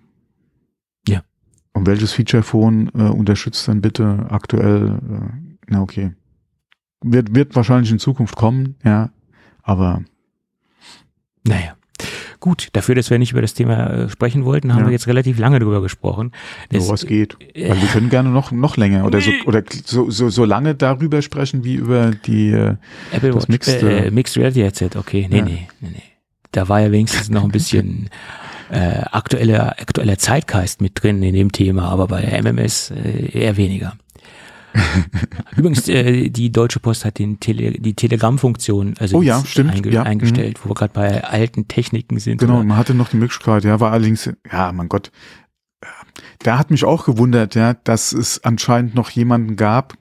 [1.07, 1.21] Ja.
[1.73, 4.99] Und welches Feature-Phone äh, unterstützt dann bitte aktuell?
[4.99, 6.13] Äh, na okay.
[7.01, 9.11] Wird, wird wahrscheinlich in Zukunft kommen, ja,
[9.61, 10.01] aber
[11.47, 11.75] naja.
[12.45, 14.85] Gut, dafür, dass wir nicht über das Thema äh, sprechen wollten, haben Ja.
[14.85, 16.31] wir jetzt relativ lange drüber gesprochen.
[16.69, 17.35] Das- So was geht.
[17.55, 21.23] Weil wir können gerne noch, noch länger oder so, oder so, so, so lange darüber
[21.23, 22.75] sprechen wie über die, äh,
[23.11, 25.25] Apple das Watch, Mixed, äh, Mixed Reality Headset, okay.
[25.27, 25.45] Nee, Ja.
[25.45, 26.03] nee, nee, nee.
[26.51, 28.11] Da war ja wenigstens noch ein bisschen
[28.69, 33.57] äh, aktueller, aktueller Zeitgeist mit drin in dem Thema, aber bei der MMS äh, eher
[33.57, 33.93] weniger.
[35.57, 40.01] Übrigens, äh, die Deutsche Post hat den Tele die Telegram-Funktion also Oh ja, stimmt, ja,
[40.01, 40.07] mhm.
[40.07, 42.39] eingestellt, wo wir gerade bei alten Techniken sind.
[42.39, 45.11] genau, man hatte noch die Möglichkeit, ja, war allerdings, ja, mein Gott,
[46.39, 49.95] da hat mich auch gewundert, ja, dass es anscheinend noch jemanden gab,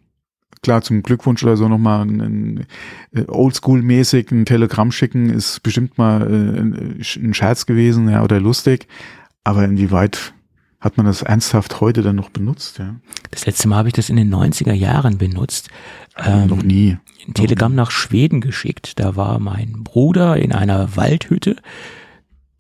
[0.63, 2.67] klar, zum Glückwunsch oder so nochmal ein, ein
[3.13, 8.89] äh, Oldschool-mäßig ein Telegramm schicken, ist bestimmt mal äh, ein Scherz gewesen, ja, oder lustig,
[9.45, 10.35] aber inwieweit
[10.85, 12.97] hat man das ernsthaft heute dann noch benutzt, ja?
[13.31, 15.71] Das letzte Mal habe ich das in den 90er Jahren benutzt.
[16.19, 16.99] Ähm, noch nie.
[17.27, 19.01] ein Telegramm nach Schweden geschickt.
[19.01, 21.57] Da war mein Bruder in einer Waldhütte.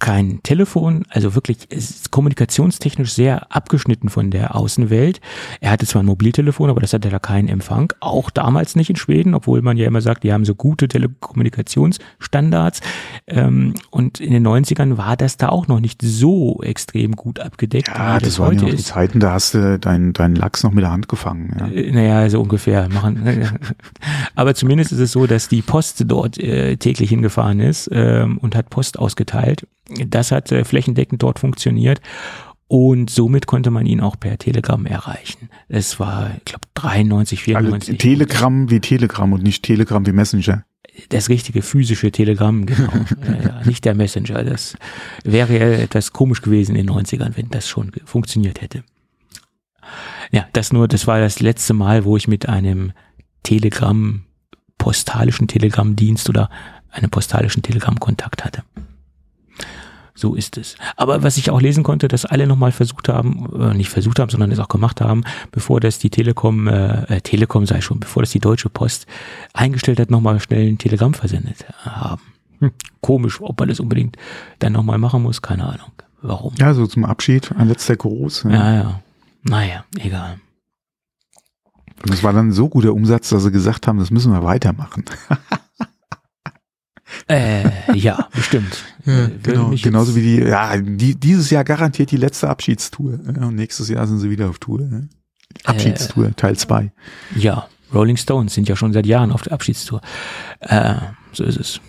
[0.04, 1.66] Kein Telefon, also wirklich
[2.10, 5.18] kommunikationstechnisch sehr abgeschnitten von der Außenwelt.
[5.62, 7.90] Er hatte zwar ein Mobiltelefon, aber das hatte da keinen Empfang.
[8.00, 12.82] Auch damals nicht in Schweden, obwohl man ja immer sagt, die haben so gute Telekommunikationsstandards.
[13.26, 17.88] Ähm, und in den 90ern war das da auch noch nicht so extrem gut abgedeckt,
[17.88, 18.76] Ja, wie das waren ja noch die.
[18.76, 21.66] Zeiten, da hast du deinen deinen Lachs noch mit der Hand gefangen, ja.
[21.68, 23.48] Äh, Naja, so ungefähr machen.
[24.34, 28.54] Aber zumindest ist es so, dass die Post dort äh, täglich hingefahren ist ähm, und
[28.54, 29.66] hat Post ausgeteilt.
[30.08, 32.00] Das hat äh, flächendeckend dort funktioniert.
[32.66, 35.50] Und somit konnte man ihn auch per Telegramm erreichen.
[35.68, 37.98] Es war, ich glaube, 93, Also 94.
[37.98, 40.64] Telegramm wie Telegramm und nicht Telegramm wie Messenger.
[41.10, 42.92] das richtige physische Telegramm, genau.
[43.44, 44.42] ja, nicht der Messenger.
[44.44, 44.76] Das
[45.24, 48.82] wäre ja etwas komisch gewesen in den 90ern, wenn das schon funktioniert hätte.
[50.32, 52.92] Ja, das nur, das war das letzte Mal, wo ich mit einem
[53.42, 54.24] Telegramm,
[54.78, 56.50] postalischen Telegrammdienst oder
[56.90, 58.62] einem postalischen Telegramm Kontakt hatte.
[60.16, 60.76] So ist es.
[60.96, 64.30] Aber was ich auch lesen konnte, dass alle nochmal versucht haben, äh, nicht versucht haben,
[64.30, 68.22] sondern es auch gemacht haben, bevor das die Telekom, äh, äh, Telekom sei schon, bevor
[68.22, 69.06] das die Deutsche Post
[69.52, 72.22] eingestellt hat, nochmal schnell ein Telegramm versendet haben.
[72.60, 72.70] Hm,
[73.00, 74.16] komisch, ob man das unbedingt
[74.60, 75.90] dann nochmal machen muss, keine Ahnung.
[76.22, 76.54] Warum?
[76.58, 78.44] Ja, so zum Abschied, ein letzter Gruß.
[78.44, 78.50] Ja.
[78.50, 79.00] Ja, ja.
[79.42, 80.38] Naja, egal.
[82.02, 85.04] Und das war dann so guter Umsatz, dass sie gesagt haben, das müssen wir weitermachen.
[87.28, 88.84] Äh, ja, bestimmt.
[89.02, 93.18] Äh, würde genau, genauso wie die, ja, die, dieses Jahr garantiert die letzte Abschiedstour.
[93.36, 94.80] Ja, und nächstes Jahr sind sie wieder auf Tour.
[94.80, 95.08] Ne?
[95.64, 96.92] Abschiedstour, Teil zwei.
[97.36, 100.00] Ja, Rolling Stones sind ja schon seit Jahren auf der Abschiedstour.
[100.60, 100.96] Äh,
[101.32, 101.80] so ist es.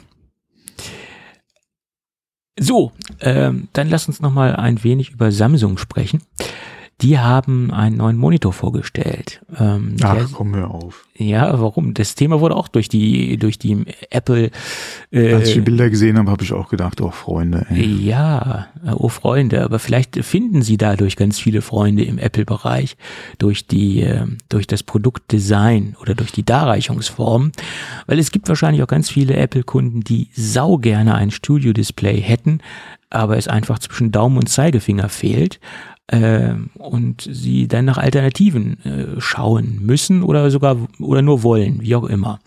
[2.58, 6.22] So, ähm, dann lass uns noch mal ein wenig über Samsung sprechen.
[7.02, 9.42] Die haben einen neuen Monitor vorgestellt.
[9.60, 11.06] Ähm, Ach, der, komm hör auf.
[11.18, 11.94] ja, warum?
[11.94, 14.50] Das Thema wurde auch durch die durch die Apple
[15.12, 17.66] Als ich die äh, Bilder gesehen habe, habe ich auch gedacht, oh Freunde.
[17.70, 17.86] Ey.
[17.86, 22.96] Ja, äh, oh Freunde, aber vielleicht finden Sie dadurch ganz viele Freunde im Apple-Bereich
[23.40, 27.52] durch die, äh, durch das Produktdesign oder durch die Darreichungsform,
[28.08, 32.62] weil es gibt wahrscheinlich auch ganz viele Apple-Kunden, die sau gerne ein Studio-Display hätten,
[33.10, 35.95] aber es einfach zwischen Daumen und Zeigefinger fehlt äh,
[36.76, 42.04] und sie dann nach Alternativen äh, schauen müssen oder sogar oder nur wollen, wie auch
[42.04, 42.40] immer.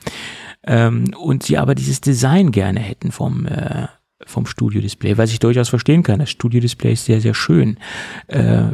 [0.65, 3.89] Ähm, und sie aber dieses Design gerne hätten vom äh,
[4.29, 6.21] vom Studio-Display, was ich durchaus verstehen kann.
[6.21, 7.79] Das Studio-Display ist sehr, sehr schön,
[8.29, 8.65] äh,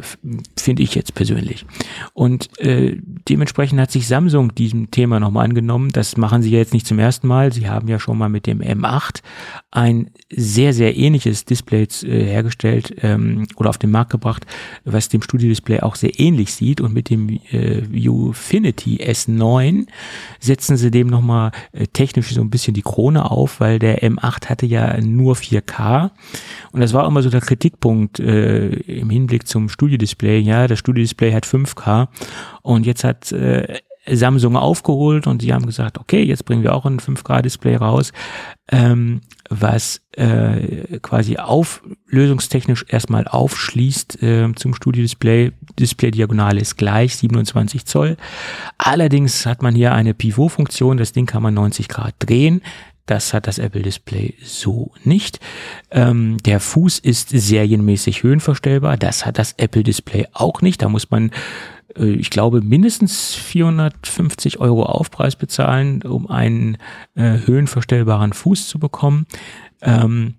[0.56, 1.64] finde ich jetzt persönlich.
[2.12, 2.96] Und äh,
[3.28, 5.90] dementsprechend hat sich Samsung diesem Thema nochmal angenommen.
[5.92, 7.52] Das machen sie ja jetzt nicht zum ersten Mal.
[7.52, 9.20] Sie haben ja schon mal mit dem M8
[9.70, 14.46] ein sehr, sehr ähnliches Display äh, hergestellt ähm, oder auf den Markt gebracht,
[14.84, 16.80] was dem Studio-Display auch sehr ähnlich sieht.
[16.80, 19.86] Und mit dem äh, Ufinity S9
[20.40, 24.48] setzen sie dem nochmal äh, technisch so ein bisschen die Krone auf, weil der M8
[24.48, 26.10] hatte ja nur 4K.
[26.72, 30.40] Und das war immer so der Kritikpunkt äh, im Hinblick zum Studio-Display.
[30.40, 32.08] Ja, das Studio-Display hat 5K
[32.62, 36.84] und jetzt hat äh, Samsung aufgeholt und sie haben gesagt, okay, jetzt bringen wir auch
[36.84, 38.12] ein 5K-Display raus,
[38.70, 45.52] ähm, was äh, quasi auflösungstechnisch erstmal aufschließt äh, zum Studio-Display.
[45.78, 48.16] Display-Diagonale ist gleich, 27 Zoll.
[48.78, 52.60] Allerdings hat man hier eine Pivot-Funktion, das Ding kann man 90 Grad drehen.
[53.06, 55.40] Das hat das Apple Display so nicht.
[55.90, 58.96] Ähm, der Fuß ist serienmäßig höhenverstellbar.
[58.96, 60.80] Das hat das Apple Display auch nicht.
[60.80, 61.30] Da muss man,
[61.96, 66.78] äh, ich glaube, mindestens 450 Euro Aufpreis bezahlen, um einen
[67.14, 69.26] äh, höhenverstellbaren Fuß zu bekommen.
[69.82, 70.36] Ähm,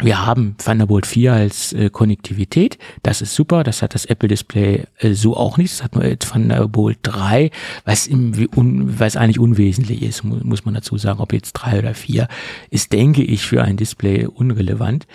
[0.00, 2.78] wir haben Thunderbolt 4 als äh, Konnektivität.
[3.02, 3.62] Das ist super.
[3.62, 5.72] Das hat das Apple Display äh, so auch nicht.
[5.72, 7.50] Das hat nur Thunderbolt 3,
[7.84, 11.20] was, im, un, was eigentlich unwesentlich ist, mu muss man dazu sagen.
[11.20, 12.28] Ob jetzt 3 oder 4,
[12.70, 15.06] ist, denke ich, für ein Display unrelevant.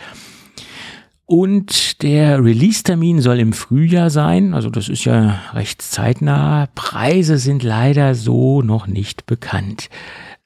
[1.25, 4.53] Und der Release-Termin soll im Frühjahr sein.
[4.53, 6.69] Also das ist ja recht zeitnah.
[6.73, 9.89] Preise sind leider so noch nicht bekannt.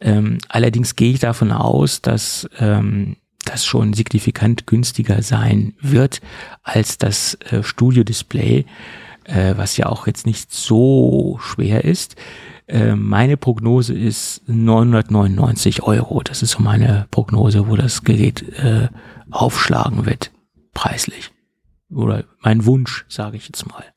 [0.01, 6.21] Ähm, allerdings gehe ich davon aus, dass ähm, das schon signifikant günstiger sein wird
[6.63, 8.65] als das äh, Studio-Display,
[9.25, 12.15] äh, was ja auch jetzt nicht so schwer ist.
[12.67, 16.21] Äh, meine Prognose ist 999 Euro.
[16.23, 18.87] Das ist so meine Prognose, wo das Gerät äh,
[19.31, 20.31] aufschlagen wird,
[20.73, 21.31] preislich.
[21.89, 23.92] Oder mein Wunsch, sage ich jetzt mal.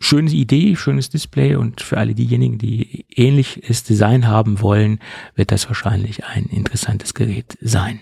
[0.00, 5.00] Schöne Idee, schönes Display und für alle diejenigen, die ähnliches Design haben wollen,
[5.34, 8.00] wird das wahrscheinlich ein interessantes Gerät sein.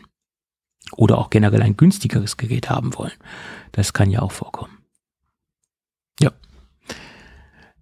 [0.93, 3.13] Oder auch generell ein günstigeres Gerät haben wollen.
[3.73, 4.79] Das kann ja auch vorkommen.
[6.21, 6.33] Ja.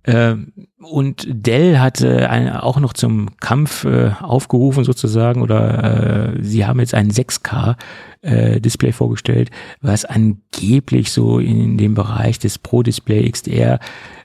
[0.05, 6.67] Ähm, und Dell hat äh, auch noch zum Kampf äh, aufgerufen sozusagen oder äh, sie
[6.67, 7.77] haben jetzt ein 6K
[8.23, 9.51] äh, Display vorgestellt,
[9.81, 13.79] was angeblich so in dem Bereich des Pro Display XDR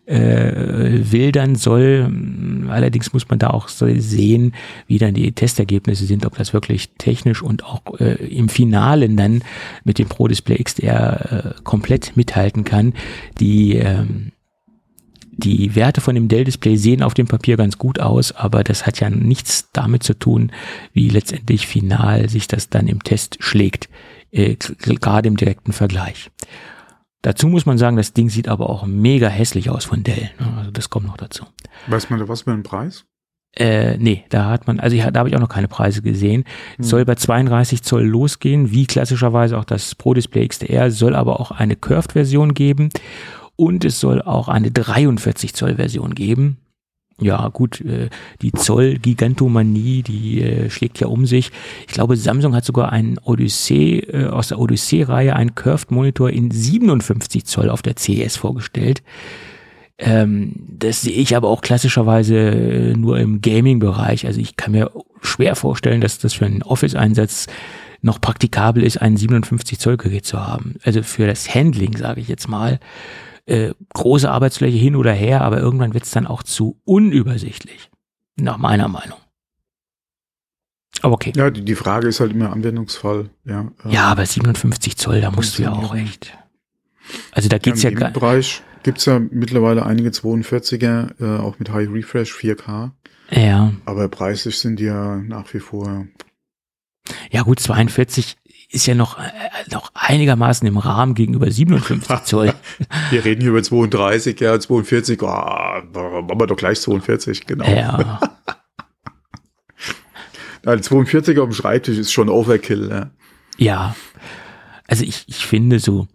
[0.06, 2.12] äh, wildern soll.
[2.70, 4.54] Allerdings muss man da auch sehen,
[4.88, 9.44] wie dann die Testergebnisse sind, ob das wirklich technisch und auch äh, im Finalen dann
[9.84, 12.94] mit dem Pro Display XDR äh, komplett mithalten kann.
[13.40, 14.32] Die ähm,
[15.40, 19.00] die Werte von dem Dell-Display sehen auf dem Papier ganz gut aus, aber das hat
[19.00, 20.52] ja nichts damit zu tun,
[20.94, 23.90] wie letztendlich final sich das dann im Test schlägt,
[24.32, 26.30] äh, gerade im direkten Vergleich.
[27.22, 30.30] Dazu muss man sagen, das Ding sieht aber auch mega hässlich aus von Dell.
[30.40, 30.54] Ne?
[30.58, 31.46] Also das kommt noch dazu.
[31.88, 33.06] Weiß man da was für einen Preis?
[33.56, 36.46] Äh, nee, da hat man, also ich, da habe ich auch noch keine Preise gesehen.
[36.78, 36.86] Hm.
[36.86, 41.52] Soll bei 32 Zoll losgehen, wie klassischerweise auch das Pro Display XDR, soll aber auch
[41.52, 42.90] eine Curved-Version geben
[43.60, 46.60] und es soll auch eine 43 Zoll Version geben.
[47.20, 48.10] Ja, gut, äh,
[48.42, 51.52] die Zoll-Gigantomanie, die äh, schlägt ja um sich.
[51.86, 56.52] Ich glaube, Samsung hat sogar einen Odyssey, äh, aus der Odyssey-Reihe einen Curved Monitor in
[56.52, 59.04] 57 Zoll auf der CES vorgestellt.
[59.98, 64.26] Ähm, das sehe ich aber auch klassischerweise nur im Gaming-Bereich.
[64.26, 64.90] Also ich kann mir
[65.22, 67.48] schwer vorstellen, dass das für einen Office-Einsatz
[68.02, 70.76] noch praktikabel ist, ein 57 Zoll Gerät zu haben.
[70.86, 72.80] Also für das Handling, sage ich jetzt mal
[73.50, 77.90] äh, große Arbeitsfläche hin oder her, aber irgendwann wird es dann auch zu unübersichtlich,
[78.36, 79.18] nach meiner Meinung.
[81.02, 81.34] Aber okay.
[81.36, 83.30] Ja, die, die Frage ist halt immer Anwendungsfall.
[83.46, 86.38] Ja, äh, ja aber 57 Zoll, da musst du ja auch echt.
[87.32, 91.72] Also da geht's ja, ja gar Bereich gibt's ja mittlerweile einige 42er, äh, auch mit
[91.72, 92.92] High Refresh 4K.
[93.32, 93.74] Ja.
[93.86, 96.08] Aber preislich sind die ja nach wie vor.
[97.32, 98.38] Ja gut, 42
[98.72, 99.24] ist ja noch, äh,
[99.72, 102.54] noch einigermaßen im Rahmen gegenüber 57 Zoll.
[103.10, 107.66] Wir reden hier über 32, ja, 42, oh, machen wir doch gleich 42, genau.
[107.66, 108.20] Ja.
[110.64, 113.10] Nein, 42 auf dem Schreibtisch ist schon Overkill, ja.
[113.58, 113.96] Ja.
[114.88, 116.08] Also ich, ich finde so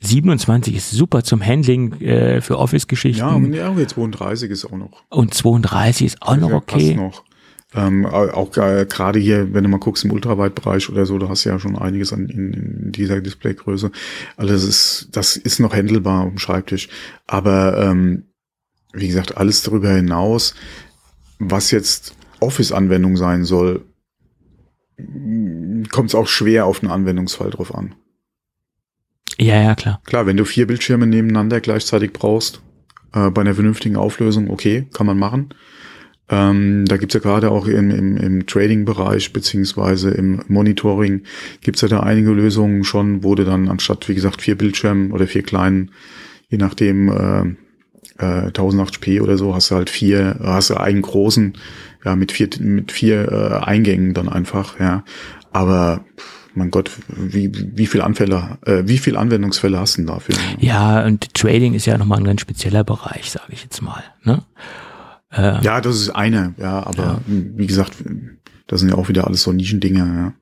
[0.00, 3.20] 27 ist super zum Handling äh, für Office-Geschichten.
[3.20, 5.04] Ja, und ja, 32 ist auch noch.
[5.08, 6.94] Und 32 ist auch noch okay.
[6.94, 7.24] Passt noch.
[7.74, 11.44] Ähm, auch äh, gerade hier, wenn du mal guckst im Ultraweitbereich oder so, da hast
[11.44, 13.90] du ja schon einiges an in, in dieser Displaygröße.
[14.36, 16.88] Also das ist, das ist noch händelbar am Schreibtisch.
[17.26, 18.26] Aber ähm,
[18.92, 20.54] wie gesagt, alles darüber hinaus,
[21.38, 23.84] was jetzt Office-Anwendung sein soll,
[25.90, 27.94] kommt es auch schwer auf den Anwendungsfall drauf an.
[29.38, 30.00] Ja, ja, klar.
[30.04, 32.62] Klar, wenn du vier Bildschirme nebeneinander gleichzeitig brauchst,
[33.12, 35.50] äh, bei einer vernünftigen Auflösung, okay, kann man machen.
[36.28, 41.22] Ähm, da gibt's ja gerade auch im, im, im Trading-Bereich beziehungsweise im Monitoring
[41.60, 45.26] gibt's ja da einige Lösungen schon, wo du dann anstatt, wie gesagt, vier Bildschirmen oder
[45.28, 45.92] vier kleinen,
[46.48, 47.42] je nachdem, äh,
[48.18, 51.54] äh, 1080p oder so, hast du halt vier, hast du einen großen,
[52.04, 55.04] ja, mit vier, mit vier äh, Eingängen dann einfach, ja.
[55.52, 56.04] Aber
[56.54, 60.34] mein Gott, wie, wie viel Anfälle, äh, wie viel Anwendungsfälle hast du denn dafür?
[60.58, 64.02] Ja, und Trading ist ja nochmal ein ganz spezieller Bereich, sage ich jetzt mal.
[64.24, 64.42] Ne?
[65.32, 67.20] Äh, ja, das ist eine, ja, aber ja.
[67.26, 68.04] wie gesagt,
[68.66, 70.32] das sind ja auch wieder alles so Nischendinge, ja.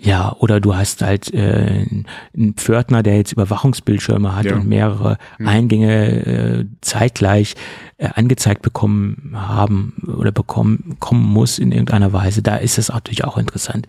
[0.00, 1.86] Ja, oder du hast halt äh,
[2.34, 4.56] einen Pförtner, der jetzt Überwachungsbildschirme hat ja.
[4.56, 5.46] und mehrere hm.
[5.46, 7.54] Eingänge äh, zeitgleich
[7.98, 12.42] äh, angezeigt bekommen haben oder bekommen kommen muss in irgendeiner Weise.
[12.42, 13.86] Da ist das natürlich auch interessant.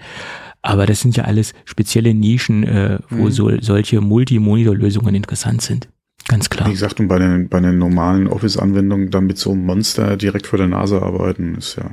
[0.61, 3.31] Aber das sind ja alles spezielle Nischen, äh, wo hm.
[3.31, 5.89] so, solche Multi-Monitor-Lösungen interessant sind.
[6.31, 6.65] Ganz klar.
[6.69, 10.47] Wie gesagt, und bei den, bei den normalen Office-Anwendungen dann mit so einem Monster direkt
[10.47, 11.91] vor der Nase arbeiten, ist ja,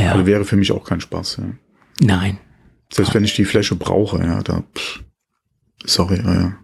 [0.00, 0.12] ja.
[0.12, 1.44] Also wäre für mich auch kein Spaß, ja.
[2.00, 2.38] Nein.
[2.92, 3.14] Selbst ah.
[3.14, 5.02] wenn ich die Fläche brauche, ja, da, pff,
[5.84, 6.56] sorry, ja.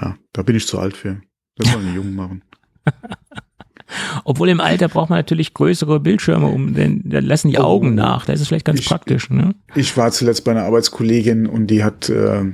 [0.00, 1.20] Ja, da bin ich zu alt für.
[1.56, 2.44] Das sollen die Jungen machen.
[4.22, 7.94] Obwohl im Alter braucht man natürlich größere Bildschirme, um denn da lassen die Augen Oh.
[7.94, 8.26] nach.
[8.26, 9.28] Da ist es vielleicht ganz Ich- praktisch.
[9.28, 9.56] Ne?
[9.74, 12.44] Ich war zuletzt bei einer Arbeitskollegin und die hat äh,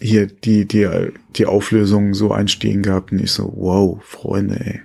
[0.00, 0.88] hier die, die,
[1.36, 4.80] die Auflösung so einstehen gehabt und ich so, wow, Freunde, ey.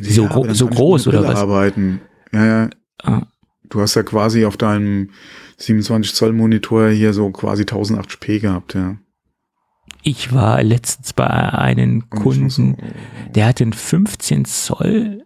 [0.00, 1.38] So gro- so groß oder was?
[1.38, 2.00] Arbeiten.
[2.32, 2.70] Ja, ja.
[3.02, 3.26] Ah.
[3.68, 5.10] Du hast ja quasi auf deinem
[5.58, 8.96] 27 Zoll Monitor hier so quasi 1080p gehabt, ja.
[10.02, 12.76] Ich war letztens bei einem Kunden, so,
[13.34, 15.24] der hatte ein 15 Zoll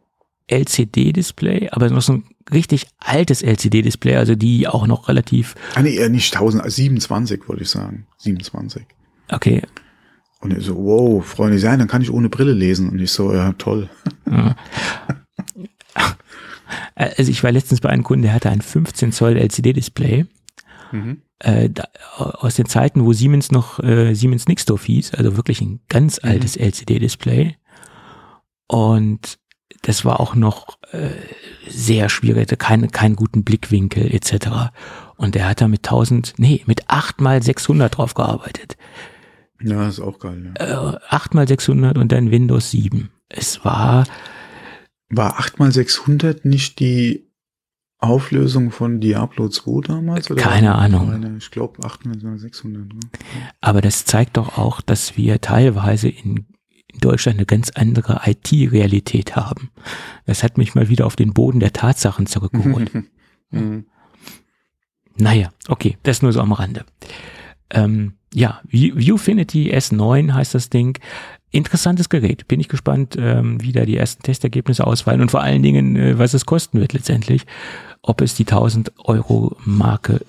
[0.48, 5.96] LCD-Display, aber noch so ein richtig altes LCD-Display, also die auch noch relativ, ah, nee,
[5.96, 8.06] äh, nicht 1000, äh, 27 wollte ich sagen.
[8.18, 8.82] 27.
[9.30, 9.62] okay,
[10.40, 12.88] Und er so, wow, Freunde, ja, dann kann ich ohne Brille lesen.
[12.90, 13.88] Und ich so, ja, toll.
[16.94, 20.26] also ich war letztens bei einem Kunden, der hatte ein 15 Zoll LCD-Display,
[20.90, 21.20] Mhm.
[21.40, 21.84] äh, da,
[22.16, 26.28] aus den Zeiten, wo Siemens noch äh, Siemens Nixdorf hieß, also wirklich ein ganz Mhm.
[26.30, 27.56] altes LCD-Display.
[28.68, 29.38] Und
[29.82, 31.10] das war auch noch äh,
[31.68, 34.70] sehr schwierig, hatte keine, keinen guten Blickwinkel etc.
[35.16, 38.76] Und der hat da mit 1000, nee, mit 8 mal 600 drauf gearbeitet.
[39.60, 40.54] Ja, ist auch geil.
[40.58, 40.94] Ja.
[40.94, 43.10] Äh, 8 mal 600 und dann Windows 7.
[43.28, 44.04] Es war,
[45.10, 47.28] War 8x600 nicht die
[47.98, 50.28] Auflösung von Diablo 2 damals?
[50.28, 51.08] Keine Ahnung.
[51.08, 52.68] Meine, ich glaube 8x600.
[52.68, 53.00] Ne?
[53.60, 56.46] aber das zeigt doch auch, dass wir teilweise in,
[56.98, 59.70] in Deutschland eine ganz andere IT-Realität haben.
[60.26, 62.90] Das hat mich mal wieder auf den Boden der Tatsachen zurückgeholt.
[63.50, 63.86] Mhm.
[65.16, 66.84] Naja, okay, das nur so am Rande.
[67.70, 70.98] Ähm, ja, View- Viewfinity S9 heißt das Ding.
[71.50, 72.46] Interessantes Gerät.
[72.46, 76.18] Bin ich gespannt, ähm, wie da die ersten Testergebnisse ausfallen und vor allen Dingen, äh,
[76.18, 77.46] was es kosten wird letztendlich.
[78.02, 80.20] Ob es die 1000 Euro Marke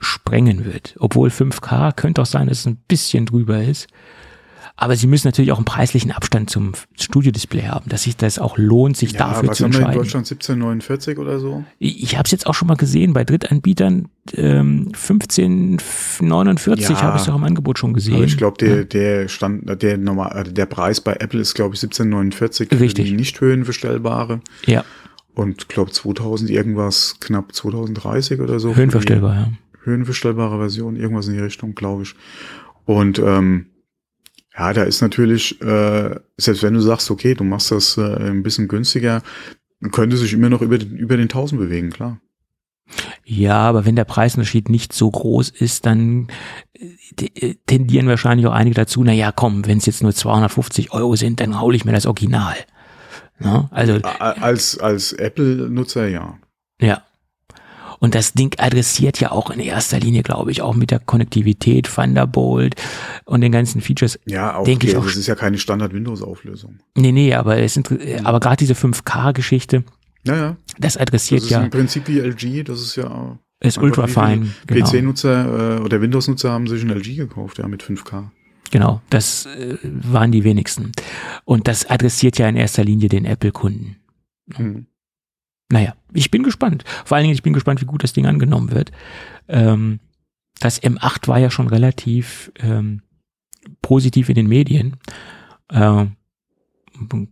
[0.00, 0.96] sprengen wird.
[0.98, 3.86] Obwohl 5K könnte auch sein, dass es ein bisschen drüber ist.
[4.80, 8.56] Aber sie müssen natürlich auch einen preislichen Abstand zum Studio-Display haben, dass sich das auch
[8.58, 10.02] lohnt, sich Ja, dafür was zu haben wir in entscheiden.
[10.04, 10.26] Deutschland?
[10.30, 11.64] 1749 oder so?
[11.80, 14.06] Ich, ich habe es jetzt auch schon mal gesehen bei Drittanbietern.
[14.34, 17.02] Ähm, 1549 Ja.
[17.02, 18.14] habe ich es auch im Angebot schon gesehen.
[18.16, 21.74] Aber ich glaube, der, der Stand, der normal, also der Preis bei Apple ist, glaube
[21.74, 23.06] ich, 1749 für Richtig.
[23.08, 24.40] die nicht höhenverstellbare.
[24.66, 24.84] ja,
[25.34, 28.74] Und glaube 2000 irgendwas, knapp 2030 oder so.
[28.74, 29.48] höhenverstellbar, ja.
[29.84, 32.14] höhenverstellbare Version, irgendwas in die Richtung, glaube ich.
[32.84, 33.66] Und ähm,
[34.58, 38.42] ja, da ist natürlich, äh, selbst wenn du sagst, okay, du machst das äh, ein
[38.42, 39.22] bisschen günstiger,
[39.92, 42.20] könnte sich immer noch über den, über den 1000 bewegen, klar.
[43.24, 46.28] Ja, aber wenn der Preisunterschied nicht so groß ist, dann
[46.72, 50.92] äh, äh, tendieren wahrscheinlich auch einige dazu, na ja, komm, wenn es jetzt nur 250
[50.92, 52.56] Euro sind, dann hole ich mir das Original.
[53.38, 53.68] Ne?
[53.70, 56.38] Also, Als, als Apple-Nutzer, ja.
[56.80, 57.02] ja.
[57.98, 61.86] Und das Ding adressiert ja auch in erster Linie, glaube ich, auch mit der Konnektivität,
[61.92, 62.76] Thunderbolt
[63.24, 64.18] und den ganzen Features.
[64.26, 66.78] Ja, auch, Denke ich okay, auch das ist ja keine Standard-Windows-Auflösung.
[66.96, 69.84] Nee, nee, aber es sind, äh, aber gerade diese 5K-Geschichte,
[70.24, 70.56] Ja, ja.
[70.78, 73.38] das Das adressiert ist ja, im Prinzip wie LG, das ist ja.
[73.60, 74.54] ist ultra fein.
[74.66, 74.86] Genau.
[74.86, 78.30] PC-Nutzer äh, oder Windows-Nutzer haben sich ein LG gekauft, ja, mit 5K.
[78.70, 80.92] Genau, das äh, waren die wenigsten.
[81.44, 83.96] Und das adressiert ja in erster Linie den Apple-Kunden.
[84.56, 84.86] Mhm.
[85.70, 86.84] Naja, ich bin gespannt.
[87.04, 88.90] Vor allen Dingen, ich bin gespannt, wie gut das Ding angenommen wird.
[89.48, 90.00] Ähm,
[90.60, 93.02] das M8 war ja schon relativ ähm,
[93.82, 94.96] positiv in den Medien.
[95.70, 96.16] Ähm,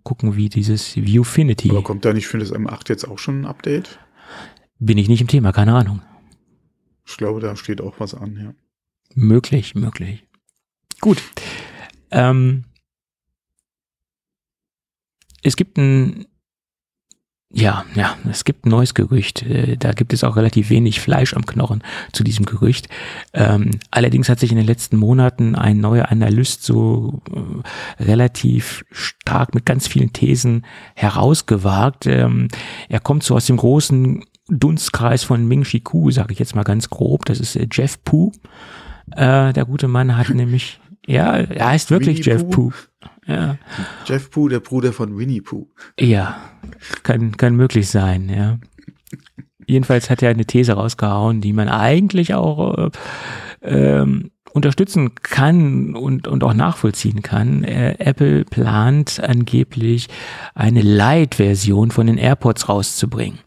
[0.05, 1.71] gucken, wie dieses Viewfinity.
[1.71, 3.99] Aber kommt da nicht für das M8 jetzt auch schon ein Update?
[4.79, 6.03] Bin ich nicht im Thema, keine Ahnung.
[7.07, 8.55] Ich glaube, da steht auch was an, ja.
[9.15, 10.27] Möglich, möglich.
[11.01, 11.23] Gut.
[12.11, 12.65] Ähm,
[15.43, 16.27] es gibt ein,
[17.57, 19.43] ja, ja, es gibt ein neues Gerücht.
[19.43, 22.89] Äh, Da gibt es auch relativ wenig Fleisch am Knochen zu diesem Gerücht.
[23.33, 29.55] Ähm, allerdings hat sich in den letzten Monaten ein neuer Analyst so äh, relativ stark
[29.55, 32.07] mit ganz vielen Thesen herausgewagt.
[32.07, 32.49] Ähm,
[32.91, 36.63] er kommt so aus dem großen Dunstkreis von Ming Chi Ku, sage ich jetzt mal
[36.63, 37.25] ganz grob.
[37.25, 38.33] Das ist äh, Jeff Pu.
[39.13, 42.69] Äh, der gute Mann hat nämlich, ja, er heißt wirklich Winnie Jeff Pooh?
[42.69, 42.73] Pu.
[43.27, 43.59] Ja,
[44.07, 45.69] Jeff Pooh, der Bruder von Winnie Pooh.
[45.99, 46.37] ja,
[47.03, 48.59] kann, kann möglich sein, ja.
[49.67, 52.91] Jedenfalls hat er eine These rausgehauen, die man eigentlich auch äh,
[53.63, 57.63] ähm, unterstützen kann und, und auch nachvollziehen kann.
[57.63, 60.09] Äh, Apple plant angeblich
[60.55, 63.39] eine Light-Version von den AirPods rauszubringen.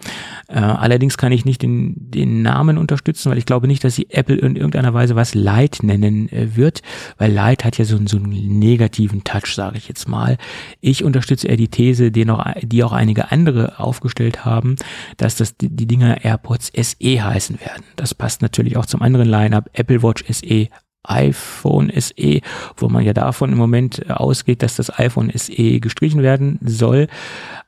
[0.48, 4.08] Äh, allerdings kann ich nicht den, den Namen unterstützen, weil ich glaube nicht, dass sie
[4.10, 6.82] Apple in irgendeiner Weise was Light nennen äh, wird,
[7.18, 10.38] weil Light hat ja so, einen- so einen negativen Touch, sage ich jetzt mal.
[10.80, 14.76] Ich unterstütze eher die These, die, noch, die auch einige andere aufgestellt haben,
[15.18, 17.84] dass das die, die Dinger AirPods SE heißen werden.
[17.96, 20.68] Das passt natürlich auch zum anderen Line-up Apple Watch SE
[21.04, 22.42] iPhone SE,
[22.78, 27.08] wo man ja davon im Moment ausgeht, dass das iPhone SE gestrichen werden soll.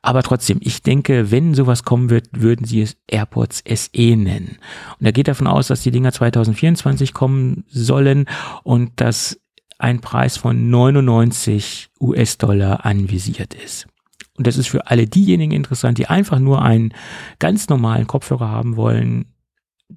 [0.02, 4.58] Aber trotzdem, ich denke, wenn sowas kommen wird, würden sie es AirPods SE nennen.
[4.98, 8.26] Und er geht davon aus, dass die Dinger 2024 kommen sollen
[8.62, 9.40] und dass
[9.78, 13.86] ein Preis von 99 US-Dollar anvisiert ist.
[14.36, 16.94] Und das ist für alle diejenigen interessant, die einfach nur einen
[17.38, 19.31] ganz normalen Kopfhörer haben wollen,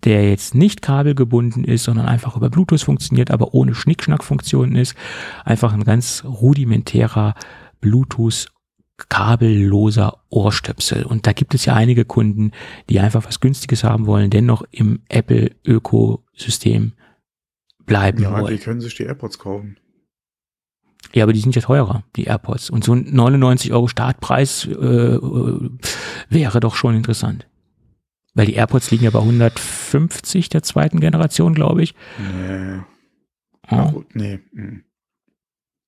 [0.03, 4.95] der jetzt nicht kabelgebunden ist, sondern einfach über Bluetooth funktioniert, aber ohne Schnickschnack-Funktionen ist.
[5.43, 7.35] Einfach ein ganz rudimentärer
[7.81, 8.47] Bluetooth
[9.09, 11.03] kabelloser Ohrstöpsel.
[11.03, 12.51] Und da gibt es ja einige Kunden,
[12.89, 16.93] die einfach was Günstiges haben wollen, dennoch im Apple-Ökosystem
[17.85, 18.55] bleiben ja, wollen.
[18.55, 19.77] die können sich die AirPods kaufen.
[21.13, 22.69] Ja, aber die sind ja teurer, die AirPods.
[22.69, 25.69] Und so ein 99 Euro Startpreis äh, äh,
[26.29, 27.47] wäre doch schon interessant.
[28.35, 31.95] Weil die AirPods liegen ja bei 150 der zweiten Generation, glaube ich.
[32.19, 32.79] Nee.
[33.71, 33.93] Ja.
[33.95, 34.03] Oh.
[34.13, 34.39] Nee.
[34.51, 34.83] mm.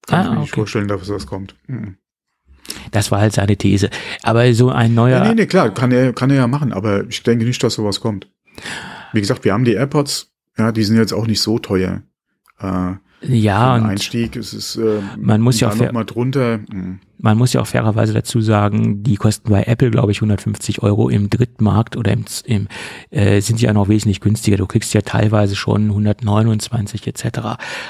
[0.07, 0.61] Kann Ah, ich mir nicht okay.
[0.61, 1.55] vorstellen, dass das kommt.
[1.67, 1.89] Mm.
[2.91, 3.89] Das war halt seine These.
[4.23, 5.17] Aber so ein neuer.
[5.19, 7.75] Ja, nee, nee, klar, kann er, kann er ja machen, aber ich denke nicht, dass
[7.75, 8.29] sowas kommt.
[9.13, 12.01] Wie gesagt, wir haben die AirPods, ja, die sind jetzt auch nicht so teuer.
[12.59, 16.59] Äh, ja, und Einstieg ist es äh, Man muss ja auch noch mal drunter.
[16.59, 16.99] mm.
[17.17, 21.09] man muss ja auch fairerweise dazu sagen, die kosten bei Apple, glaube ich, 150 Euro
[21.09, 22.67] im Drittmarkt oder im, im
[23.09, 24.57] äh, sind ja noch wesentlich günstiger.
[24.57, 27.39] Du kriegst ja teilweise schon 129 etc.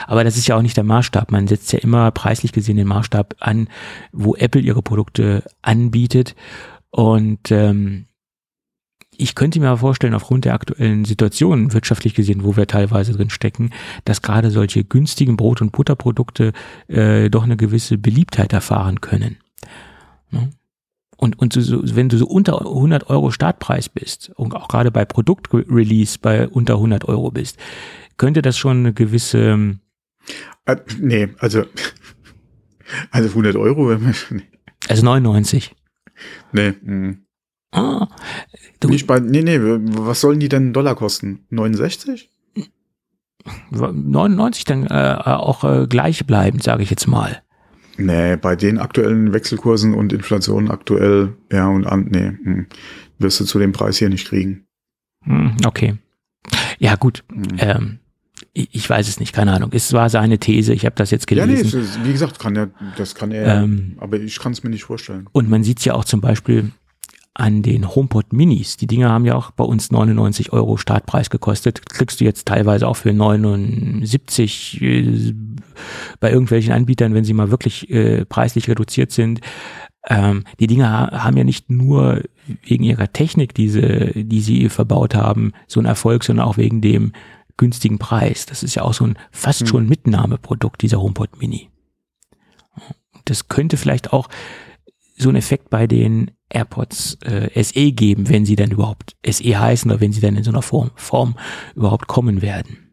[0.08, 1.32] Aber das ist ja auch nicht der Maßstab.
[1.32, 3.68] Man setzt ja immer preislich gesehen den Maßstab an,
[4.14, 6.36] wo Apple ihre Produkte anbietet.
[6.90, 8.07] Und ähm,
[9.18, 13.30] ich könnte mir aber vorstellen, aufgrund der aktuellen Situation, wirtschaftlich gesehen, wo wir teilweise drin
[13.30, 13.72] stecken,
[14.06, 16.54] dass gerade solche günstigen Brot- und Butterprodukte
[16.88, 19.38] äh, doch eine gewisse Beliebtheit erfahren können.
[20.32, 20.50] Ne?
[21.18, 25.04] Und, und so, wenn du so unter 100 Euro Startpreis bist und auch gerade bei
[25.04, 27.58] Produktrelease bei unter 100 Euro bist,
[28.18, 29.80] könnte das schon eine gewisse, ähm,
[30.66, 31.64] Äh, nee, also,
[33.12, 34.44] also 100 Euro, nee,
[34.88, 35.76] also 99.
[36.52, 37.27] nee, mm.
[37.72, 38.08] Ah,
[38.80, 41.46] du, nicht bei, nee, nee, was sollen die denn Dollar kosten?
[41.50, 42.30] 69?
[43.70, 47.42] 99 dann äh, auch äh, gleich bleiben, sage ich jetzt mal.
[47.98, 52.68] Nee, bei den aktuellen Wechselkursen und Inflation aktuell, ja, und an, nee, mm,
[53.20, 54.66] wirst du zu dem Preis hier nicht kriegen.
[55.24, 55.98] Hm, okay.
[56.78, 57.24] Ja, gut.
[57.30, 57.44] Mm.
[57.58, 58.00] Ähm,
[58.54, 59.72] ich, ich weiß es nicht, keine Ahnung.
[59.74, 61.82] Es war seine These, ich habe das jetzt Ja, nee, gelesen.
[61.82, 64.84] ist, wie gesagt, kann er, das kann er, Ähm, aber ich kann es mir nicht
[64.84, 65.28] vorstellen.
[65.32, 66.72] Und man sieht es ja auch zum Beispiel
[67.40, 68.78] an den HomePod Minis.
[68.78, 71.88] Die Dinger haben ja auch bei uns 99 Euro Startpreis gekostet.
[71.88, 75.34] Kriegst du jetzt teilweise auch für 79 äh,
[76.20, 79.42] bei irgendwelchen Anbietern, wenn sie mal wirklich äh, preislich reduziert sind.
[80.10, 82.24] Ähm, die Dinger ha- haben ja nicht nur
[82.64, 87.12] wegen ihrer Technik, diese, die sie verbaut haben, so einen Erfolg, sondern auch wegen dem
[87.58, 88.46] günstigen Preis.
[88.48, 89.68] Das ist ja auch so ein fast Hm.
[89.68, 91.70] schon Mitnahmeprodukt, dieser HomePod Mini.
[93.26, 94.28] Das könnte vielleicht auch
[95.18, 99.90] so einen Effekt bei den AirPods äh, SE geben, wenn sie dann überhaupt SE heißen
[99.92, 101.36] oder wenn sie dann in so einer Form, Form
[101.76, 102.90] überhaupt kommen werden.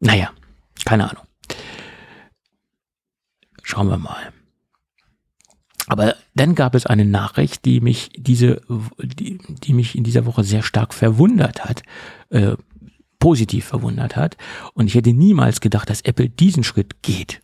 [0.00, 0.30] Naja,
[0.84, 1.24] keine Ahnung.
[3.62, 4.32] Schauen wir mal.
[5.86, 8.60] Aber dann gab es eine Nachricht, die mich diese,
[8.98, 11.82] die, die mich in dieser Woche sehr stark verwundert hat,
[12.30, 12.56] äh,
[13.18, 14.36] positiv verwundert hat.
[14.74, 17.42] Und ich hätte niemals gedacht, dass Apple diesen Schritt geht.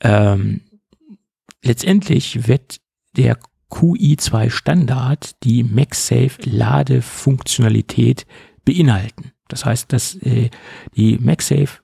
[0.00, 0.62] Ähm,
[1.62, 2.80] letztendlich wird
[3.16, 3.38] der
[3.70, 8.26] QI2 Standard die MagSafe Ladefunktionalität
[8.64, 9.32] beinhalten.
[9.48, 10.50] Das heißt, dass äh,
[10.96, 11.80] die MagSafe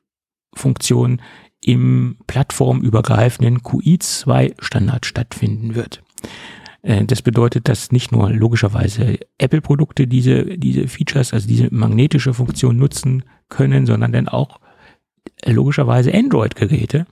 [0.55, 1.21] Funktion
[1.61, 6.03] im plattformübergreifenden QI2 Standard stattfinden wird.
[6.83, 12.77] Äh, Das bedeutet, dass nicht nur logischerweise Apple-Produkte diese, diese Features, also diese magnetische Funktion
[12.77, 14.61] nutzen können, sondern dann auch
[15.43, 17.07] äh, logischerweise Android-Geräte.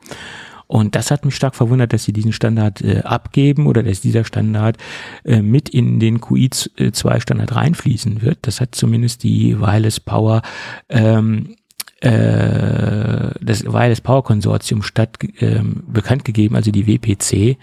[0.71, 4.25] Und das hat mich stark verwundert, dass sie diesen Standard äh, abgeben oder dass dieser
[4.25, 4.77] Standard
[5.25, 8.39] äh, mit in den QI2-Standard reinfließen wird.
[8.43, 10.43] Das hat zumindest die Wireless Power,
[10.89, 11.57] ähm,
[12.03, 17.59] äh, das Wireless Power Konsortium statt, ähm, bekannt gegeben, also die WPC,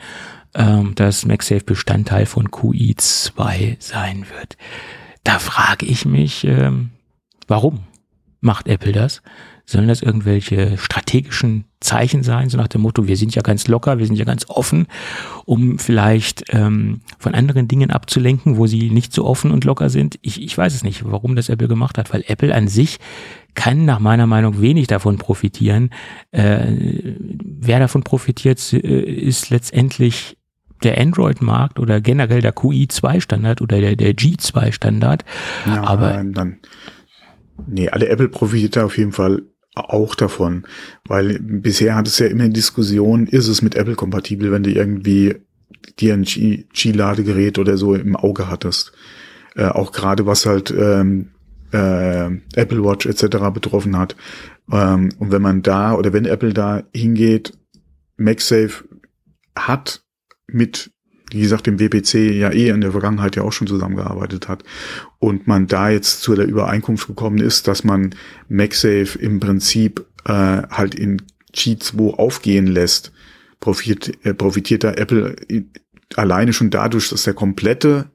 [0.54, 4.58] ähm, dass MagSafe Bestandteil von QI2 sein wird.
[5.24, 6.90] Da frage ich mich, ähm,
[7.48, 7.86] warum
[8.42, 9.22] macht Apple das?
[9.70, 14.00] Sollen das irgendwelche strategischen Zeichen sein, so nach dem Motto, wir sind ja ganz locker,
[14.00, 14.88] wir sind ja ganz offen,
[15.44, 20.18] um vielleicht ähm, von anderen Dingen abzulenken, wo sie nicht so offen und locker sind?
[20.22, 22.98] Ich, ich weiß es nicht, warum das Apple gemacht hat, weil Apple an sich
[23.56, 25.90] kann nach meiner Meinung wenig davon profitieren.
[26.32, 30.38] Äh, wer davon profitiert, äh, ist letztendlich
[30.84, 35.26] der Android-Markt oder generell der QI2-Standard oder der, der G2-Standard.
[35.66, 36.60] Ja, aber- dann,
[37.68, 39.42] nee, alle Apple profitiert da auf jeden Fall
[39.80, 40.66] auch davon,
[41.08, 45.36] weil bisher hat es ja immer Diskussion, ist es mit Apple kompatibel, wenn du irgendwie
[46.00, 48.92] dir ein Qi-Ladegerät oder so im Auge hattest.
[49.56, 51.30] Äh, auch gerade was halt ähm,
[51.72, 53.38] äh, Apple Watch etc.
[53.54, 54.16] betroffen hat.
[54.72, 57.58] Ähm, und wenn man da oder wenn Apple da hingeht,
[58.18, 58.84] MagSafe
[59.56, 60.04] hat
[60.48, 60.92] mit,
[61.32, 64.64] wie gesagt, dem WPC ja eh in der Vergangenheit ja auch schon zusammengearbeitet hat
[65.20, 68.16] und man da jetzt zu der Übereinkunft gekommen ist, dass man
[68.50, 71.22] MagSafe im Prinzip äh, halt in
[71.54, 73.12] Qi 2 aufgehen lässt,
[73.60, 75.36] profitiert, äh, profitiert da Apple
[76.16, 78.10] alleine schon dadurch, dass der komplette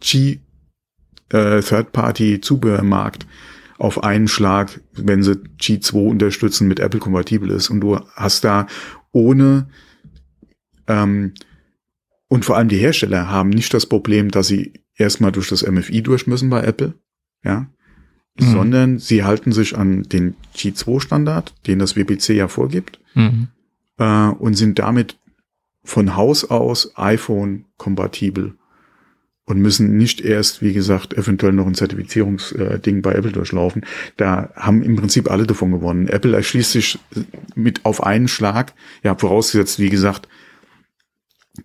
[0.00, 0.40] Qi
[1.30, 3.26] äh, Third-Party-Zubehörmarkt
[3.78, 7.70] auf einen Schlag, wenn sie G2 unterstützen, mit Apple kompatibel ist.
[7.70, 8.66] Und du hast da
[9.12, 9.68] ohne
[10.88, 11.34] ähm,
[12.28, 16.02] und vor allem die Hersteller haben nicht das Problem, dass sie erstmal durch das MFI
[16.02, 16.94] durch müssen bei Apple,
[17.42, 17.68] ja,
[18.38, 18.52] mhm.
[18.52, 23.48] sondern sie halten sich an den G2-Standard, den das WPC ja vorgibt, mhm.
[23.98, 25.18] äh, und sind damit
[25.84, 28.54] von Haus aus iPhone kompatibel
[29.48, 33.86] und müssen nicht erst, wie gesagt, eventuell noch ein Zertifizierungsding bei Apple durchlaufen.
[34.18, 36.06] Da haben im Prinzip alle davon gewonnen.
[36.06, 36.98] Apple erschließt sich
[37.54, 40.28] mit auf einen Schlag, ja, vorausgesetzt, wie gesagt,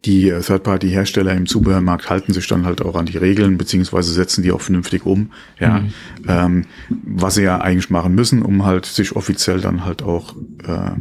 [0.06, 4.52] die Third-Party-Hersteller im Zubehörmarkt halten sich dann halt auch an die Regeln, beziehungsweise setzen die
[4.52, 5.94] auch vernünftig um, ja, mhm.
[6.28, 10.92] ähm, was sie ja eigentlich machen müssen, um halt sich offiziell dann halt auch äh,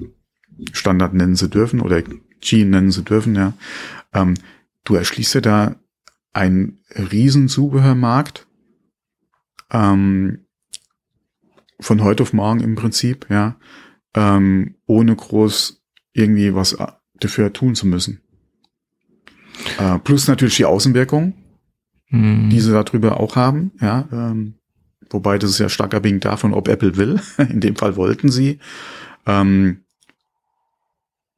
[0.73, 2.02] Standard nennen zu dürfen oder
[2.40, 3.55] G nennen zu dürfen, ja.
[4.12, 4.35] Ähm,
[4.85, 5.77] du erschließt ja da
[6.32, 8.47] ein riesen Zubehörmarkt
[9.70, 10.47] ähm,
[11.81, 13.56] von heute auf morgen im Prinzip, ja,
[14.14, 15.82] ähm, ohne groß
[16.12, 16.77] irgendwie was
[17.14, 18.22] dafür tun zu müssen.
[19.79, 21.35] Äh, plus natürlich die Außenwirkung,
[22.11, 22.51] mhm.
[22.51, 24.55] die sie darüber auch haben, ja, ähm,
[25.11, 27.21] wobei das ist ja stark abhängig davon, ob Apple will.
[27.39, 28.59] In dem Fall wollten sie.
[29.27, 29.85] Ähm,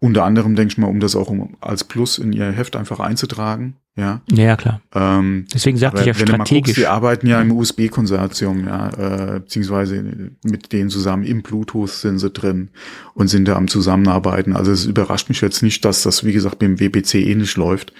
[0.05, 3.01] unter anderem denke ich mal, um das auch um, als Plus in ihr Heft einfach
[3.01, 3.76] einzutragen.
[3.97, 4.82] Ja, ja klar.
[4.94, 6.48] Ähm, Deswegen sagte ich ja wenn strategisch.
[6.48, 8.90] Du mal guckst, die arbeiten ja im USB-Konsortium, ja,
[9.36, 12.68] äh, beziehungsweise mit denen zusammen im Bluetooth sind sie drin
[13.14, 14.55] und sind da am Zusammenarbeiten.
[14.55, 17.94] Also es überrascht mich jetzt nicht, dass das, wie gesagt, mit dem WPC ähnlich läuft.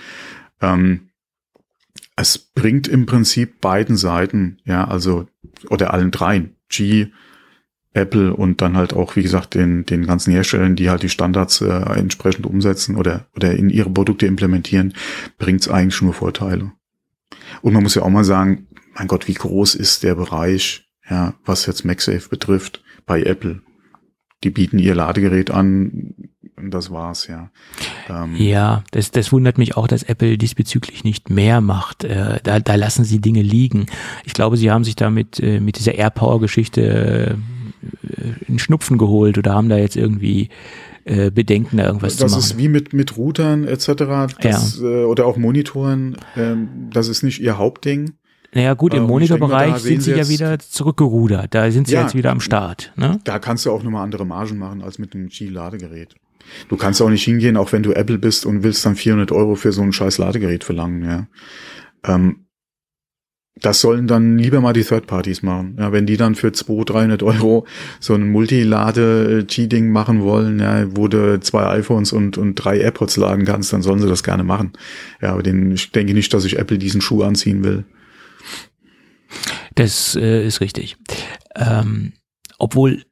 [0.61, 1.09] Ähm,
[2.17, 5.27] es bringt im Prinzip beiden Seiten, ja, also,
[5.71, 7.07] oder allen dreien, G,
[7.95, 11.61] Apple und dann halt auch, wie gesagt, den, den ganzen Herstellern, die halt die Standards
[11.61, 14.95] äh, entsprechend umsetzen oder, oder in ihre Produkte implementieren,
[15.39, 16.73] bringt es eigentlich nur Vorteile.
[17.63, 18.67] Und man muss ja auch mal sagen,
[18.97, 23.63] mein Gott, wie groß ist der Bereich, ja, was jetzt MagSafe betrifft, bei Apple.
[24.43, 26.15] Die bieten ihr Ladegerät an,
[26.57, 27.51] das war's, ja.
[28.09, 32.05] Ähm, ja, das, das wundert mich auch, dass Apple diesbezüglich nicht mehr macht.
[32.05, 33.87] Äh, da, da lassen sie Dinge liegen.
[34.25, 37.54] Ich glaube, sie haben sich damit äh, mit dieser AirPower-Geschichte äh,
[38.49, 40.49] einen Schnupfen geholt oder haben da jetzt irgendwie
[41.05, 42.41] äh, Bedenken, da irgendwas das zu machen.
[42.41, 43.87] Das ist wie mit, mit Routern etc.
[44.41, 44.89] Das, ja.
[44.89, 46.17] äh, oder auch Monitoren.
[46.37, 48.15] Ähm, das ist nicht ihr Hauptding.
[48.55, 51.53] Naja gut, im Monitorbereich sind sie ja wieder zurückgerudert.
[51.55, 52.93] Da sind sie ja, jetzt wieder am Start.
[52.97, 53.19] Ne?
[53.25, 56.15] Da kannst du auch nochmal andere Margen machen als mit einem G-Ladegerät.
[56.69, 59.57] Du kannst auch nicht hingehen, auch wenn du Apple bist und willst dann 400 Euro
[59.57, 61.05] für so ein scheiß Ladegerät verlangen.
[61.05, 61.27] Ja.
[62.05, 62.44] Ähm,
[63.61, 65.77] das sollen dann lieber mal die Third Parties machen.
[65.79, 67.67] Ja, wenn die dann für 200, 300 Euro
[68.01, 73.45] so ein Multilade-Cheating machen wollen, ja, wo du zwei iPhones und, und drei AirPods laden
[73.45, 74.73] kannst, dann sollen sie das gerne machen.
[75.23, 77.85] Ja, aber den, ich denke nicht, dass ich Apple diesen Schuh anziehen will.
[79.77, 80.97] Das äh, ist richtig.
[81.55, 82.13] Ähm,
[82.59, 83.05] obwohl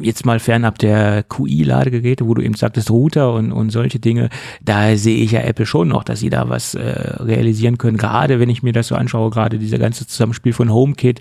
[0.00, 4.28] jetzt mal fernab der QI-Ladegeräte, wo du eben sagtest, Router und, und solche Dinge,
[4.62, 7.96] da sehe ich ja Apple schon noch, dass sie da was äh, realisieren können.
[7.96, 11.20] Gerade wenn ich mir das so anschaue, gerade dieser ganze Zusammenspiel von HomeKit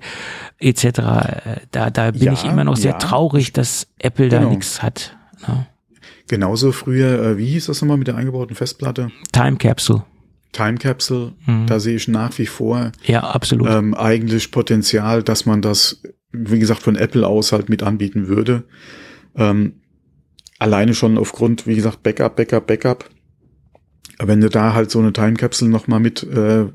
[0.59, 0.93] etc., äh,
[1.71, 2.97] da, da bin ja, ich immer noch sehr ja.
[2.97, 4.43] traurig, dass Apple genau.
[4.43, 5.17] da nichts hat.
[5.47, 5.67] Ne?
[6.27, 9.11] Genauso früher, äh, wie hieß das nochmal mit der eingebauten Festplatte?
[9.33, 10.03] Time Capsule.
[10.53, 11.65] Time Capsule, mhm.
[11.67, 13.69] da sehe ich nach wie vor ja, absolut.
[13.69, 18.63] Ähm, eigentlich Potenzial, dass man das wie gesagt, von Apple aus halt mit anbieten würde.
[19.35, 19.73] Ähm,
[20.59, 23.09] alleine schon aufgrund, wie gesagt, Backup, Backup, Backup.
[24.19, 26.65] Wenn du da halt so eine Time Capsule nochmal mit äh,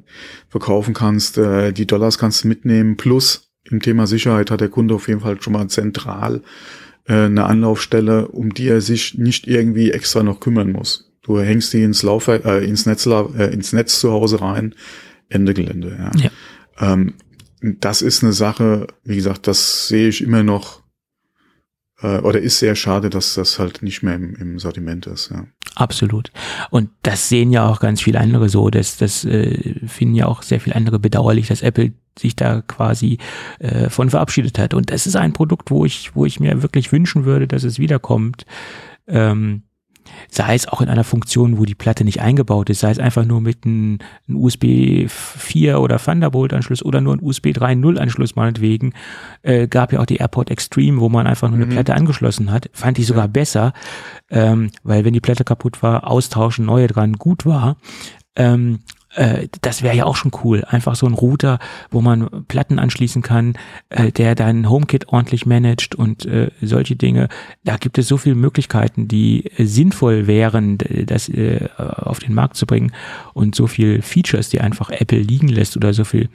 [0.48, 4.94] verkaufen kannst, äh, die Dollars kannst du mitnehmen, plus im Thema Sicherheit hat der Kunde
[4.94, 6.42] auf jeden Fall schon mal zentral
[7.06, 11.12] äh, eine Anlaufstelle, um die er sich nicht irgendwie extra noch kümmern muss.
[11.22, 14.74] Du hängst die ins Laufwerk, äh, ins Netz, äh, ins Netz zu Hause rein,
[15.28, 15.96] Ende Gelände.
[15.98, 16.10] Ja.
[16.20, 16.30] ja.
[16.92, 17.14] Ähm,
[17.60, 20.82] das ist eine Sache, wie gesagt, das sehe ich immer noch
[22.00, 25.30] äh, oder ist sehr schade, dass das halt nicht mehr im, im Sortiment ist.
[25.30, 25.46] Ja.
[25.74, 26.30] Absolut.
[26.70, 28.70] Und das sehen ja auch ganz viele andere so.
[28.70, 33.18] Das, das äh, finden ja auch sehr viele andere bedauerlich, dass Apple sich da quasi
[33.58, 34.74] äh, von verabschiedet hat.
[34.74, 37.78] Und das ist ein Produkt, wo ich, wo ich mir wirklich wünschen würde, dass es
[37.78, 38.46] wiederkommt.
[39.06, 39.62] Ähm,
[40.30, 43.24] sei es auch in einer Funktion, wo die Platte nicht eingebaut ist, sei es einfach
[43.24, 48.36] nur mit einem, einem USB 4 oder Thunderbolt Anschluss oder nur ein USB 3.0 Anschluss
[48.36, 48.92] meinetwegen,
[49.42, 51.70] äh, gab ja auch die AirPod Extreme, wo man einfach nur eine mhm.
[51.70, 53.28] Platte angeschlossen hat, fand ich sogar ja.
[53.28, 53.72] besser,
[54.30, 57.76] ähm, weil wenn die Platte kaputt war, austauschen, neue dran gut war.
[58.36, 58.80] Ähm,
[59.16, 60.64] äh, das wäre ja auch schon cool.
[60.64, 61.58] Einfach so ein Router,
[61.90, 63.54] wo man Platten anschließen kann,
[63.88, 67.28] äh, der dein HomeKit ordentlich managt und äh, solche Dinge.
[67.64, 72.56] Da gibt es so viele Möglichkeiten, die äh, sinnvoll wären, das äh, auf den Markt
[72.56, 72.92] zu bringen
[73.34, 76.28] und so viel Features, die einfach Apple liegen lässt oder so viel.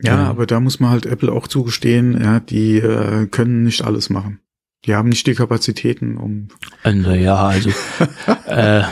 [0.00, 4.10] Ja, aber da muss man halt Apple auch zugestehen, ja, die äh, können nicht alles
[4.10, 4.40] machen.
[4.84, 6.48] Die haben nicht die Kapazitäten, um.
[6.84, 7.70] Naja, also,
[8.46, 8.82] äh,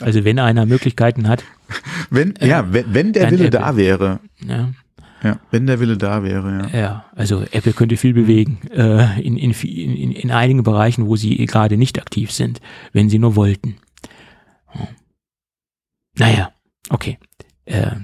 [0.00, 1.44] also wenn einer Möglichkeiten hat.
[2.10, 3.60] Wenn, äh, ja, wenn, wenn der Wille Apple.
[3.60, 4.18] da wäre.
[4.44, 4.70] Ja.
[5.22, 6.78] Ja, wenn der Wille da wäre, ja.
[6.78, 11.36] Ja, also Apple könnte viel bewegen äh, in, in, in, in einigen Bereichen, wo sie
[11.46, 12.60] gerade nicht aktiv sind,
[12.92, 13.76] wenn sie nur wollten.
[14.68, 14.86] Hm.
[16.18, 16.52] Naja,
[16.88, 17.18] okay.
[17.66, 17.96] Äh,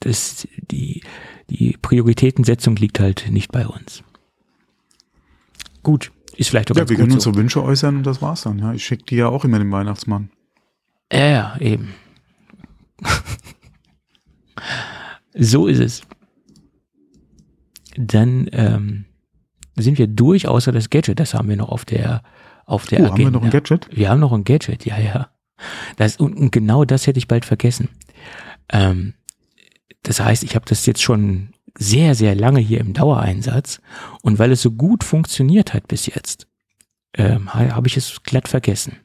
[0.00, 1.02] das, die,
[1.48, 4.02] die Prioritätensetzung liegt halt nicht bei uns.
[5.82, 7.14] Gut, ist vielleicht auch Ja, wir können so.
[7.16, 8.58] unsere Wünsche äußern und das war's dann.
[8.58, 10.30] Ja, ich schicke die ja auch immer dem Weihnachtsmann.
[11.12, 11.94] Ja, ja, eben.
[15.34, 16.02] so ist es.
[17.96, 19.04] Dann ähm,
[19.76, 21.20] sind wir durch, außer das Gadget.
[21.20, 22.22] Das haben wir noch auf der
[22.64, 23.12] auf der oh, Agenda.
[23.12, 23.88] Haben wir noch ein Gadget?
[23.92, 25.28] Wir haben noch ein Gadget, ja, ja.
[25.96, 27.88] Das, und, und genau das hätte ich bald vergessen.
[28.70, 29.14] Ähm,
[30.02, 33.80] das heißt, ich habe das jetzt schon sehr, sehr lange hier im Dauereinsatz
[34.22, 36.48] und weil es so gut funktioniert hat bis jetzt,
[37.14, 38.96] ähm, habe ich es glatt vergessen.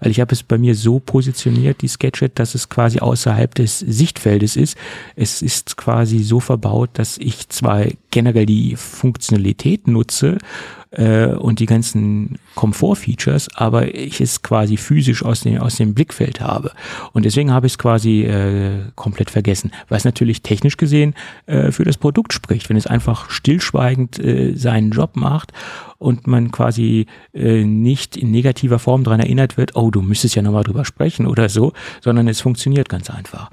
[0.00, 3.80] Weil ich habe es bei mir so positioniert, die Sketchet, dass es quasi außerhalb des
[3.80, 4.76] Sichtfeldes ist.
[5.16, 10.38] Es ist quasi so verbaut, dass ich zwar generell die Funktionalität nutze
[10.92, 16.40] äh, und die ganzen Komfort-Features, aber ich es quasi physisch aus dem, aus dem Blickfeld
[16.40, 16.72] habe.
[17.12, 19.72] Und deswegen habe ich es quasi äh, komplett vergessen.
[19.88, 21.14] Was natürlich technisch gesehen
[21.46, 25.52] äh, für das Produkt spricht, wenn es einfach stillschweigend äh, seinen Job macht
[25.98, 30.42] und man quasi äh, nicht in negativer Form daran erinnert wird, oh, du müsstest ja
[30.42, 33.50] nochmal drüber sprechen oder so, sondern es funktioniert ganz einfach.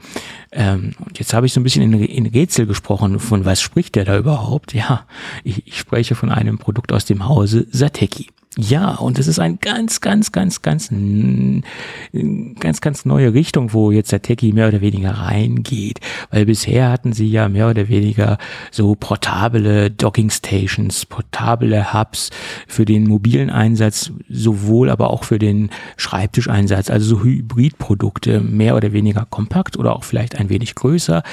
[0.52, 3.96] Ähm, und jetzt habe ich so ein bisschen in, in Rätsel gesprochen, von was spricht
[3.96, 4.74] der da überhaupt?
[4.74, 5.06] Ja,
[5.44, 8.28] ich, ich spreche von einem Produkt aus dem Hause Sateki.
[8.56, 14.12] Ja, und es ist ein ganz, ganz, ganz, ganz, ganz, ganz neue Richtung, wo jetzt
[14.12, 16.00] der Techie mehr oder weniger reingeht.
[16.30, 18.38] Weil bisher hatten sie ja mehr oder weniger
[18.70, 22.30] so portable Docking Stations, portable Hubs
[22.68, 28.94] für den mobilen Einsatz, sowohl aber auch für den Schreibtischeinsatz, also so Hybridprodukte, mehr oder
[28.94, 31.24] weniger kompakt oder auch vielleicht ein wenig größer.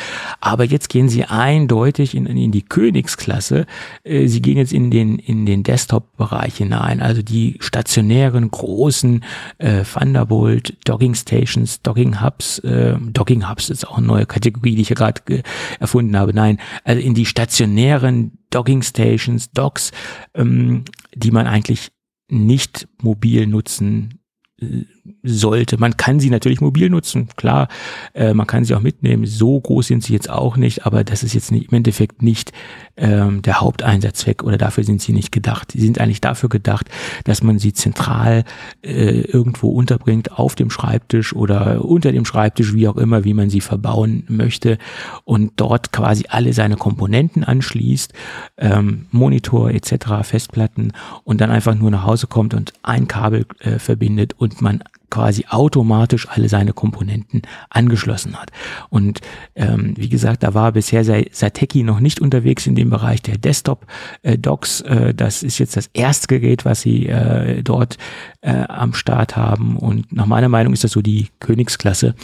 [0.41, 3.67] Aber jetzt gehen sie eindeutig in, in die Königsklasse.
[4.05, 9.25] Äh, sie gehen jetzt in den, in den Desktop-Bereich hinein also die stationären großen
[9.59, 14.83] äh, Thunderbolt Dogging Stations, Dogging Hubs, äh, Dogging Hubs ist auch eine neue Kategorie, die
[14.83, 15.43] ich ja gerade
[15.79, 16.33] erfunden habe.
[16.33, 19.93] Nein, also in die stationären Dogging Stations, Docks,
[20.35, 20.85] ähm,
[21.15, 21.91] die man eigentlich
[22.29, 24.21] nicht mobil nutzen
[24.61, 24.85] äh,
[25.23, 25.79] sollte.
[25.79, 27.69] Man kann sie natürlich mobil nutzen, klar,
[28.15, 29.27] äh, man kann sie auch mitnehmen.
[29.27, 32.53] So groß sind sie jetzt auch nicht, aber das ist jetzt nicht, im Endeffekt nicht
[32.97, 35.73] ähm, der Haupteinsatzzweck oder dafür sind sie nicht gedacht.
[35.73, 36.89] Sie sind eigentlich dafür gedacht,
[37.25, 38.45] dass man sie zentral
[38.83, 43.51] äh, irgendwo unterbringt, auf dem Schreibtisch oder unter dem Schreibtisch, wie auch immer, wie man
[43.51, 44.79] sie verbauen möchte
[45.25, 48.13] und dort quasi alle seine Komponenten anschließt,
[48.59, 50.93] ähm, Monitor etc., Festplatten
[51.25, 55.45] und dann einfach nur nach Hause kommt und ein Kabel äh, verbindet und man quasi
[55.49, 58.51] automatisch alle seine Komponenten angeschlossen hat.
[58.89, 59.21] Und
[59.55, 64.81] ähm, wie gesagt, da war bisher Sateki noch nicht unterwegs in dem Bereich der Desktop-Docs.
[64.83, 67.99] Äh, das ist jetzt das erste Gerät, was sie äh, dort
[68.41, 69.77] äh, am Start haben.
[69.77, 72.15] Und nach meiner Meinung ist das so die Königsklasse.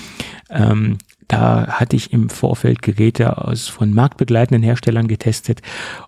[0.51, 0.99] Ähm,
[1.29, 5.61] da hatte ich im Vorfeld Geräte aus von marktbegleitenden Herstellern getestet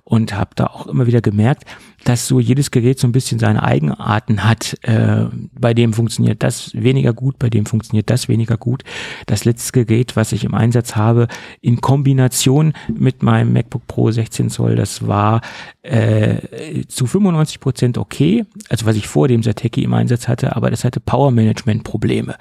[0.05, 1.65] und habe da auch immer wieder gemerkt,
[2.05, 4.77] dass so jedes Gerät so ein bisschen seine Eigenarten hat.
[4.83, 8.85] Äh, bei dem funktioniert das weniger gut, bei dem funktioniert das weniger gut.
[9.27, 11.29] Das letzte Gerät, was ich im Einsatz habe,
[11.61, 15.41] in Kombination mit meinem MacBook Pro 16 Zoll, das war
[15.83, 20.70] äh, zu 95 Prozent okay, also was ich vor dem Sateki im Einsatz hatte, aber
[20.70, 22.37] das hatte Power Management Probleme.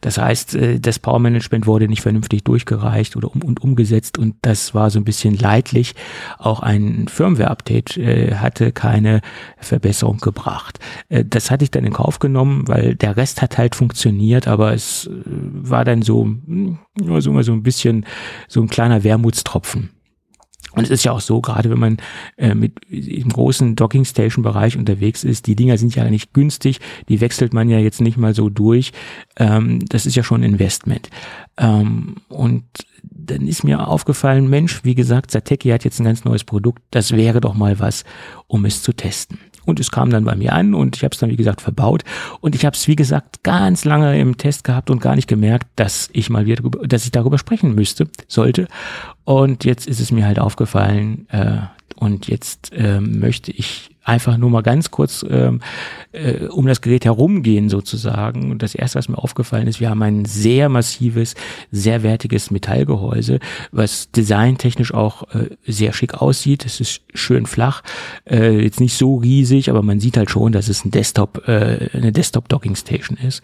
[0.00, 4.36] Das heißt, äh, das Power Management wurde nicht vernünftig durchgereicht oder um, und umgesetzt und
[4.42, 5.94] das war so ein bisschen leidlich.
[6.38, 9.20] Auch ein Firmware Update äh, hatte kein keine
[9.58, 10.78] Verbesserung gebracht.
[11.08, 14.72] Äh, das hatte ich dann in Kauf genommen, weil der Rest hat halt funktioniert, aber
[14.72, 18.06] es äh, war dann so, hm, so, so ein bisschen
[18.48, 19.90] so ein kleiner Wermutstropfen.
[20.74, 21.96] Und es ist ja auch so, gerade wenn man
[22.38, 26.80] äh, mit im großen Docking Station Bereich unterwegs ist, die Dinger sind ja nicht günstig,
[27.10, 28.92] die wechselt man ja jetzt nicht mal so durch.
[29.36, 31.10] Ähm, das ist ja schon ein Investment.
[31.58, 32.64] Ähm, und
[33.26, 37.12] dann ist mir aufgefallen, Mensch, wie gesagt, Sateki hat jetzt ein ganz neues Produkt, das
[37.12, 38.04] wäre doch mal was,
[38.46, 39.38] um es zu testen.
[39.64, 42.02] Und es kam dann bei mir an und ich habe es dann, wie gesagt, verbaut.
[42.40, 45.68] Und ich habe es, wie gesagt, ganz lange im Test gehabt und gar nicht gemerkt,
[45.76, 48.66] dass ich mal wieder, dass ich darüber sprechen müsste, sollte.
[49.24, 51.58] Und jetzt ist es mir halt aufgefallen, äh,
[51.94, 55.60] und jetzt äh, möchte ich einfach nur mal ganz kurz ähm,
[56.12, 58.50] äh, um das Gerät herumgehen sozusagen.
[58.50, 61.34] Und das erste, was mir aufgefallen ist, wir haben ein sehr massives,
[61.70, 63.38] sehr wertiges Metallgehäuse,
[63.70, 66.64] was designtechnisch auch äh, sehr schick aussieht.
[66.64, 67.82] Es ist schön flach,
[68.28, 71.88] äh, jetzt nicht so riesig, aber man sieht halt schon, dass es ein Desktop, äh,
[71.92, 73.42] eine Desktop-Docking-Station ist.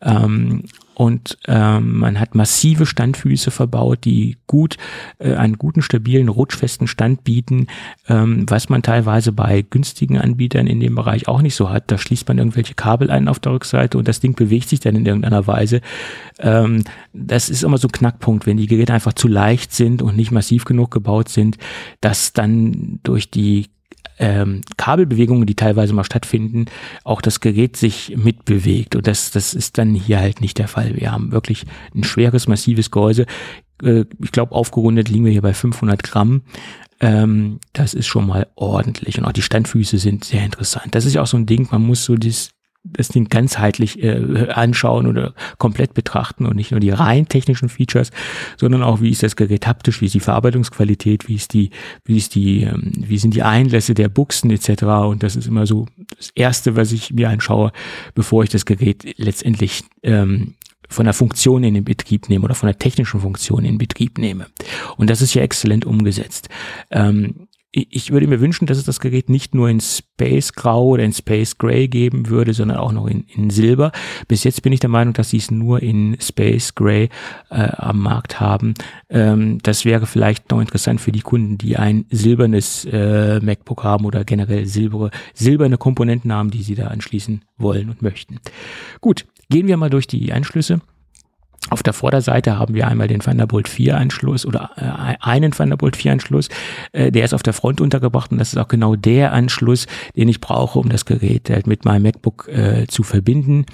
[0.00, 0.64] Ähm,
[1.00, 4.76] und ähm, man hat massive Standfüße verbaut, die gut
[5.18, 7.68] äh, einen guten, stabilen, rutschfesten Stand bieten,
[8.06, 11.90] ähm, was man teilweise bei günstigen Anbietern in dem Bereich auch nicht so hat.
[11.90, 14.96] Da schließt man irgendwelche Kabel ein auf der Rückseite und das Ding bewegt sich dann
[14.96, 15.80] in irgendeiner Weise.
[16.38, 20.16] Ähm, das ist immer so ein Knackpunkt, wenn die Geräte einfach zu leicht sind und
[20.16, 21.58] nicht massiv genug gebaut sind,
[22.00, 23.66] dass dann durch die
[24.18, 26.66] ähm, Kabelbewegungen, die teilweise mal stattfinden,
[27.04, 28.94] auch das Gerät sich mitbewegt.
[28.94, 30.94] Und das, das ist dann hier halt nicht der Fall.
[30.96, 31.64] Wir haben wirklich
[31.94, 33.26] ein schweres, massives Gehäuse.
[33.82, 36.42] Äh, ich glaube, aufgerundet liegen wir hier bei 500 Gramm.
[37.00, 39.18] Ähm, das ist schon mal ordentlich.
[39.18, 40.94] Und auch die Standfüße sind sehr interessant.
[40.94, 42.50] Das ist ja auch so ein Ding, man muss so das
[42.82, 48.10] das Ding ganzheitlich äh, anschauen oder komplett betrachten und nicht nur die rein technischen Features,
[48.56, 51.70] sondern auch wie ist das Gerät haptisch, wie ist die Verarbeitungsqualität, wie ist die,
[52.04, 54.84] wie ist die, ähm, wie sind die Einlässe der Buchsen etc.
[54.84, 55.86] Und das ist immer so
[56.16, 57.70] das Erste, was ich mir anschaue,
[58.14, 60.54] bevor ich das Gerät letztendlich ähm,
[60.90, 64.46] von der Funktion in den Betrieb nehme oder von der technischen Funktion in Betrieb nehme.
[64.96, 66.48] Und das ist ja exzellent umgesetzt.
[66.90, 71.04] Ähm, ich würde mir wünschen, dass es das Gerät nicht nur in Space Grau oder
[71.04, 73.92] in Space Gray geben würde, sondern auch noch in, in Silber.
[74.26, 77.10] Bis jetzt bin ich der Meinung, dass sie es nur in Space Gray
[77.48, 78.74] äh, am Markt haben.
[79.08, 84.04] Ähm, das wäre vielleicht noch interessant für die Kunden, die ein silbernes äh, MacBook haben
[84.04, 88.40] oder generell silbere, silberne Komponenten haben, die sie da anschließen wollen und möchten.
[89.00, 90.80] Gut, gehen wir mal durch die Anschlüsse.
[91.68, 96.12] Auf der Vorderseite haben wir einmal den Thunderbolt 4 Anschluss oder äh, einen Thunderbolt 4
[96.12, 96.48] Anschluss.
[96.92, 99.86] Äh, der ist auf der Front untergebracht und das ist auch genau der Anschluss,
[100.16, 103.66] den ich brauche, um das Gerät halt mit meinem MacBook äh, zu verbinden.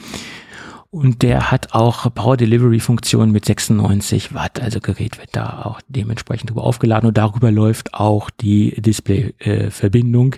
[0.90, 4.60] Und der hat auch Power Delivery Funktion mit 96 Watt.
[4.60, 10.36] Also Gerät wird da auch dementsprechend drüber aufgeladen und darüber läuft auch die Display-Verbindung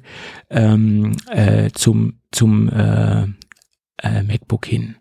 [0.49, 2.71] äh, ähm, äh, zum, zum
[4.03, 4.97] MacBook hin.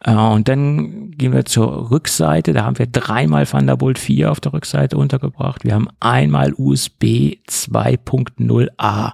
[0.00, 2.52] Äh, und dann gehen wir zur Rückseite.
[2.52, 5.64] Da haben wir dreimal Thunderbolt 4 auf der Rückseite untergebracht.
[5.64, 9.12] Wir haben einmal USB 2.0a.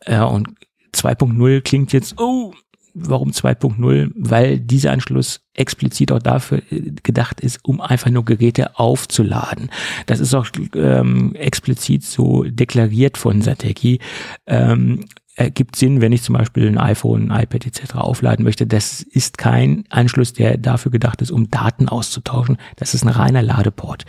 [0.00, 0.48] Äh, und
[0.94, 2.52] 2.0 klingt jetzt, oh,
[2.94, 4.10] warum 2.0?
[4.14, 9.70] Weil dieser Anschluss explizit auch dafür äh, gedacht ist, um einfach nur Geräte aufzuladen.
[10.06, 14.00] Das ist auch ähm, explizit so deklariert von Sateki.
[14.46, 15.06] Ähm,
[15.40, 17.94] ergibt Sinn, wenn ich zum Beispiel ein iPhone, ein iPad etc.
[17.94, 18.66] aufladen möchte.
[18.66, 22.58] Das ist kein Anschluss, der dafür gedacht ist, um Daten auszutauschen.
[22.76, 24.04] Das ist ein reiner Ladeport.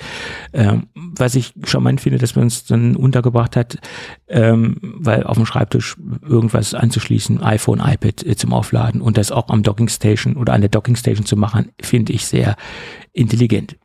[0.54, 3.78] Ähm, was ich charmant finde, dass man es dann untergebracht hat,
[4.28, 9.50] ähm, weil auf dem Schreibtisch irgendwas anzuschließen, iPhone, iPad äh, zum Aufladen und das auch
[9.50, 12.56] am Docking Station oder an der Docking Station zu machen, finde ich sehr
[13.14, 13.78] intelligent.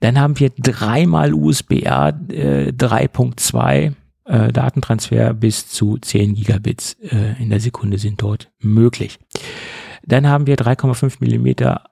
[0.00, 3.94] Dann haben wir dreimal USB-A äh, 3.2
[4.24, 9.18] äh, Datentransfer bis zu 10 Gigabits äh, in der Sekunde sind dort möglich.
[10.02, 11.84] Dann haben wir 3,5 Millimeter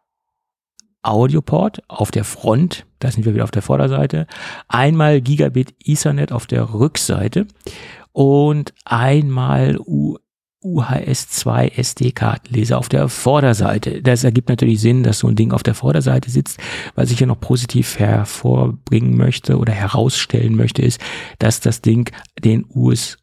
[1.03, 4.27] Audioport auf der Front, da sind wir wieder auf der Vorderseite,
[4.69, 7.47] einmal Gigabit Ethernet auf der Rückseite
[8.13, 10.17] und einmal U
[10.63, 14.03] UHS-2 SD-Kartenleser auf der Vorderseite.
[14.03, 16.59] Das ergibt natürlich Sinn, dass so ein Ding auf der Vorderseite sitzt.
[16.95, 21.01] Was ich hier noch positiv hervorbringen möchte oder herausstellen möchte, ist,
[21.39, 22.11] dass das Ding
[22.43, 23.19] den US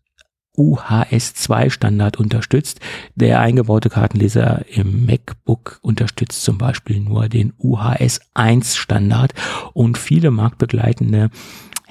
[0.59, 2.81] UHS-2 Standard unterstützt.
[3.15, 9.33] Der eingebaute Kartenleser im MacBook unterstützt zum Beispiel nur den UHS-1 Standard
[9.73, 11.29] und viele marktbegleitende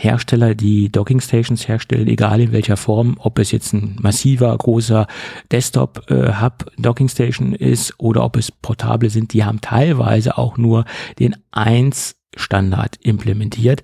[0.01, 5.09] Hersteller, die Docking Stations herstellen, egal in welcher Form, ob es jetzt ein massiver, großer
[5.51, 10.85] Desktop-Hub äh, Docking Station ist oder ob es portable sind, die haben teilweise auch nur
[11.19, 13.83] den 1 Standard implementiert.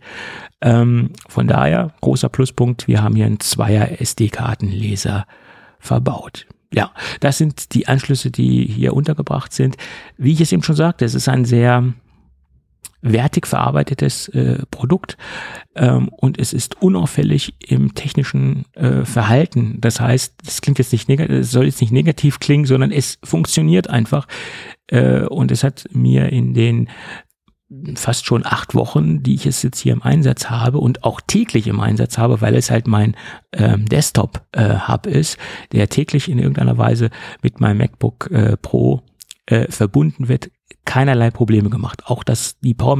[0.60, 5.26] Ähm, von daher großer Pluspunkt, wir haben hier einen Zweier SD-Kartenleser
[5.80, 6.46] verbaut.
[6.72, 9.76] Ja, das sind die Anschlüsse, die hier untergebracht sind.
[10.16, 11.92] Wie ich es eben schon sagte, es ist ein sehr
[13.04, 15.16] wertig verarbeitetes äh, Produkt
[15.76, 19.78] ähm, und es ist unauffällig im technischen äh, Verhalten.
[19.80, 23.18] Das heißt, das klingt jetzt nicht negativ, es soll jetzt nicht negativ klingen, sondern es
[23.22, 24.26] funktioniert einfach
[24.88, 26.88] äh, und es hat mir in den
[27.94, 31.66] fast schon acht Wochen, die ich es jetzt hier im Einsatz habe und auch täglich
[31.66, 33.16] im Einsatz habe, weil es halt mein
[33.52, 35.38] ähm, Desktop-Hub äh, ist,
[35.72, 37.10] der täglich in irgendeiner Weise
[37.42, 39.02] mit meinem MacBook äh, Pro
[39.46, 40.50] äh, verbunden wird,
[40.84, 42.06] keinerlei Probleme gemacht.
[42.06, 42.98] Auch dass die Power,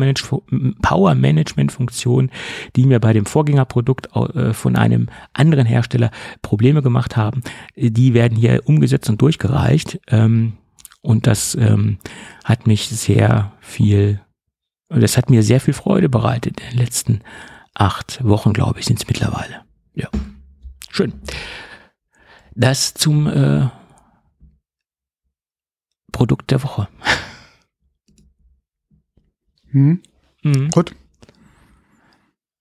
[0.82, 2.31] Power Management Funktion,
[2.77, 6.11] die mir bei dem Vorgängerprodukt äh, von einem anderen Hersteller
[6.43, 7.43] Probleme gemacht haben,
[7.77, 10.01] die werden hier umgesetzt und durchgereicht.
[10.09, 10.55] Ähm,
[11.02, 11.98] und das ähm,
[12.44, 14.20] hat mich sehr viel
[14.89, 17.20] das hat mir sehr viel Freude bereitet in den letzten
[17.74, 19.62] acht Wochen, glaube ich, sind es mittlerweile.
[19.94, 20.09] Ja.
[20.90, 21.12] Schön.
[22.55, 23.69] Das zum äh,
[26.12, 26.89] Produkt der Woche.
[29.74, 30.01] Hm.
[30.44, 30.70] Mhm.
[30.70, 30.94] Gut.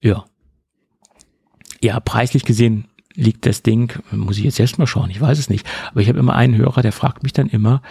[0.01, 0.25] Ja.
[1.81, 5.49] Ja, preislich gesehen liegt das Ding, muss ich jetzt erst mal schauen, ich weiß es
[5.49, 5.67] nicht.
[5.91, 7.83] Aber ich habe immer einen Hörer, der fragt mich dann immer,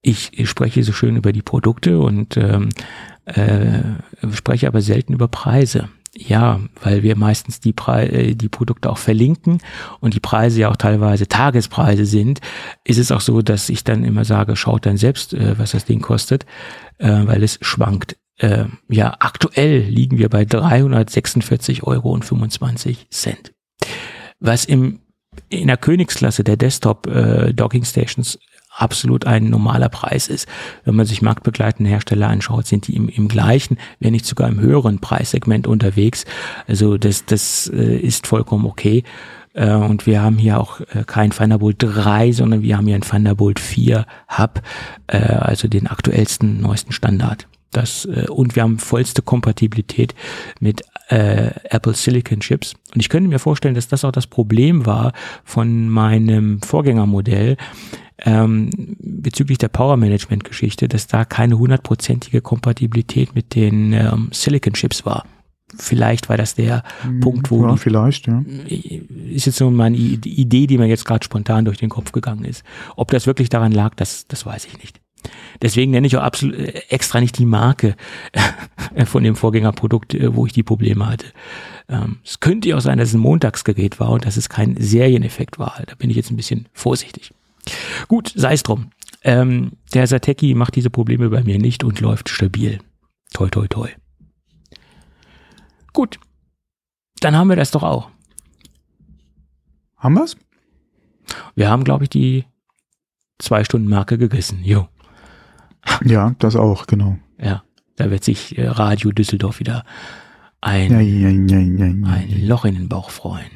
[0.00, 2.70] ich, ich spreche so schön über die Produkte und ähm,
[3.26, 3.82] äh,
[4.32, 5.90] spreche aber selten über Preise.
[6.14, 9.58] Ja, weil wir meistens die, Pre äh, die Produkte auch verlinken
[10.00, 12.40] und die Preise ja auch teilweise Tagespreise sind,
[12.84, 15.84] ist es auch so, dass ich dann immer sage, schaut dann selbst, äh, was das
[15.84, 16.46] Ding kostet,
[16.98, 18.16] äh, weil es schwankt.
[18.42, 22.20] Äh, ja, aktuell liegen wir bei 346,25 Euro
[24.40, 24.98] Was im
[25.48, 28.38] in der Königsklasse der Desktop äh, Docking Stations
[28.74, 30.46] absolut ein normaler Preis ist.
[30.84, 34.60] Wenn man sich marktbegleitende Hersteller anschaut, sind die im, im gleichen, wenn nicht sogar im
[34.60, 36.24] höheren Preissegment unterwegs.
[36.66, 39.04] Also das, das äh, ist vollkommen okay.
[39.54, 43.02] Äh, und wir haben hier auch äh, kein Thunderbolt 3, sondern wir haben hier ein
[43.02, 44.06] Thunderbolt 4
[44.38, 44.62] Hub,
[45.06, 47.46] äh, also den aktuellsten, neuesten Standard.
[47.72, 50.14] Das, äh, und wir haben vollste Kompatibilität
[50.60, 52.74] mit äh, Apple Silicon Chips.
[52.94, 55.12] Und ich könnte mir vorstellen, dass das auch das Problem war
[55.44, 57.56] von meinem Vorgängermodell,
[58.24, 58.70] ähm,
[59.00, 65.04] bezüglich der Power Management Geschichte, dass da keine hundertprozentige Kompatibilität mit den ähm, Silicon Chips
[65.04, 65.24] war.
[65.76, 68.44] Vielleicht war das der hm, Punkt, wo ja, vielleicht, ja.
[68.66, 72.62] ist jetzt so meine Idee, die mir jetzt gerade spontan durch den Kopf gegangen ist.
[72.94, 75.01] Ob das wirklich daran lag, das, das weiß ich nicht.
[75.60, 77.96] Deswegen nenne ich auch absolut äh, extra nicht die Marke
[79.06, 81.26] von dem Vorgängerprodukt, äh, wo ich die Probleme hatte.
[81.88, 84.76] Ähm, es könnte ja auch sein, dass es ein Montagsgerät war und dass es kein
[84.76, 85.82] Serieneffekt war.
[85.86, 87.32] Da bin ich jetzt ein bisschen vorsichtig.
[88.08, 88.90] Gut, sei es drum.
[89.24, 92.80] Ähm, der Sateki macht diese Probleme bei mir nicht und läuft stabil.
[93.32, 93.88] Toi, toi, toi.
[95.92, 96.18] Gut.
[97.20, 98.10] Dann haben wir das doch auch.
[99.96, 100.36] Haben wir's?
[101.54, 102.44] Wir haben, glaube ich, die
[103.38, 104.64] zwei Stunden Marke gegessen.
[104.64, 104.88] Jo.
[106.04, 107.18] Ja, das auch, genau.
[107.38, 107.64] Ja,
[107.96, 109.84] da wird sich äh, Radio Düsseldorf wieder
[110.60, 113.50] ein, ja, ja, ja, ein Loch in den Bauch freuen.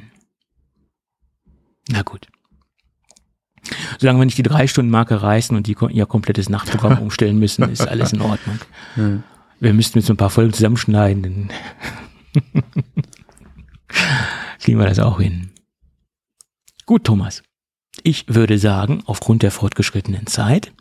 [1.88, 2.26] Na gut.
[3.98, 7.68] Solange wir nicht die drei Stunden Marke reißen und die ihr komplettes Nachtprogramm umstellen müssen,
[7.68, 8.58] ist alles in Ordnung.
[8.96, 9.22] Ja.
[9.60, 11.50] Wir müssten jetzt so ein paar Folgen zusammenschneiden, dann
[14.60, 15.50] kriegen wir das auch hin.
[16.84, 17.42] Gut, Thomas.
[18.02, 20.72] Ich würde sagen, aufgrund der fortgeschrittenen Zeit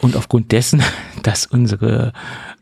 [0.00, 0.82] und aufgrund dessen,
[1.22, 2.12] dass unsere,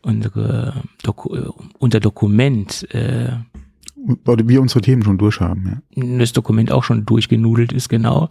[0.01, 3.31] unsere Doku unser Dokument äh,
[4.05, 6.17] wir unsere Themen schon durchhaben, ja.
[6.19, 8.29] Das Dokument auch schon durchgenudelt ist, genau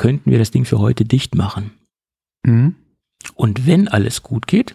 [0.00, 1.72] könnten wir das Ding für heute dicht machen.
[2.42, 2.74] Mhm.
[3.34, 4.74] Und wenn alles gut geht,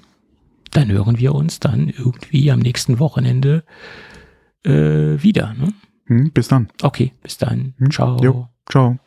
[0.69, 3.63] dann hören wir uns dann irgendwie am nächsten Wochenende
[4.63, 4.71] äh,
[5.23, 5.55] wieder.
[5.55, 5.73] Ne?
[6.05, 6.67] Mhm, bis dann.
[6.83, 7.73] Okay, bis dann.
[7.79, 7.89] Mhm.
[7.89, 8.21] Ciao.
[8.21, 8.99] Jo, ciao.